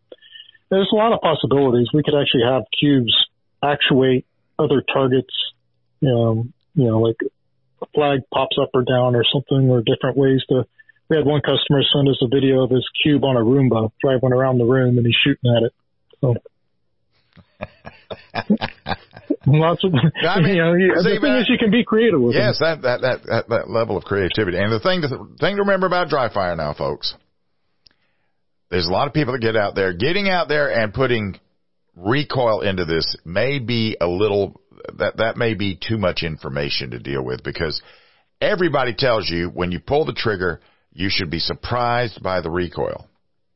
there's 0.71 0.89
a 0.93 0.97
lot 0.97 1.13
of 1.13 1.21
possibilities. 1.21 1.89
We 1.93 2.03
could 2.03 2.15
actually 2.15 2.45
have 2.49 2.65
cubes 2.79 3.15
actuate 3.63 4.27
other 4.59 4.83
targets, 4.93 5.33
um, 6.03 6.53
you 6.75 6.85
know, 6.89 7.01
like 7.01 7.17
a 7.83 7.87
flag 7.95 8.21
pops 8.33 8.57
up 8.61 8.71
or 8.75 8.83
down 8.83 9.15
or 9.17 9.25
something 9.33 9.71
or 9.71 9.83
different 9.83 10.17
ways 10.17 10.43
to. 10.49 10.67
We 11.09 11.17
had 11.17 11.25
one 11.25 11.41
customer 11.41 11.81
send 11.91 12.09
us 12.09 12.19
a 12.21 12.29
video 12.29 12.63
of 12.65 12.71
his 12.71 12.87
cube 13.03 13.25
on 13.25 13.37
a 13.37 13.41
Roomba 13.41 13.91
driving 14.03 14.33
around 14.33 14.59
the 14.59 14.67
room 14.67 14.99
and 14.99 15.07
he's 15.07 15.17
shooting 15.25 15.57
at 15.57 15.63
it. 15.63 15.73
So. 16.21 16.35
Lots 19.47 19.85
of, 19.85 19.95
I 19.95 20.41
mean, 20.43 20.57
you 20.57 20.63
know, 20.63 21.03
the 21.03 21.19
thing 21.21 21.35
is 21.37 21.49
you 21.49 21.57
can 21.59 21.71
be 21.71 21.85
creative 21.85 22.21
with 22.21 22.37
it. 22.37 22.39
Yes, 22.39 22.59
that, 22.61 22.83
that, 22.83 23.01
that, 23.01 23.23
that, 23.25 23.49
that 23.49 23.71
level 23.71 23.97
of 23.97 24.05
creativity. 24.05 24.59
And 24.59 24.71
the 24.71 24.81
thing 24.81 25.01
to, 25.01 25.09
thing 25.41 25.57
to 25.57 25.63
remember 25.63 25.87
about 25.87 26.09
dry 26.11 26.33
fire 26.33 26.55
now, 26.57 26.75
folks, 26.75 27.15
there's 28.71 28.87
a 28.87 28.91
lot 28.91 29.07
of 29.07 29.15
people 29.15 29.33
that 29.33 29.41
get 29.41 29.57
out 29.57 29.75
there. 29.75 29.93
Getting 29.93 30.29
out 30.29 30.49
there 30.49 30.71
and 30.71 30.93
putting 30.93 31.39
recoil 31.97 32.61
into 32.61 32.85
this 32.85 33.17
may 33.25 33.59
be 33.59 33.97
a 34.01 34.07
little, 34.07 34.61
that, 34.99 35.17
that 35.17 35.37
may 35.37 35.55
be 35.55 35.77
too 35.77 35.99
much 35.99 36.23
information 36.23 36.91
to 36.91 36.99
deal 36.99 37.25
with 37.25 37.43
because 37.43 37.83
everybody 38.41 38.95
tells 38.95 39.29
you 39.29 39.49
when 39.49 39.73
you 39.73 39.81
pull 39.81 40.05
the 40.05 40.13
trigger, 40.13 40.61
you 40.93 41.09
should 41.11 41.31
be 41.31 41.39
surprised 41.39 42.23
by 42.23 42.41
the 42.41 42.51
recoil. 42.51 43.09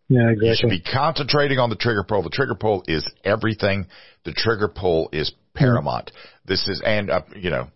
Yeah, 0.08 0.30
exactly. 0.30 0.48
You 0.48 0.54
should 0.56 0.70
be 0.70 0.82
concentrating 0.92 1.58
on 1.58 1.70
the 1.70 1.76
trigger 1.76 2.04
pull. 2.06 2.22
The 2.22 2.30
trigger 2.30 2.54
pull 2.54 2.84
is 2.86 3.08
everything. 3.24 3.86
The 4.24 4.32
trigger 4.32 4.68
pull 4.68 5.08
is 5.12 5.32
paramount. 5.54 6.10
This 6.44 6.68
is, 6.68 6.82
and, 6.84 7.10
uh, 7.10 7.22
you 7.36 7.50
know, 7.50 7.68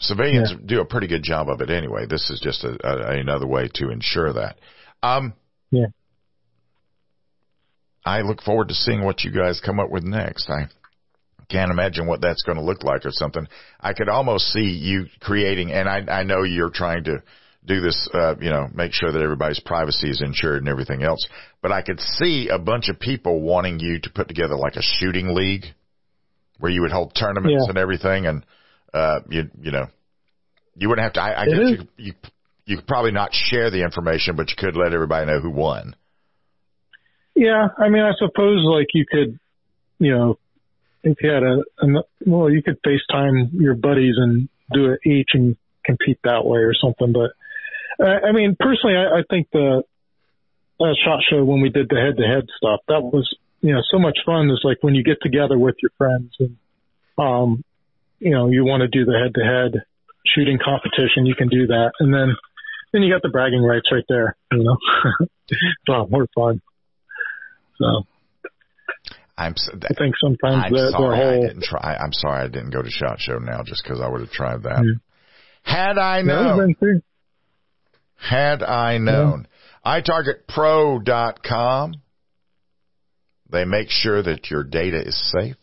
civilians 0.00 0.52
do 0.66 0.80
a 0.80 0.84
pretty 0.84 1.06
good 1.06 1.22
job 1.22 1.48
of 1.48 1.60
it 1.60 1.70
anyway. 1.70 2.06
This 2.06 2.28
is 2.30 2.40
just 2.40 2.64
a, 2.64 2.76
a, 2.84 3.20
another 3.20 3.46
way 3.46 3.68
to 3.74 3.90
ensure 3.90 4.32
that. 4.34 4.58
Um, 5.02 5.34
Yeah. 5.70 5.86
I 8.04 8.20
look 8.20 8.42
forward 8.42 8.68
to 8.68 8.74
seeing 8.74 9.02
what 9.02 9.24
you 9.24 9.30
guys 9.30 9.60
come 9.64 9.80
up 9.80 9.90
with 9.90 10.04
next. 10.04 10.50
I 10.50 10.66
can't 11.48 11.70
imagine 11.70 12.06
what 12.06 12.20
that's 12.20 12.42
going 12.42 12.58
to 12.58 12.64
look 12.64 12.82
like 12.82 13.04
or 13.06 13.10
something. 13.10 13.46
I 13.80 13.92
could 13.92 14.08
almost 14.08 14.46
see 14.52 14.60
you 14.60 15.06
creating, 15.20 15.72
and 15.72 15.88
I, 15.88 16.20
I 16.20 16.22
know 16.22 16.42
you're 16.42 16.70
trying 16.70 17.04
to 17.04 17.22
do 17.66 17.80
this, 17.80 18.08
uh, 18.12 18.34
you 18.40 18.50
know, 18.50 18.68
make 18.74 18.92
sure 18.92 19.10
that 19.10 19.22
everybody's 19.22 19.60
privacy 19.60 20.10
is 20.10 20.22
insured 20.22 20.58
and 20.58 20.68
everything 20.68 21.02
else. 21.02 21.26
But 21.62 21.72
I 21.72 21.82
could 21.82 22.00
see 22.00 22.48
a 22.48 22.58
bunch 22.58 22.88
of 22.90 23.00
people 23.00 23.40
wanting 23.40 23.80
you 23.80 24.00
to 24.00 24.10
put 24.10 24.28
together 24.28 24.54
like 24.54 24.76
a 24.76 24.82
shooting 24.82 25.34
league 25.34 25.64
where 26.58 26.70
you 26.70 26.82
would 26.82 26.92
hold 26.92 27.14
tournaments 27.14 27.64
Yeah. 27.64 27.70
and 27.70 27.78
everything, 27.78 28.26
and 28.26 28.44
uh, 28.92 29.20
you 29.28 29.50
you 29.60 29.70
know, 29.70 29.86
you 30.76 30.88
wouldn't 30.88 31.04
have 31.04 31.14
to. 31.14 31.22
I, 31.22 31.42
I 31.42 31.46
guess 31.46 31.58
you 31.70 31.88
you 31.96 32.12
you 32.66 32.76
could 32.76 32.86
probably 32.86 33.12
not 33.12 33.32
share 33.32 33.70
the 33.70 33.82
information, 33.82 34.36
but 34.36 34.50
you 34.50 34.56
could 34.58 34.76
let 34.76 34.92
everybody 34.92 35.26
know 35.26 35.40
who 35.40 35.50
won. 35.50 35.96
Yeah, 37.34 37.68
I 37.78 37.88
mean, 37.88 38.02
I 38.02 38.12
suppose 38.18 38.64
like 38.64 38.88
you 38.94 39.04
could, 39.10 39.38
you 39.98 40.14
know, 40.14 40.38
if 41.02 41.18
you 41.20 41.30
had 41.30 41.42
a, 41.42 41.62
a 41.82 42.02
well, 42.26 42.50
you 42.50 42.62
could 42.62 42.78
FaceTime 42.82 43.50
your 43.52 43.74
buddies 43.74 44.14
and 44.16 44.48
do 44.72 44.92
it 44.92 45.00
each 45.04 45.30
and 45.34 45.56
compete 45.84 46.18
that 46.24 46.44
way 46.44 46.60
or 46.60 46.72
something. 46.74 47.12
But 47.12 47.32
uh, 48.04 48.26
I 48.26 48.32
mean, 48.32 48.56
personally, 48.58 48.96
I, 48.96 49.18
I 49.18 49.22
think 49.28 49.48
the 49.52 49.82
uh, 50.80 50.84
shot 51.04 51.20
show 51.28 51.44
when 51.44 51.60
we 51.60 51.68
did 51.68 51.88
the 51.88 51.96
head-to-head 51.96 52.46
stuff 52.56 52.80
that 52.88 53.02
was, 53.02 53.32
you 53.60 53.74
know, 53.74 53.80
so 53.92 53.98
much 53.98 54.18
fun. 54.24 54.50
Is 54.50 54.60
like 54.64 54.78
when 54.82 54.94
you 54.94 55.04
get 55.04 55.18
together 55.22 55.58
with 55.58 55.76
your 55.82 55.90
friends 55.98 56.34
and, 56.38 56.56
um, 57.18 57.64
you 58.18 58.30
know, 58.30 58.48
you 58.48 58.64
want 58.64 58.80
to 58.80 58.88
do 58.88 59.04
the 59.04 59.18
head-to-head 59.18 59.82
shooting 60.26 60.58
competition, 60.64 61.26
you 61.26 61.34
can 61.34 61.48
do 61.48 61.66
that, 61.66 61.92
and 62.00 62.12
then 62.12 62.34
then 62.92 63.02
you 63.02 63.12
got 63.12 63.22
the 63.22 63.28
bragging 63.28 63.62
rights 63.62 63.88
right 63.92 64.04
there. 64.08 64.36
You 64.52 64.64
know, 64.64 64.76
it's 65.48 65.60
a 65.88 65.92
lot 65.92 66.10
more 66.10 66.26
fun. 66.34 66.62
So. 67.78 68.06
I'm 69.36 69.52
s- 69.52 69.68
I 69.72 69.94
think 69.94 70.14
sometimes 70.20 70.64
I'm 70.66 70.72
the 70.72 70.90
sorry 70.92 71.18
I 71.20 71.40
didn't 71.48 71.64
try. 71.64 71.96
I'm 72.00 72.12
sorry 72.12 72.44
I 72.44 72.48
didn't 72.48 72.70
go 72.70 72.82
to 72.82 72.90
Shot 72.90 73.18
Show 73.20 73.38
now 73.38 73.62
just 73.64 73.82
because 73.82 74.00
I 74.00 74.08
would 74.08 74.20
have 74.20 74.30
tried 74.30 74.62
that. 74.62 74.84
Yeah. 74.84 74.92
Had 75.62 75.98
I 75.98 76.22
known, 76.22 76.74
had 78.16 78.62
I 78.62 78.98
known, 78.98 79.48
iTargetPro.com. 79.84 81.94
They 83.50 83.64
make 83.64 83.90
sure 83.90 84.22
that 84.22 84.50
your 84.50 84.64
data 84.64 85.00
is 85.06 85.16
safe. 85.30 85.56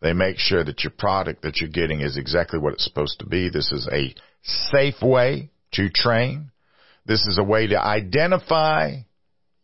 They 0.00 0.12
make 0.12 0.38
sure 0.38 0.64
that 0.64 0.82
your 0.82 0.92
product 0.92 1.42
that 1.42 1.60
you're 1.60 1.70
getting 1.70 2.00
is 2.00 2.16
exactly 2.16 2.58
what 2.58 2.72
it's 2.72 2.84
supposed 2.84 3.18
to 3.20 3.26
be. 3.26 3.48
This 3.50 3.70
is 3.72 3.86
a 3.92 4.14
safe 4.42 5.02
way 5.02 5.50
to 5.72 5.88
train. 5.90 6.50
This 7.06 7.26
is 7.26 7.38
a 7.38 7.44
way 7.44 7.66
to 7.68 7.80
identify 7.80 8.96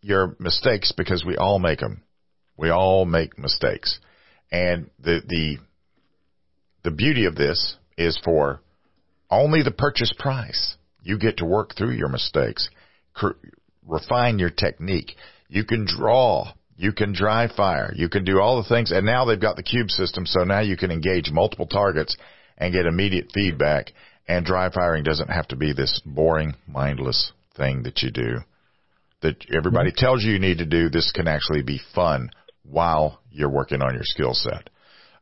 your 0.01 0.37
mistakes 0.39 0.93
because 0.93 1.25
we 1.25 1.37
all 1.37 1.59
make 1.59 1.81
them. 1.81 2.03
We 2.57 2.71
all 2.71 3.05
make 3.05 3.39
mistakes. 3.39 3.99
And 4.51 4.91
the, 4.99 5.21
the, 5.27 5.59
the 6.85 6.91
beauty 6.91 7.27
of 7.27 7.35
this 7.35 7.77
is 7.99 8.19
for 8.25 8.61
only 9.31 9.63
the 9.63 9.71
purchase 9.71 10.15
price. 10.19 10.77
You 11.03 11.19
get 11.19 11.39
to 11.39 11.45
work 11.45 11.75
through 11.77 11.93
your 11.93 12.09
mistakes, 12.09 12.71
cr- 13.15 13.39
refine 13.87 14.39
your 14.39 14.51
technique. 14.51 15.13
You 15.49 15.65
can 15.65 15.87
draw. 15.87 16.53
You 16.77 16.93
can 16.93 17.13
dry 17.13 17.49
fire. 17.49 17.93
You 17.95 18.09
can 18.09 18.25
do 18.25 18.41
all 18.41 18.63
the 18.63 18.69
things. 18.69 18.91
And 18.91 19.07
now 19.07 19.25
they've 19.25 19.41
got 19.41 19.57
the 19.57 19.63
cube 19.63 19.91
system. 19.91 20.27
So 20.27 20.45
now 20.45 20.61
you 20.61 20.77
can 20.77 20.91
engage 20.91 21.31
multiple 21.31 21.67
targets 21.67 22.17
and 22.59 22.73
get 22.73 22.87
immediate 22.87 23.31
feedback. 23.33 23.93
And 24.29 24.45
dry 24.45 24.71
firing 24.71 25.05
doesn't 25.05 25.31
have 25.31 25.49
to 25.49 25.57
be 25.57 25.73
this 25.73 26.01
boring, 26.05 26.55
mindless 26.67 27.33
thing 27.57 27.85
that 27.85 28.03
you 28.03 28.11
do 28.11 28.41
that 29.23 29.37
everybody 29.55 29.91
mm-hmm. 29.91 30.05
tells 30.05 30.23
you 30.23 30.33
you 30.33 30.39
need 30.39 30.59
to 30.59 30.67
do. 30.67 30.89
This 30.89 31.13
can 31.13 31.29
actually 31.29 31.63
be 31.63 31.81
fun 31.95 32.31
while 32.63 33.21
you're 33.31 33.51
working 33.51 33.83
on 33.83 33.95
your 33.95 34.05
skill 34.05 34.35
set. 34.35 34.71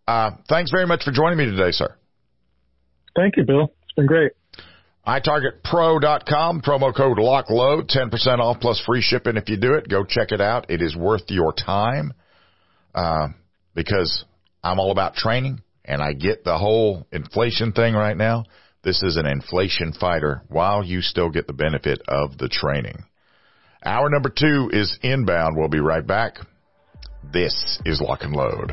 Uh, 0.07 0.32
thanks 0.49 0.70
very 0.70 0.86
much 0.86 1.05
for 1.05 1.12
joining 1.12 1.38
me 1.38 1.47
today, 1.47 1.70
sir. 1.70 1.95
Thank 3.16 3.36
you, 3.36 3.45
Bill. 3.45 3.72
It's 3.84 3.92
been 3.97 4.07
great. 4.07 4.32
iTargetPro.com, 5.07 6.62
promo 6.62 6.95
code 6.95 7.18
LOCKLOAD, 7.18 7.88
10% 7.90 8.38
off 8.38 8.61
plus 8.61 8.82
free 8.84 9.03
shipping 9.03 9.36
if 9.36 9.49
you 9.49 9.57
do 9.57 9.74
it. 9.74 9.88
Go 9.88 10.05
check 10.05 10.32
it 10.32 10.40
out. 10.40 10.70
It 10.70 10.82
is 10.82 10.97
worth 10.97 11.24
your 11.28 11.53
time 11.53 12.12
uh, 12.95 13.28
because 13.74 14.24
I'm 14.62 14.78
all 14.78 14.90
about 14.90 15.14
training 15.14 15.62
and 15.84 16.03
I 16.03 16.14
get 16.14 16.45
the 16.45 16.59
whole 16.59 17.07
inflation 17.12 17.72
thing 17.72 17.95
right 17.95 18.16
now. 18.16 18.45
This 18.82 19.03
is 19.03 19.16
an 19.16 19.26
inflation 19.26 19.92
fighter 19.92 20.42
while 20.49 20.84
you 20.84 21.01
still 21.01 21.30
get 21.30 21.47
the 21.47 21.53
benefit 21.53 22.03
of 22.09 22.36
the 22.36 22.49
training. 22.49 23.05
Hour 23.85 24.09
number 24.09 24.30
two 24.30 24.70
is 24.72 24.99
inbound. 25.03 25.57
We'll 25.57 25.68
be 25.68 25.80
right 25.80 26.07
back. 26.07 26.39
This 27.32 27.78
is 27.85 28.01
Lock 28.01 28.22
and 28.22 28.32
Load. 28.35 28.72